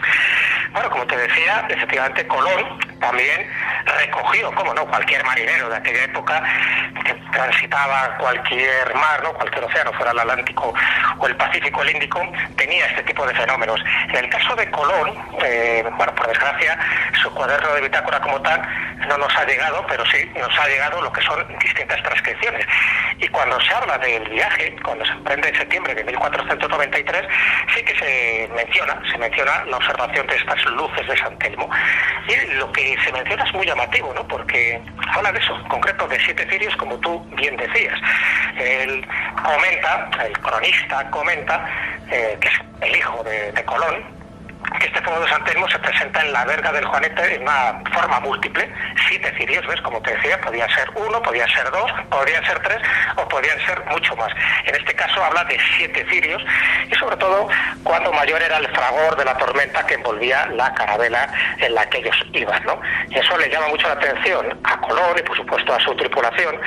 [0.72, 3.48] Bueno, como te decía, efectivamente Colón también
[3.86, 6.44] recogió, como no, cualquier marinero de aquella época
[7.06, 9.34] que transitaba cualquier mar, ¿no?
[9.34, 10.74] cualquier océano, fuera el Atlántico
[11.18, 12.22] o el Pacífico, el Índico,
[12.56, 13.80] tenía este tipo de fenómenos.
[14.10, 15.14] En el caso de Colón,
[15.44, 16.78] eh, bueno, por desgracia,
[17.22, 18.62] su cuaderno de bitácora como tal
[19.08, 22.66] no nos ha llegado, pero sí nos ha llegado lo que son distintas transcripciones.
[23.20, 27.28] Y cuando se habla del viaje, cuando se emprende en septiembre de 1493,
[27.76, 31.70] sí que se menciona, se menciona la observación de estas luces de San Telmo.
[32.28, 34.28] Y lo que se menciona es muy llamativo, ¿no?
[34.28, 34.82] Porque
[35.14, 38.00] habla de eso, en concreto de siete cirios, como tú bien decías.
[38.58, 39.06] Él
[39.44, 41.66] comenta, el cronista comenta,
[42.12, 44.19] eh, que es el hijo de, Colón,
[44.82, 48.20] este fuego de San Telmo se presenta en la verga del Juanete en una forma
[48.20, 48.72] múltiple,
[49.08, 49.82] siete cirios, ¿ves?
[49.82, 52.80] Como te decía, podía ser uno, podía ser dos, podrían ser tres
[53.16, 54.32] o podían ser mucho más.
[54.66, 56.42] En este caso habla de siete cirios
[56.90, 57.48] y sobre todo
[57.84, 62.00] cuando mayor era el fragor de la tormenta que envolvía la carabela en la que
[62.00, 62.82] ellos iban, ¿no?
[63.12, 66.60] Eso le llama mucho la atención a Colón y por supuesto a su tripulación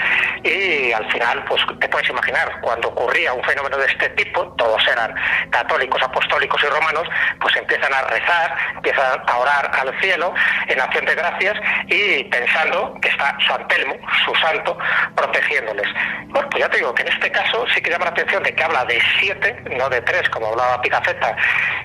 [0.43, 4.83] y al final, pues te puedes imaginar, cuando ocurría un fenómeno de este tipo, todos
[4.89, 5.15] eran
[5.51, 7.09] católicos, apostólicos y romanos,
[7.41, 10.35] pues empiezan a rezar, empiezan a orar al cielo
[10.69, 11.57] en acción de gracias
[11.89, 14.79] y pensando que está San Telmo, su santo,
[15.17, 15.87] protegiéndoles.
[16.29, 18.55] Bueno, pues ya te digo que en este caso sí que llama la atención de
[18.55, 21.37] que habla de siete, no de tres, como hablaba Picafetta,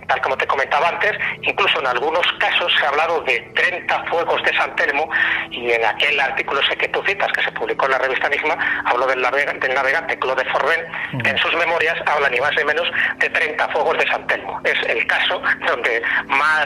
[0.08, 4.42] tal como te comentaba antes, incluso en algunos casos se ha hablado de 30 fuegos
[4.44, 5.10] de San Telmo
[5.52, 8.58] y en aquel artículo ese que tú citas, que se publicó en la revista Enigma,
[8.86, 12.88] habló del, del navegante Claude Forben, que en sus memorias habla ni más ni menos
[13.18, 14.62] de 30 fuegos de San Telmo.
[14.64, 15.87] Es el caso donde
[16.28, 16.66] más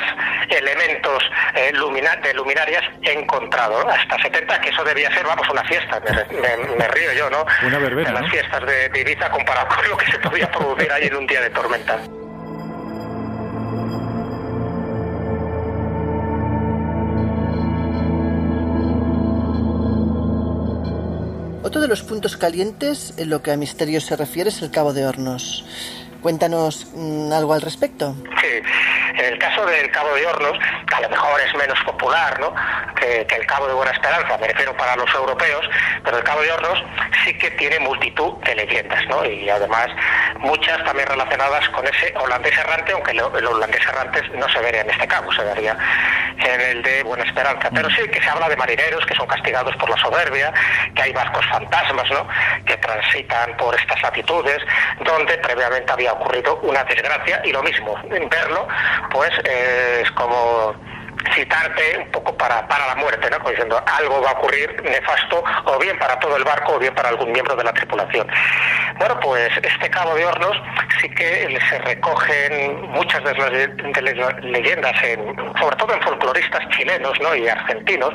[0.50, 1.24] elementos
[1.56, 3.90] eh, lumina de luminarias he encontrado, ¿no?
[3.90, 7.46] hasta 70, que eso debía ser, vamos, una fiesta, me, me- me río yo, ¿no?
[7.66, 8.30] Una verbena, En las ¿no?
[8.30, 11.42] fiestas de, de Ibiza comparado con lo que se podía producir ahí en un día
[11.42, 12.00] de tormenta.
[21.64, 24.94] Otro de los puntos calientes en lo que a misterios se refiere es el Cabo
[24.94, 25.64] de Hornos.
[26.22, 28.16] Cuéntanos mm, algo al respecto.
[28.40, 28.62] Sí,
[29.18, 30.58] en el caso del Cabo de Hornos,
[30.96, 32.54] a lo mejor es menos popular ¿no?
[32.96, 35.68] que, que el Cabo de Buena Esperanza, me refiero para los europeos,
[36.04, 36.84] pero el Cabo de Hornos
[37.26, 39.26] sí que tiene multitud de leyendas, ¿no?
[39.26, 39.88] y además
[40.40, 44.82] muchas también relacionadas con ese holandés errante, aunque lo- el holandés errante no se vería
[44.82, 45.76] en este cabo, se vería
[46.38, 47.70] en el de Buena Esperanza.
[47.74, 50.54] Pero sí que se habla de marineros que son castigados por la soberbia,
[50.96, 52.28] que hay barcos fantasmas ¿no?
[52.66, 54.58] que transitan por estas latitudes,
[55.04, 58.68] donde previamente había ocurrido una desgracia, y lo mismo, verlo,
[59.12, 60.76] pues eh, es como
[61.34, 63.38] citarte un poco para, para la muerte, ¿no?
[63.38, 66.94] Como diciendo algo va a ocurrir nefasto o bien para todo el barco o bien
[66.96, 68.28] para algún miembro de la tripulación.
[68.98, 70.58] Bueno, pues este Cabo de Hornos
[71.00, 73.52] sí que se recogen muchas de las,
[74.44, 77.36] leyendas, en- sobre todo en folcloristas chilenos ¿no?
[77.36, 78.12] y argentinos,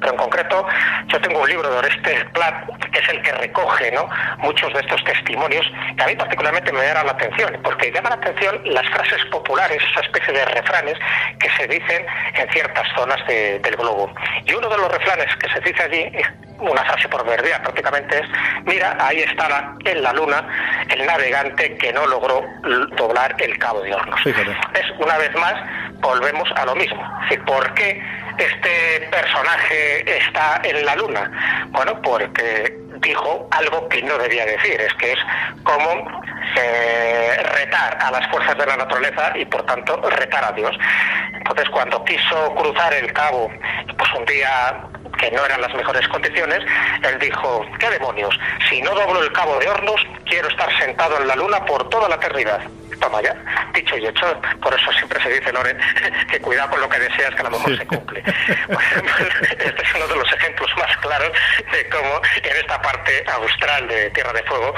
[0.00, 0.66] pero en concreto
[1.08, 4.08] yo tengo un libro de Oreste Plat, que es el que recoge ¿no?
[4.38, 5.66] muchos de estos testimonios,
[5.96, 9.82] que a mí particularmente me llaman la atención, porque llama la atención las frases populares,
[9.90, 10.94] esa especie de refranes
[11.38, 14.12] que se dicen en ciertas zonas de- del globo.
[14.46, 16.10] Y uno de los refranes que se dice allí,
[16.58, 18.26] una frase proverbial prácticamente es,
[18.64, 20.46] mira, ahí está en la luna
[20.90, 22.44] el navegante que no logró
[22.96, 24.20] doblar el cabo de hornos.
[24.74, 25.54] Es una vez más,
[26.00, 27.02] volvemos a lo mismo.
[27.24, 28.02] Es decir, ¿Por qué
[28.38, 31.66] este personaje está en la luna?
[31.70, 35.18] Bueno, porque dijo algo que no debía decir, es que es
[35.62, 36.22] como
[36.56, 40.76] eh, retar a las fuerzas de la naturaleza y por tanto retar a Dios.
[41.34, 43.50] Entonces cuando quiso cruzar el cabo,
[43.96, 44.80] pues un día
[45.18, 46.60] que no eran las mejores condiciones,
[47.02, 48.38] él dijo, ¿qué demonios?
[48.68, 52.08] Si no doblo el cabo de hornos, quiero estar sentado en la luna por toda
[52.08, 52.60] la eternidad
[53.00, 53.34] toma ya,
[53.74, 55.76] dicho y hecho, por eso siempre se dice, Loren,
[56.30, 58.22] que cuidado con lo que deseas, que a lo mejor se cumple.
[59.58, 61.32] este es uno de los ejemplos más claros
[61.72, 62.89] de cómo en esta parte
[63.32, 64.74] austral de Tierra de Fuego,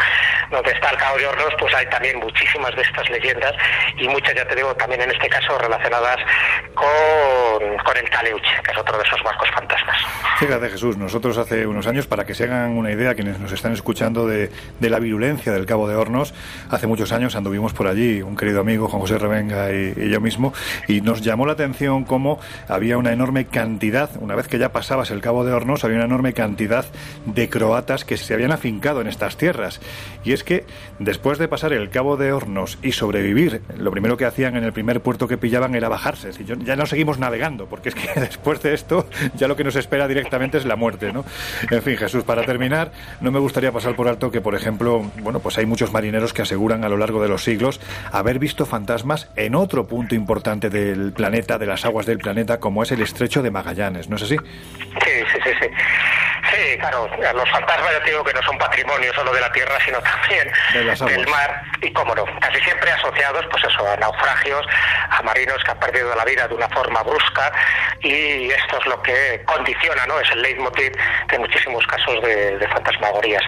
[0.50, 3.52] donde está el Cabo de Hornos, pues hay también muchísimas de estas leyendas
[3.98, 6.18] y muchas, ya te digo, también en este caso relacionadas
[6.74, 9.96] con, el Caleuche, que es otro de esos barcos fantasmas.
[10.38, 13.72] Fíjate Jesús, nosotros hace unos años, para que se hagan una idea quienes nos están
[13.72, 16.32] escuchando de, de la virulencia del Cabo de Hornos,
[16.70, 20.52] hace muchos años anduvimos por allí un querido amigo, Juan José Revenga y, yo mismo,
[20.88, 25.10] y nos llamó la atención cómo había una enorme cantidad, una vez que ya pasabas
[25.10, 26.86] el Cabo de Hornos, había una enorme cantidad
[27.26, 29.80] de croatas que se habían afincado en estas tierras.
[30.24, 30.64] Y es que
[30.98, 34.72] después de pasar el Cabo de Hornos y sobrevivir, lo primero que hacían en el
[34.72, 36.30] primer puerto que pillaban era bajarse.
[36.64, 40.08] Ya no seguimos navegando, porque es que después de esto ya lo que nos espera
[40.08, 41.24] directamente es la muerte, ¿no?
[41.70, 45.40] En fin, Jesús, para terminar, no me gustaría pasar por alto que, por ejemplo, bueno,
[45.40, 49.28] pues hay muchos marineros que aseguran a lo largo de los siglos haber visto fantasmas
[49.36, 53.42] en otro punto importante del planeta, de las aguas del planeta, como es el estrecho
[53.42, 54.36] de Magallanes, ¿no es así?
[54.36, 55.66] Sí, sí, sí, sí.
[56.50, 60.00] Sí, claro, los fantasmas ya digo que no son patrimonio solo de la tierra, sino
[60.00, 60.52] también
[61.06, 64.66] del mar y, cómo no, casi siempre asociados, pues eso, a naufragios,
[65.10, 67.52] a marinos que han perdido la vida de una forma brusca
[68.00, 70.18] y esto es lo que condiciona, ¿no?
[70.18, 70.92] Es el leitmotiv
[71.28, 73.42] de muchísimos casos de, de fantasmagorías.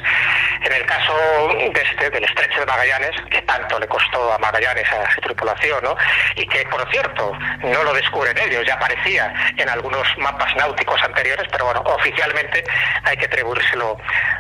[0.62, 1.14] En el caso
[1.48, 5.82] de este, del estrecho de Magallanes, que tanto le costó a Magallanes a su tripulación,
[5.82, 5.96] ¿no?
[6.36, 11.46] Y que, por cierto, no lo descubren ellos, ya aparecía en algunos mapas náuticos anteriores,
[11.50, 12.64] pero bueno, oficialmente
[13.05, 13.97] hay que atribuírselo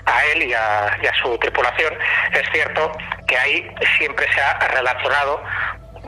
[0.06, 1.94] a él y a, su tripulación.
[2.32, 2.92] Es cierto
[3.26, 5.42] que ahí siempre se ha relacionado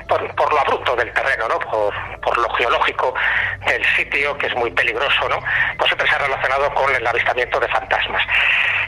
[0.09, 1.59] por, lo abrupto del terreno, ¿no?
[1.59, 3.15] Por, por, lo geológico
[3.67, 5.39] del sitio, que es muy peligroso, ¿no?
[5.79, 8.23] Pues siempre se ha relacionado con el avistamiento de fantasmas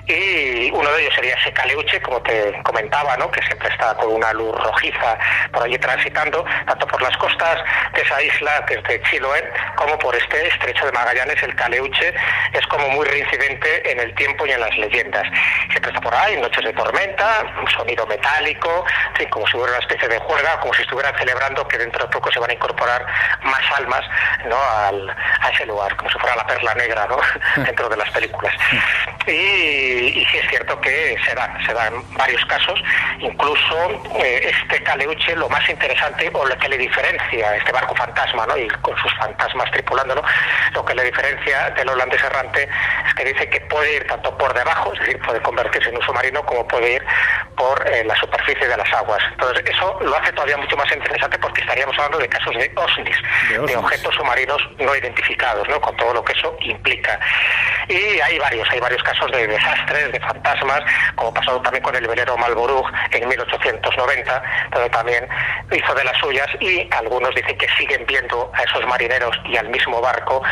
[0.09, 3.31] y uno de ellos sería ese caleuche, como te comentaba, ¿no?
[3.31, 5.19] que siempre está con una luz rojiza
[5.53, 7.59] por allí transitando, tanto por las costas
[7.95, 9.45] de esa isla, desde Chiloé,
[9.77, 12.15] como por este estrecho de Magallanes, el caleuche
[12.53, 15.25] es como muy reincidente en el tiempo y en las leyendas.
[15.71, 18.85] Siempre está por ahí, noches de tormenta, un sonido metálico,
[19.31, 22.31] como si hubiera una especie de juega, como si estuvieran celebrando que dentro de poco
[22.33, 23.05] se van a incorporar
[23.43, 24.05] más almas
[24.47, 24.57] ¿no?
[24.57, 27.19] Al, a ese lugar, como si fuera la perla negra ¿no?
[27.65, 28.55] dentro de las películas.
[29.27, 32.83] Y y, sí es cierto que se dan, se dan varios casos,
[33.21, 38.47] incluso eh, este Caleuche, lo más interesante o lo que le diferencia este barco fantasma,
[38.47, 38.57] ¿no?
[38.57, 40.23] y con sus fantasmas tripulándolo,
[40.73, 42.69] lo que le diferencia del holandés errante
[43.07, 46.03] es que dice que puede ir tanto por debajo, es decir, puede convertirse en un
[46.03, 47.05] submarino, como puede ir
[47.57, 49.23] por eh, la superficie de las aguas.
[49.33, 53.17] Entonces, eso lo hace todavía mucho más interesante porque estaríamos hablando de casos de OSNIs,
[53.51, 55.81] de, objetos submarinos no identificados, ¿no?
[55.81, 57.19] con todo lo que eso implica.
[57.89, 60.83] Y hay varios, hay varios casos de desastres de fantasmas,
[61.15, 65.27] como pasó también con el velero Malborug en 1890, donde también
[65.73, 69.69] hizo de las suyas y algunos dicen que siguen viendo a esos marineros y al
[69.69, 70.43] mismo barco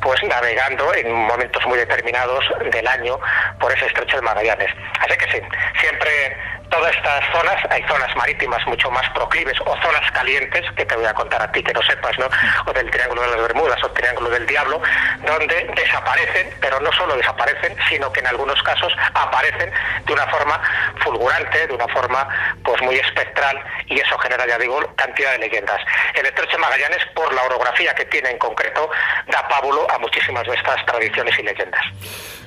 [0.00, 3.18] pues navegando en momentos muy determinados del año
[3.58, 4.70] por ese estrecho de Magallanes.
[5.00, 5.40] Así que sí,
[5.80, 6.36] siempre
[6.72, 11.04] todas estas zonas, hay zonas marítimas mucho más proclives o zonas calientes, que te voy
[11.04, 12.26] a contar a ti que no sepas, ¿no?
[12.66, 14.80] O del Triángulo de las Bermudas o Triángulo del Diablo,
[15.24, 19.70] donde desaparecen, pero no solo desaparecen, sino que en algunos casos aparecen
[20.06, 20.60] de una forma
[21.04, 22.26] fulgurante, de una forma
[22.64, 25.80] pues muy espectral, y eso genera, ya digo, cantidad de leyendas.
[26.14, 28.90] El estrecho Magallanes, por la orografía que tiene en concreto,
[29.26, 31.84] da pábulo a muchísimas de estas tradiciones y leyendas.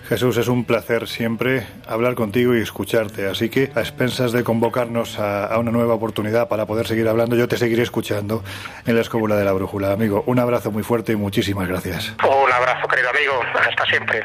[0.08, 3.28] Jesús, es un placer siempre hablar contigo y escucharte.
[3.28, 7.48] Así que, a expensas de convocarnos a, una nueva oportunidad para poder seguir hablando, yo
[7.48, 8.44] te seguiré escuchando
[8.86, 9.92] en la escóbula de la brújula.
[9.92, 12.14] Amigo, un abrazo muy fuerte y muchísimas gracias.
[12.24, 13.34] Un abrazo, querido amigo.
[13.68, 14.24] Hasta siempre.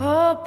[0.00, 0.44] Oh,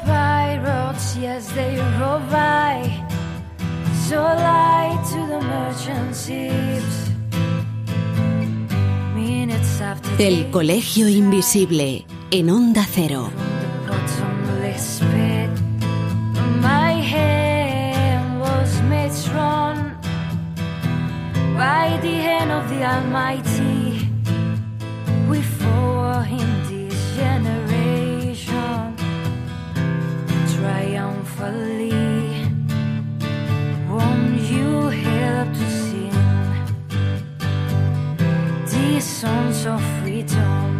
[10.19, 13.31] El Colegio Invisible en Onda Cero.
[21.57, 24.09] By the hand of the Almighty.
[25.29, 28.95] We for in this generation
[30.55, 31.91] triumphantly.
[33.89, 34.69] Won't you
[35.07, 36.17] help to sing
[38.71, 40.72] these songs of freedom?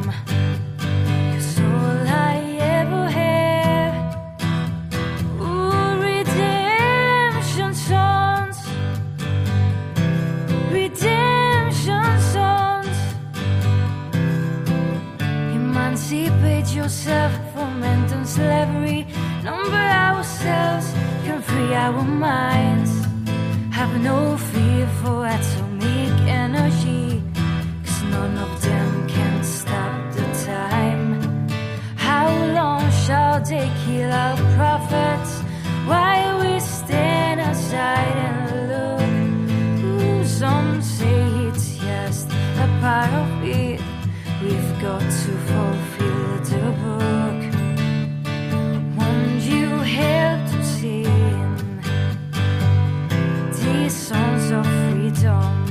[16.84, 19.07] Yourself from mental slavery.
[19.41, 20.91] Number ourselves
[21.23, 22.91] can free our minds.
[23.72, 27.23] Have no fear for atomic energy.
[27.85, 31.22] Cause none of them can stop the time.
[31.95, 32.27] How
[32.60, 35.31] long shall they kill our prophets
[35.88, 38.41] while we stand aside and
[38.72, 39.01] look?
[39.85, 42.27] Ooh, some say it's just
[42.65, 43.80] a part of it.
[44.43, 45.82] We've got to fulfill
[55.24, 55.62] don't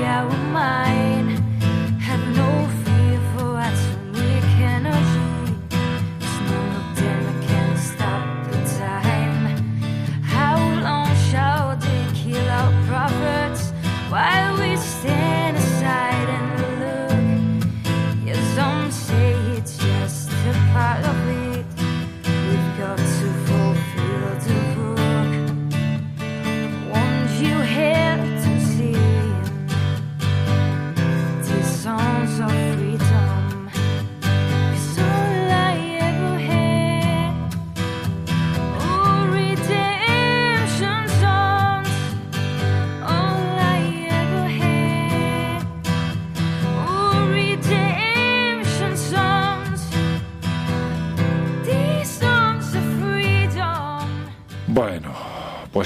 [0.00, 0.89] seria o mais.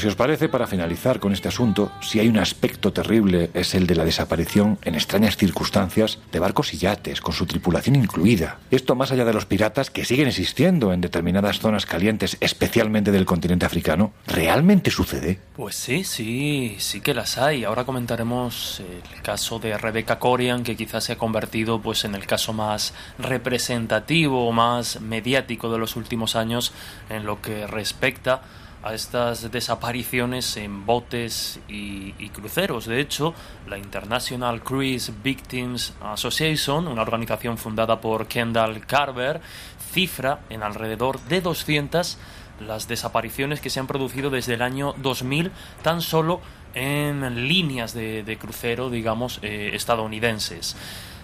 [0.05, 3.87] Si os parece, para finalizar con este asunto, si hay un aspecto terrible es el
[3.87, 8.59] de la desaparición en extrañas circunstancias de barcos y yates, con su tripulación incluida.
[8.71, 13.25] Esto más allá de los piratas que siguen existiendo en determinadas zonas calientes, especialmente del
[13.25, 15.41] continente africano, ¿realmente sucede?
[15.57, 17.65] Pues sí, sí, sí que las hay.
[17.65, 22.27] Ahora comentaremos el caso de Rebecca Corian, que quizás se ha convertido pues en el
[22.27, 26.75] caso más representativo, más mediático de los últimos años
[27.09, 28.43] en lo que respecta
[28.85, 32.85] a estas desapariciones en botes y, cruceros.
[32.85, 33.33] De hecho,
[33.67, 39.41] la International Cruise Victims Association, una organización fundada por Kendall Carver,
[39.93, 42.19] cifra en alrededor de 200
[42.67, 45.51] las desapariciones que se han producido desde el año 2000
[45.83, 46.41] tan solo
[46.75, 50.77] en líneas de, de crucero, digamos, eh, estadounidenses.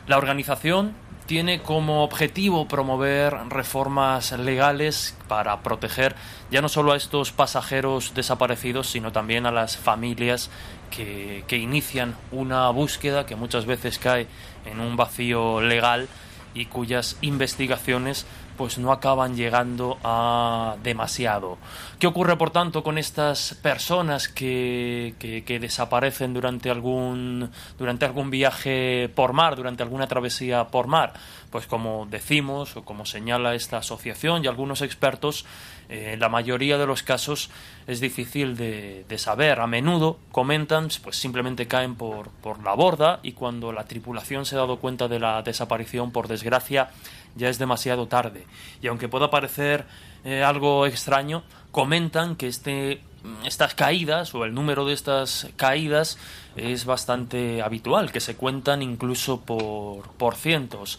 [0.06, 0.94] La organización
[1.30, 6.16] tiene como objetivo promover reformas legales para proteger
[6.50, 10.50] ya no solo a estos pasajeros desaparecidos, sino también a las familias
[10.90, 14.26] que, que, inician una búsqueda que muchas veces cae
[14.64, 16.08] en un vacío legal
[16.52, 18.26] y cuyas investigaciones
[18.60, 21.56] pues no acaban llegando a demasiado.
[21.98, 29.08] ¿Qué ocurre, por tanto, con estas personas que, que, desaparecen durante algún, durante algún viaje
[29.14, 31.14] por mar, durante alguna travesía por mar?
[31.50, 35.46] Pues como decimos, o como señala esta asociación y algunos expertos,
[35.88, 37.50] eh, la mayoría de los casos
[37.86, 39.58] es difícil de, de, saber.
[39.58, 44.54] A menudo comentan, pues simplemente caen por, por la borda y cuando la tripulación se
[44.54, 46.90] ha dado cuenta de la desaparición, por desgracia,
[47.36, 48.46] ya es demasiado tarde.
[48.82, 49.86] Y aunque pueda parecer
[50.24, 53.00] eh, algo extraño, comentan que este,
[53.44, 56.18] estas caídas o el número de estas caídas
[56.56, 60.98] es bastante habitual, que se cuentan incluso por, por cientos.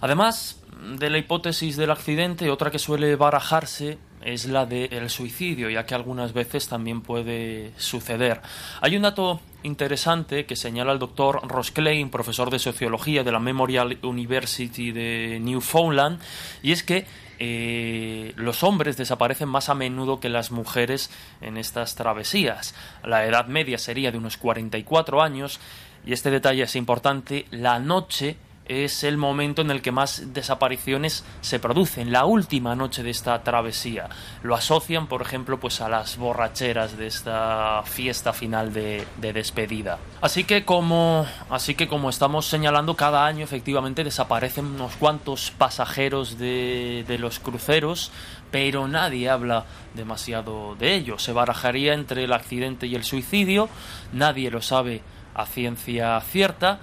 [0.00, 0.60] Además
[0.98, 5.94] de la hipótesis del accidente, otra que suele barajarse es la del suicidio, ya que
[5.94, 8.40] algunas veces también puede suceder.
[8.80, 13.38] Hay un dato interesante que señala el doctor Ross Klein, profesor de sociología de la
[13.38, 16.20] Memorial University de Newfoundland,
[16.62, 17.06] y es que
[17.38, 21.10] eh, los hombres desaparecen más a menudo que las mujeres
[21.40, 22.74] en estas travesías.
[23.02, 25.60] La edad media sería de unos 44 años,
[26.04, 28.36] y este detalle es importante, la noche
[28.70, 33.42] es el momento en el que más desapariciones se producen, la última noche de esta
[33.42, 34.08] travesía.
[34.44, 39.98] Lo asocian, por ejemplo, pues a las borracheras de esta fiesta final de, de despedida.
[40.20, 46.38] Así que como así que como estamos señalando, cada año efectivamente desaparecen unos cuantos pasajeros
[46.38, 48.12] de, de los cruceros,
[48.52, 49.64] pero nadie habla
[49.94, 51.18] demasiado de ello.
[51.18, 53.68] Se barajaría entre el accidente y el suicidio,
[54.12, 55.02] nadie lo sabe
[55.34, 56.78] a ciencia cierta,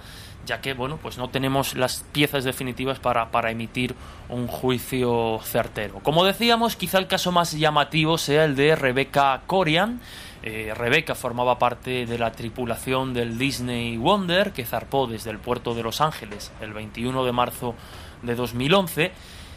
[0.48, 3.94] ya que bueno, pues no tenemos las piezas definitivas para, para emitir
[4.30, 6.00] un juicio certero.
[6.02, 10.00] Como decíamos, quizá el caso más llamativo sea el de Rebecca Corian.
[10.42, 15.76] Eh, Rebecca formaba parte de la tripulación del Disney Wonder que zarpó desde el puerto
[15.76, 17.76] de Los Ángeles el 21 de marzo
[18.22, 19.12] de 2011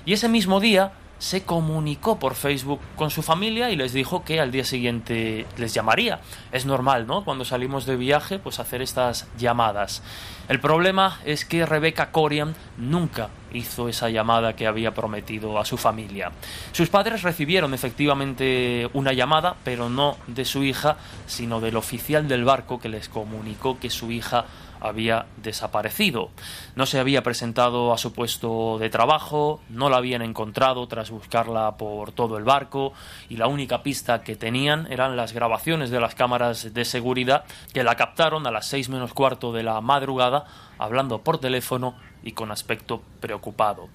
[0.04, 4.40] y ese mismo día se comunicó por Facebook con su familia y les dijo que
[4.40, 6.20] al día siguiente les llamaría.
[6.50, 7.24] Es normal, ¿no?
[7.24, 10.02] Cuando salimos de viaje, pues hacer estas llamadas.
[10.48, 15.76] El problema es que Rebecca Corian nunca hizo esa llamada que había prometido a su
[15.76, 16.32] familia.
[16.72, 20.96] Sus padres recibieron efectivamente una llamada, pero no de su hija,
[21.26, 24.44] sino del oficial del barco que les comunicó que su hija
[24.80, 26.30] había desaparecido.
[26.74, 31.76] No se había presentado a su puesto de trabajo, no la habían encontrado tras buscarla
[31.76, 32.92] por todo el barco
[33.28, 37.84] y la única pista que tenían eran las grabaciones de las cámaras de seguridad que
[37.84, 40.46] la captaron a las seis menos cuarto de la madrugada
[40.80, 43.88] hablando por teléfono y con aspecto preocupado.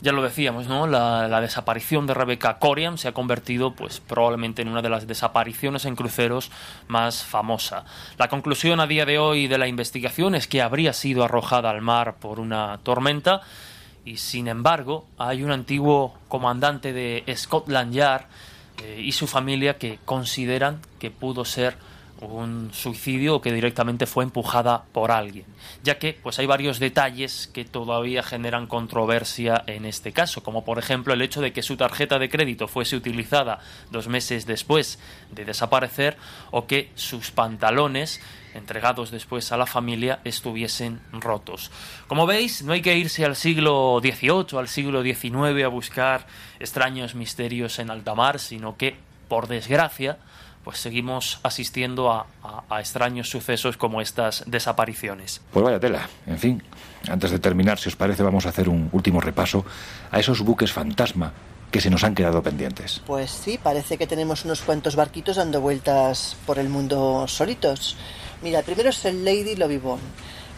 [0.00, 0.86] Ya lo decíamos, ¿no?
[0.86, 5.86] La, desaparición de Rebecca Coriam se ha convertido, pues, probablemente en una de las desapariciones
[5.86, 6.52] en cruceros
[6.86, 7.84] más famosa.
[8.16, 11.82] La conclusión a día de hoy de la investigación es que habría sido arrojada al
[11.82, 13.40] mar por una tormenta
[14.04, 18.26] y, sin embargo, hay un antiguo comandante de Scotland Yard
[18.84, 21.76] eh, y su familia que consideran que pudo ser
[22.20, 25.46] un suicidio o que directamente fue empujada por alguien,
[25.82, 30.78] ya que pues hay varios detalles que todavía generan controversia en este caso, como por
[30.78, 34.98] ejemplo el hecho de que su tarjeta de crédito fuese utilizada dos meses después
[35.30, 36.16] de desaparecer
[36.50, 38.20] o que sus pantalones
[38.54, 41.70] entregados después a la familia estuviesen rotos.
[42.06, 46.26] Como veis, no hay que irse al siglo XVIII, al siglo XIX a buscar
[46.58, 48.96] extraños misterios en alta mar, sino que,
[49.28, 50.18] por desgracia,
[50.64, 55.40] pues seguimos asistiendo a, a, a, extraños sucesos como estas desapariciones.
[55.52, 56.62] Pues vaya tela, en fin.
[57.08, 59.64] Antes de terminar, si os parece, vamos a hacer un último repaso
[60.10, 61.32] a esos buques fantasma
[61.70, 63.02] que se nos han quedado pendientes.
[63.06, 67.96] Pues sí, parece que tenemos unos cuantos barquitos dando vueltas por el mundo solitos.
[68.42, 70.00] Mira, el primero es el Lady Lobibon.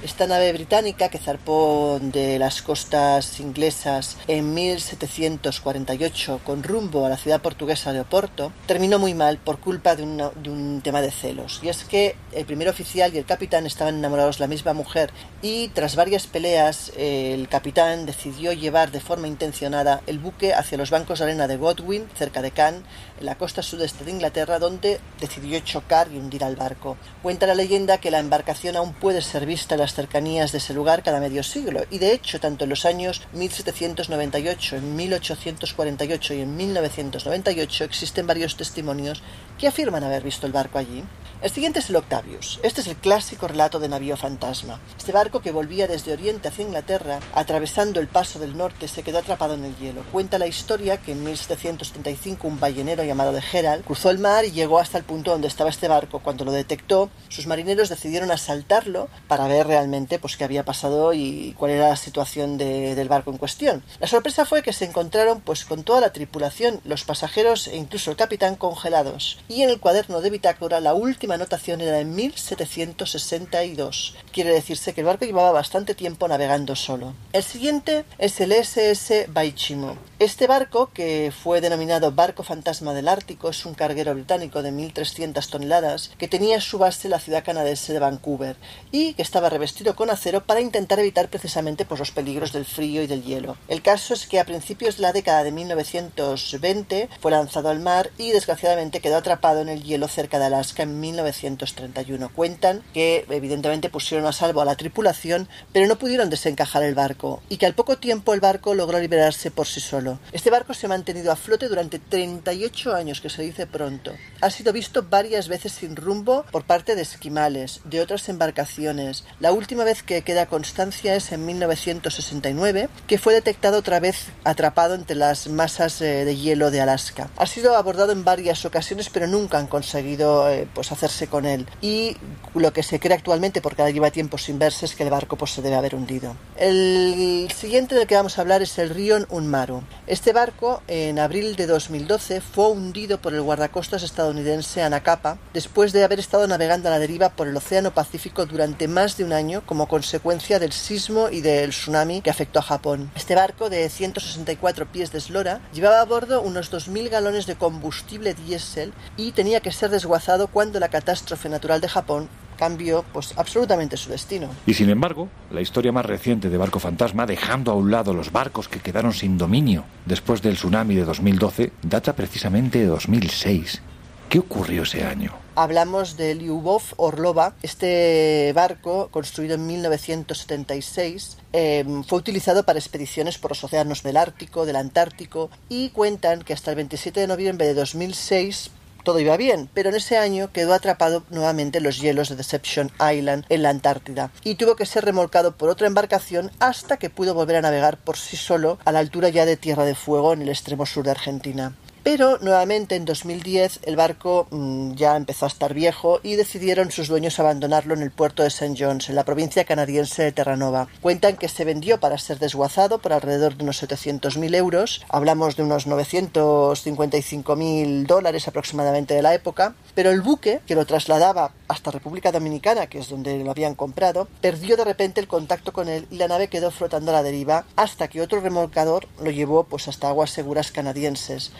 [0.02, 7.18] Esta nave británica que zarpó de las costas inglesas en 1748 con rumbo a la
[7.18, 11.60] ciudad portuguesa de Oporto terminó muy mal por culpa de, de, un tema de celos.
[11.62, 15.10] Y es que el primer oficial y el capitán estaban enamorados de la misma mujer
[15.43, 20.89] y tras varias peleas el capitán decidió llevar de forma intencionada el buque hacia los
[20.89, 22.85] bancos de arena de Godwin, cerca de Cannes,
[23.20, 26.97] en la costa sudeste de Inglaterra, donde decidió chocar y hundir al barco.
[27.22, 30.74] Cuenta la leyenda que la embarcación aún puede ser vista en las cercanías de ese
[30.74, 36.40] lugar cada medio siglo, y de hecho, tanto en los años 1798, en 1848 y
[36.40, 39.22] en 1998 existen varios testimonios
[39.59, 41.05] que afirman haber visto el barco allí.
[41.43, 42.61] El siguiente es el Octavius.
[42.62, 44.79] Este es el clásico relato de navío fantasma.
[44.99, 49.21] Este barco que volvía desde Oriente hacia Inglaterra, atravesando el paso del norte, se quedó
[49.21, 50.03] atrapado en el hielo.
[50.12, 54.51] Cuenta la historia que en 1735 un ballenero llamado de Gerald cruzó el mar y
[54.51, 56.19] llegó hasta el punto donde estaba este barco.
[56.19, 61.55] Cuando lo detectó, sus marineros decidieron asaltarlo para ver realmente pues, qué había pasado y
[61.57, 63.83] cuál era la situación de, del barco en cuestión.
[63.99, 68.11] La sorpresa fue que se encontraron pues, con toda la tripulación, los pasajeros e incluso
[68.11, 69.39] el capitán congelados.
[69.49, 74.16] Y en el cuaderno de bitácora la última anotación era en 1762.
[74.32, 77.15] Quiere decirse que el barco llevaba bastante tiempo navegando solo.
[77.32, 79.97] El siguiente es el SS Baichimo.
[80.19, 85.48] Este barco, que fue denominado Barco Fantasma del Ártico, es un carguero británico de 1.300
[85.48, 88.57] toneladas que tenía su base en la ciudad canadiense de Vancouver
[88.93, 93.02] y que estaba revestido con acero para intentar evitar precisamente pues, los peligros del frío
[93.02, 93.57] y del hielo.
[93.69, 98.11] El caso es que a principios de la década de 1920 fue lanzado al mar
[98.19, 102.30] y desgraciadamente quedó atrapado en el hielo cerca de Alaska en 1931.
[102.30, 107.42] Cuentan que evidentemente pusieron a salvo a la tripulación, pero no pudieron desencajar el barco
[107.48, 110.18] y que al poco tiempo el barco logró liberarse por sí solo.
[110.32, 114.12] Este barco se ha mantenido a flote durante 38 años, que se dice pronto.
[114.40, 119.24] Ha sido visto varias veces sin rumbo por parte de esquimales, de otras embarcaciones.
[119.38, 124.94] La última vez que queda constancia es en 1969, que fue detectado otra vez atrapado
[124.94, 127.28] entre las masas eh, de hielo de Alaska.
[127.36, 131.66] Ha sido abordado en varias ocasiones, pero nunca han conseguido eh, pues hacerse con él.
[131.81, 132.16] Y
[132.55, 135.37] lo que se cree actualmente, porque ahora lleva tiempo sin verse, es que el barco
[135.37, 136.37] pues, se debe haber hundido.
[136.57, 139.82] El siguiente del que vamos a hablar es el Rion Unmaru.
[140.07, 146.05] Este barco, en abril de 2012, fue hundido por el guardacostas estadounidense Anacapa después de
[146.05, 149.62] haber estado navegando a la deriva por el Océano Pacífico durante más de un año
[149.66, 153.11] como consecuencia del sismo y del tsunami que afectó a Japón.
[153.15, 158.35] Este barco de 164 pies de eslora llevaba a bordo unos 2.000 galones de combustible
[158.35, 162.28] diésel y tenía que ser desguazado cuando la catástrofe natural de Japón
[162.59, 164.51] cambió pues absolutamente su destino.
[164.66, 168.32] Y sin embargo, la historia más reciente de Barco Fantasma, dejando a un lado los
[168.32, 173.81] barcos que quedaron sin dominio después del tsunami de 2012, data precisamente de 2006.
[174.28, 175.32] ¿Qué ocurrió ese año?
[175.56, 177.55] Hablamos de Lyubov Orlova.
[177.62, 184.66] Este barco, construido en 1976, eh, fue utilizado para expediciones por los océanos del Ártico,
[184.66, 188.70] del Antártico, y cuentan que hasta el 27 de noviembre de 2006
[189.05, 192.90] todo iba bien, pero en ese año quedó atrapado nuevamente en los hielos de Deception
[193.01, 197.35] Island en la Antártida y tuvo que ser remolcado por otra embarcación hasta que pudo
[197.35, 200.43] volver a navegar por sí solo a la altura ya de Tierra de Fuego en
[200.43, 201.74] el extremo sur de Argentina.
[202.02, 207.09] Pero nuevamente en 2010 el barco mmm, ya empezó a estar viejo y decidieron sus
[207.09, 208.74] dueños abandonarlo en el puerto de St.
[208.78, 210.89] John's, en la provincia canadiense de Terranova.
[211.02, 215.62] Cuentan que se vendió para ser desguazado por alrededor de unos 700.000 euros, hablamos de
[215.62, 222.32] unos 955.000 dólares aproximadamente de la época, pero el buque, que lo trasladaba hasta República
[222.32, 226.16] Dominicana, que es donde lo habían comprado, perdió de repente el contacto con él y
[226.16, 230.09] la nave quedó flotando a la deriva hasta que otro remolcador lo llevó pues hasta
[230.09, 231.52] aguas seguras canadienses.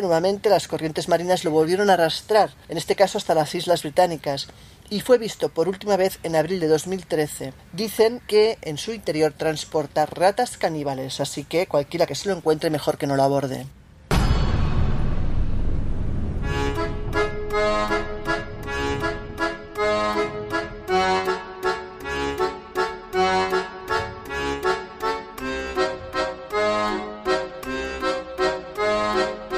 [0.00, 4.48] Nuevamente las corrientes marinas lo volvieron a arrastrar, en este caso hasta las Islas Británicas,
[4.90, 7.52] y fue visto por última vez en abril de 2013.
[7.72, 12.70] Dicen que en su interior transporta ratas caníbales, así que cualquiera que se lo encuentre
[12.70, 13.66] mejor que no lo aborde.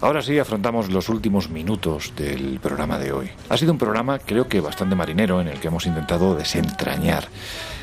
[0.00, 3.30] Ahora sí, afrontamos los últimos minutos del programa de hoy.
[3.48, 7.28] Ha sido un programa, creo que bastante marinero, en el que hemos intentado desentrañar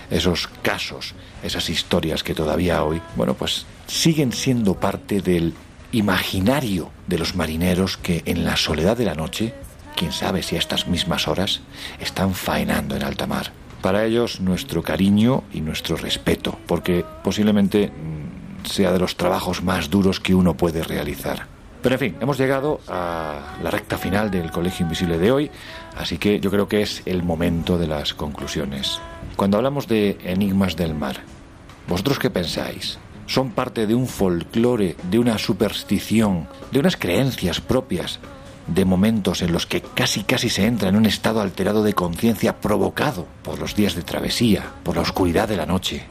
[0.10, 1.14] esos casos,
[1.44, 5.54] esas historias que todavía hoy, bueno, pues siguen siendo parte del
[5.92, 9.54] imaginario de los marineros que en la soledad de la noche,
[9.96, 11.62] quién sabe si a estas mismas horas,
[12.00, 13.52] están faenando en alta mar.
[13.82, 17.92] Para ellos nuestro cariño y nuestro respeto, porque posiblemente
[18.64, 21.48] sea de los trabajos más duros que uno puede realizar.
[21.82, 25.52] Pero en fin, hemos llegado a la recta final del Colegio Invisible de hoy,
[25.98, 29.00] así que yo creo que es el momento de las conclusiones.
[29.38, 31.22] Cuando hablamos de enigmas del mar,
[31.88, 33.00] ¿vosotros qué pensáis?
[33.28, 38.20] ¿Son parte de un folclore, de una superstición, de unas creencias propias,
[38.68, 42.60] de momentos en los que casi casi se entra en un estado alterado de conciencia
[42.60, 46.06] provocado por los días de travesía, por la oscuridad de la noche?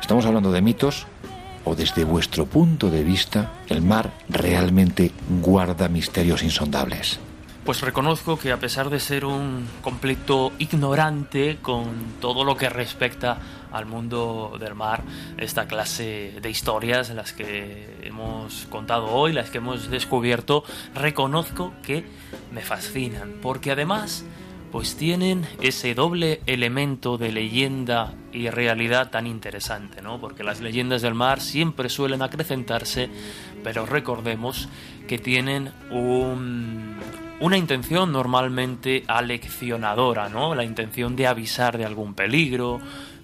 [0.00, 1.06] ¿Estamos hablando de mitos?
[1.70, 7.20] ¿O desde vuestro punto de vista el mar realmente guarda misterios insondables?
[7.64, 13.38] Pues reconozco que a pesar de ser un completo ignorante con todo lo que respecta
[13.70, 15.04] al mundo del mar,
[15.38, 20.64] esta clase de historias, las que hemos contado hoy, las que hemos descubierto,
[20.96, 22.04] reconozco que
[22.50, 24.24] me fascinan, porque además
[24.70, 30.20] pues tienen ese doble elemento de leyenda y realidad tan interesante, ¿no?
[30.20, 33.10] Porque las leyendas del mar siempre suelen acrecentarse,
[33.64, 34.68] pero recordemos
[35.08, 36.96] que tienen un,
[37.40, 40.54] una intención normalmente aleccionadora, ¿no?
[40.54, 42.80] La intención de avisar de algún peligro,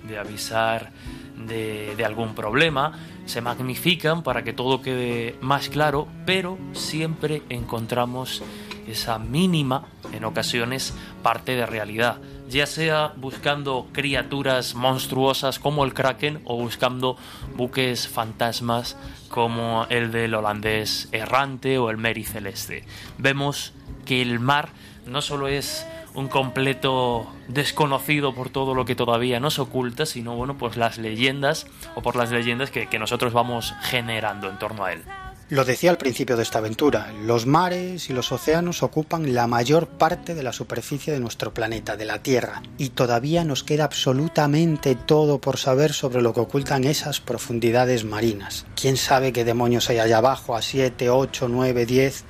[0.09, 0.91] de avisar
[1.37, 2.93] de, de, algún problema,
[3.27, 8.43] se magnifican para que todo quede más claro, pero siempre encontramos
[8.87, 12.19] esa mínima, en ocasiones, parte de realidad,
[12.49, 17.17] ya sea buscando criaturas monstruosas como el kraken o buscando
[17.57, 18.97] buques fantasmas
[19.29, 22.85] como el del holandés errante o el Mary Celeste.
[23.19, 23.73] Vemos
[24.05, 24.71] que el mar
[25.07, 30.57] no solo es un completo desconocido por todo lo que todavía nos oculta, sino bueno,
[30.57, 34.93] pues las leyendas o por las leyendas que, que nosotros vamos generando en torno a
[34.93, 35.03] él.
[35.49, 39.87] Lo decía al principio de esta aventura, los mares y los océanos ocupan la mayor
[39.87, 44.97] parte de la superficie de nuestro planeta, de la Tierra, y todavía nos queda absolutamente
[44.97, 48.67] todo por saber sobre lo que ocultan esas profundidades marinas.
[48.75, 52.25] ¿Quién sabe qué demonios hay allá abajo, a 7, 8, 9, 10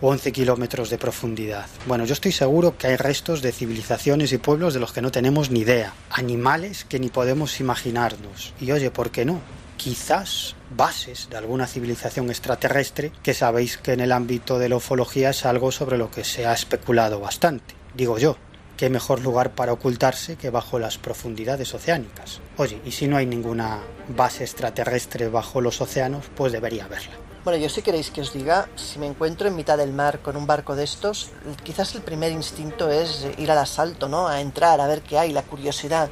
[0.00, 1.66] o 11 kilómetros de profundidad?
[1.86, 5.10] Bueno, yo estoy seguro que hay restos de civilizaciones y pueblos de los que no
[5.10, 8.54] tenemos ni idea, animales que ni podemos imaginarnos.
[8.62, 9.42] Y oye, ¿por qué no?
[9.82, 15.30] quizás bases de alguna civilización extraterrestre, que sabéis que en el ámbito de la ufología
[15.30, 17.74] es algo sobre lo que se ha especulado bastante.
[17.94, 18.36] Digo yo,
[18.76, 22.40] qué mejor lugar para ocultarse que bajo las profundidades oceánicas.
[22.56, 27.12] Oye, y si no hay ninguna base extraterrestre bajo los océanos, pues debería haberla.
[27.44, 30.36] Bueno, yo si queréis que os diga, si me encuentro en mitad del mar con
[30.36, 31.30] un barco de estos,
[31.64, 34.28] quizás el primer instinto es ir al asalto, ¿no?
[34.28, 36.08] A entrar, a ver qué hay, la curiosidad.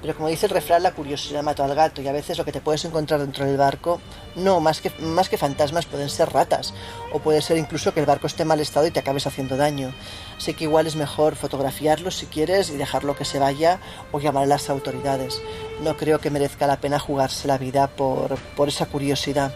[0.00, 2.52] Pero como dice el refrán, la curiosidad mató al gato y a veces lo que
[2.52, 4.00] te puedes encontrar dentro del barco,
[4.34, 6.72] no, más que, más que fantasmas pueden ser ratas
[7.12, 9.56] o puede ser incluso que el barco esté en mal estado y te acabes haciendo
[9.56, 9.92] daño.
[10.38, 13.78] Así que igual es mejor fotografiarlo si quieres y dejarlo que se vaya
[14.12, 15.42] o llamar a las autoridades.
[15.82, 19.52] No creo que merezca la pena jugarse la vida por, por esa curiosidad.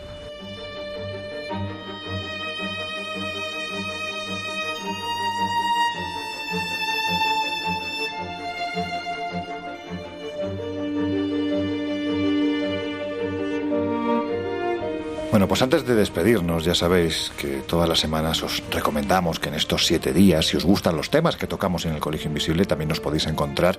[15.35, 19.57] Bueno, pues antes de despedirnos, ya sabéis que todas las semanas os recomendamos que en
[19.57, 22.89] estos siete días, si os gustan los temas que tocamos en el Colegio Invisible, también
[22.89, 23.77] nos podéis encontrar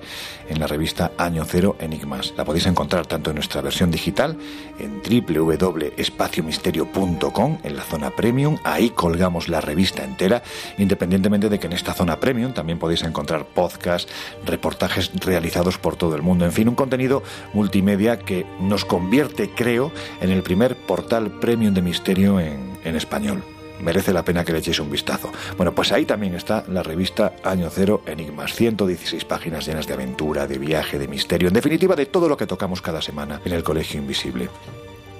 [0.49, 2.34] en la revista Año Cero Enigmas.
[2.36, 4.38] La podéis encontrar tanto en nuestra versión digital,
[4.80, 8.57] en www.espaciomisterio.com, en la zona premium.
[8.65, 10.44] Ahí colgamos la revista entera,
[10.77, 14.11] independientemente de que en esta zona premium también podéis encontrar podcasts,
[14.45, 16.44] reportajes realizados por todo el mundo.
[16.44, 17.23] En fin, un contenido
[17.53, 23.43] multimedia que nos convierte, creo, en el primer portal premium de misterio en, en español.
[23.80, 25.31] Merece la pena que le echéis un vistazo.
[25.57, 28.55] Bueno, pues ahí también está la revista Año Cero Enigmas.
[28.55, 32.47] 116 páginas llenas de aventura, de viaje, de misterio, en definitiva de todo lo que
[32.47, 34.49] tocamos cada semana en el Colegio Invisible.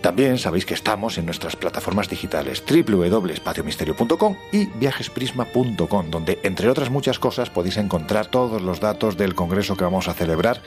[0.02, 7.20] También sabéis que estamos en nuestras plataformas digitales www.espaciomisterio.com y viajesprisma.com, donde, entre otras muchas
[7.20, 10.62] cosas, podéis encontrar todos los datos del congreso que vamos a celebrar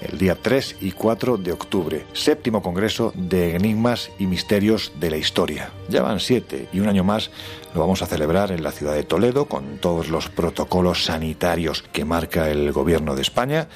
[0.00, 5.16] el día 3 y 4 de octubre, séptimo Congreso de Enigmas y Misterios de la
[5.16, 5.70] Historia.
[5.88, 7.30] Ya van siete y un año más
[7.74, 12.04] lo vamos a celebrar en la ciudad de Toledo con todos los protocolos sanitarios que
[12.04, 13.68] marca el Gobierno de España.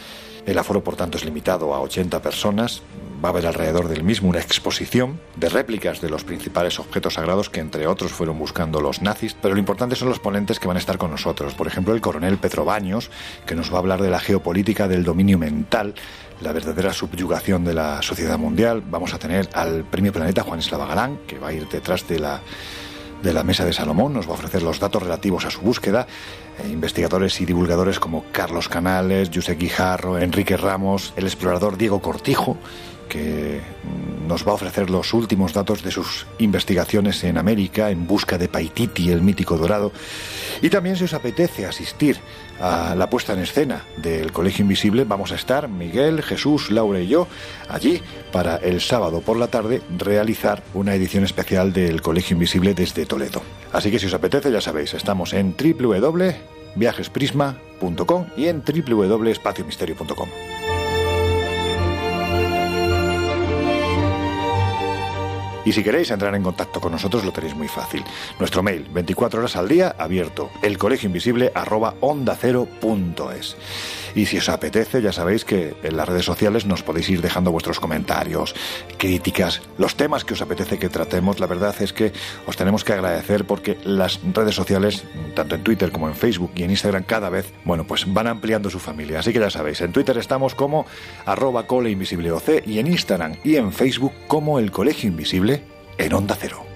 [0.46, 2.82] El aforo, por tanto, es limitado a 80 personas.
[3.24, 7.48] Va a haber alrededor del mismo una exposición de réplicas de los principales objetos sagrados
[7.48, 9.34] que, entre otros, fueron buscando los nazis.
[9.40, 11.54] Pero lo importante son los ponentes que van a estar con nosotros.
[11.54, 13.10] Por ejemplo, el coronel Petro Baños,
[13.46, 15.94] que nos va a hablar de la geopolítica del dominio mental,
[16.42, 18.82] la verdadera subyugación de la sociedad mundial.
[18.90, 22.18] Vamos a tener al Premio Planeta Juan Eslava Galán, que va a ir detrás de
[22.18, 22.42] la
[23.22, 26.06] de la Mesa de Salomón, nos va a ofrecer los datos relativos a su búsqueda.
[26.62, 32.58] Eh, investigadores y divulgadores como Carlos Canales, José Guijarro, Enrique Ramos, el explorador Diego Cortijo,
[33.04, 33.60] que
[34.26, 38.48] nos va a ofrecer los últimos datos de sus investigaciones en América en busca de
[38.48, 39.90] Paititi, el mítico dorado.
[40.62, 42.18] Y también si os apetece asistir
[42.60, 47.08] a la puesta en escena del Colegio Invisible, vamos a estar Miguel, Jesús, Laura y
[47.08, 47.26] yo
[47.68, 48.00] allí
[48.32, 53.42] para el sábado por la tarde realizar una edición especial del Colegio Invisible desde Toledo.
[53.72, 60.28] Así que si os apetece, ya sabéis, estamos en www.viajesprisma.com y en www.espaciomisterio.com.
[65.64, 68.04] Y si queréis entrar en contacto con nosotros lo tenéis muy fácil.
[68.38, 72.68] Nuestro mail, 24 horas al día, abierto, elcolegioinvisible arroba onda cero.
[74.14, 77.50] Y si os apetece, ya sabéis que en las redes sociales nos podéis ir dejando
[77.50, 78.54] vuestros comentarios,
[78.96, 81.40] críticas, los temas que os apetece que tratemos.
[81.40, 82.12] La verdad es que
[82.46, 85.04] os tenemos que agradecer porque las redes sociales,
[85.34, 88.70] tanto en Twitter como en Facebook y en Instagram, cada vez, bueno, pues van ampliando
[88.70, 89.18] su familia.
[89.18, 90.86] Así que ya sabéis, en Twitter estamos como
[91.26, 92.34] arroba coleinvisibleoc
[92.66, 95.62] y en Instagram y en Facebook como el Colegio Invisible
[95.98, 96.73] en Onda Cero.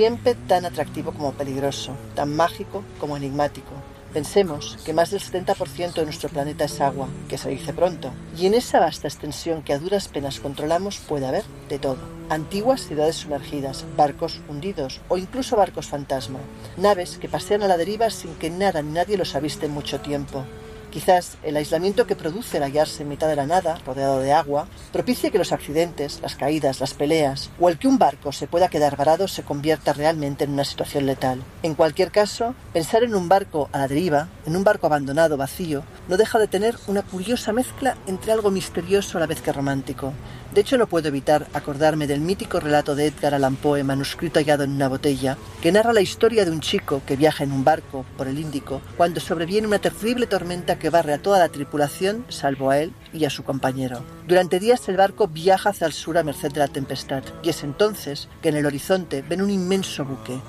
[0.00, 3.68] Siempre tan atractivo como peligroso, tan mágico como enigmático.
[4.14, 8.46] Pensemos que más del 70% de nuestro planeta es agua, que se dice pronto, y
[8.46, 11.98] en esa vasta extensión que a duras penas controlamos puede haber de todo.
[12.30, 16.38] Antiguas ciudades sumergidas, barcos hundidos o incluso barcos fantasma,
[16.78, 20.00] naves que pasean a la deriva sin que nada ni nadie los aviste en mucho
[20.00, 20.46] tiempo,
[20.90, 24.66] Quizás el aislamiento que produce el hallarse en mitad de la nada, rodeado de agua,
[24.92, 28.68] propicie que los accidentes, las caídas, las peleas o el que un barco se pueda
[28.68, 31.44] quedar varado se convierta realmente en una situación letal.
[31.62, 35.84] En cualquier caso, pensar en un barco a la deriva, en un barco abandonado, vacío,
[36.08, 40.12] no deja de tener una curiosa mezcla entre algo misterioso a la vez que romántico.
[40.52, 44.64] De hecho, no puedo evitar acordarme del mítico relato de Edgar Allan Poe, manuscrito hallado
[44.64, 48.04] en una botella, que narra la historia de un chico que viaja en un barco
[48.16, 52.70] por el Índico cuando sobreviene una terrible tormenta que barre a toda la tripulación, salvo
[52.70, 54.02] a él y a su compañero.
[54.26, 57.62] Durante días el barco viaja hacia el sur a merced de la tempestad, y es
[57.62, 60.40] entonces que en el horizonte ven un inmenso buque,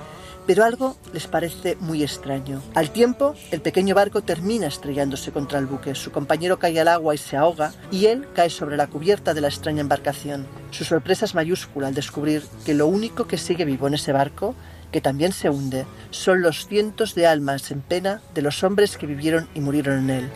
[0.48, 2.62] pero algo les parece muy extraño.
[2.74, 7.14] Al tiempo, el pequeño barco termina estrellándose contra el buque, su compañero cae al agua
[7.14, 10.48] y se ahoga, y él cae sobre la cubierta de la extraña embarcación.
[10.72, 14.56] Su sorpresa es mayúscula al descubrir que lo único que sigue vivo en ese barco
[14.92, 19.08] que también se hunde, son los cientos de almas en pena de los hombres que
[19.08, 20.30] vivieron y murieron en él.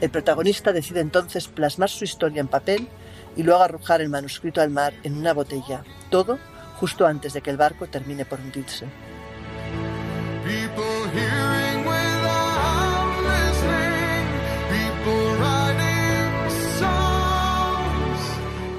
[0.00, 2.88] El protagonista decide entonces plasmar su historia en papel
[3.36, 6.38] y luego arrojar el manuscrito al mar en una botella, todo
[6.76, 8.86] justo antes de que el barco termine por hundirse.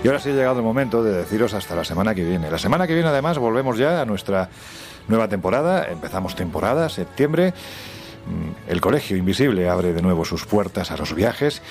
[0.04, 2.50] Y ahora sí ha llegado el momento de deciros hasta la semana que viene.
[2.50, 4.50] La semana que viene además volvemos ya a nuestra
[5.08, 7.54] nueva temporada, empezamos temporada, septiembre.
[8.26, 11.62] Mm, El Colegio Invisible abre de nuevo sus puertas a los viajes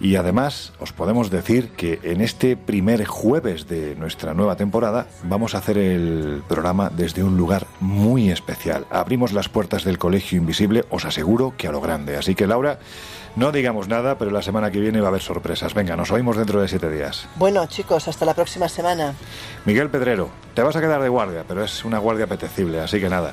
[0.00, 5.54] y además os podemos decir que en este primer jueves de nuestra nueva temporada vamos
[5.54, 8.86] a hacer el programa desde un lugar muy especial.
[8.90, 12.16] Abrimos las puertas del Colegio Invisible, os aseguro que a lo grande.
[12.16, 12.78] Así que Laura,
[13.36, 15.74] no digamos nada, pero la semana que viene va a haber sorpresas.
[15.74, 17.28] Venga, nos oímos dentro de siete días.
[17.36, 19.14] Bueno, chicos, hasta la próxima semana.
[19.64, 23.08] Miguel Pedrero, te vas a quedar de guardia, pero es una guardia apetecible, así que
[23.08, 23.32] nada,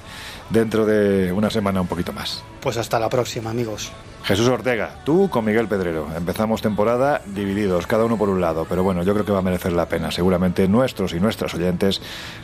[0.50, 2.44] dentro de una semana un poquito más.
[2.62, 3.92] Pues hasta la próxima, amigos.
[4.24, 6.08] Jesús Ortega, tú con Miguel Pedrero.
[6.16, 9.44] Empezamos temporada divididos, cada uno por un lado, pero bueno, yo creo que va a
[9.44, 10.12] merecer la pena.
[10.12, 12.02] Seguramente nuestros y nuestras oyentes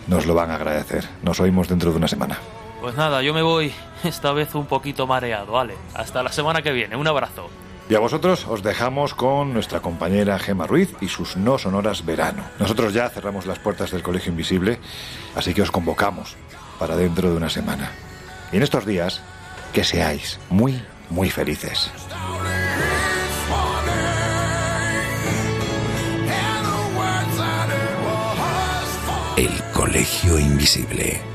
[0.07, 1.05] nos lo van a agradecer.
[1.21, 2.39] Nos oímos dentro de una semana.
[2.81, 3.73] Pues nada, yo me voy
[4.03, 5.75] esta vez un poquito mareado, vale.
[5.93, 7.49] Hasta la semana que viene, un abrazo.
[7.87, 12.43] Y a vosotros os dejamos con nuestra compañera Gema Ruiz y sus no sonoras verano.
[12.57, 14.79] Nosotros ya cerramos las puertas del Colegio Invisible,
[15.35, 16.35] así que os convocamos
[16.79, 17.91] para dentro de una semana.
[18.51, 19.21] Y en estos días,
[19.71, 21.91] que seáis muy, muy felices.
[29.37, 31.34] El Colegio Invisible.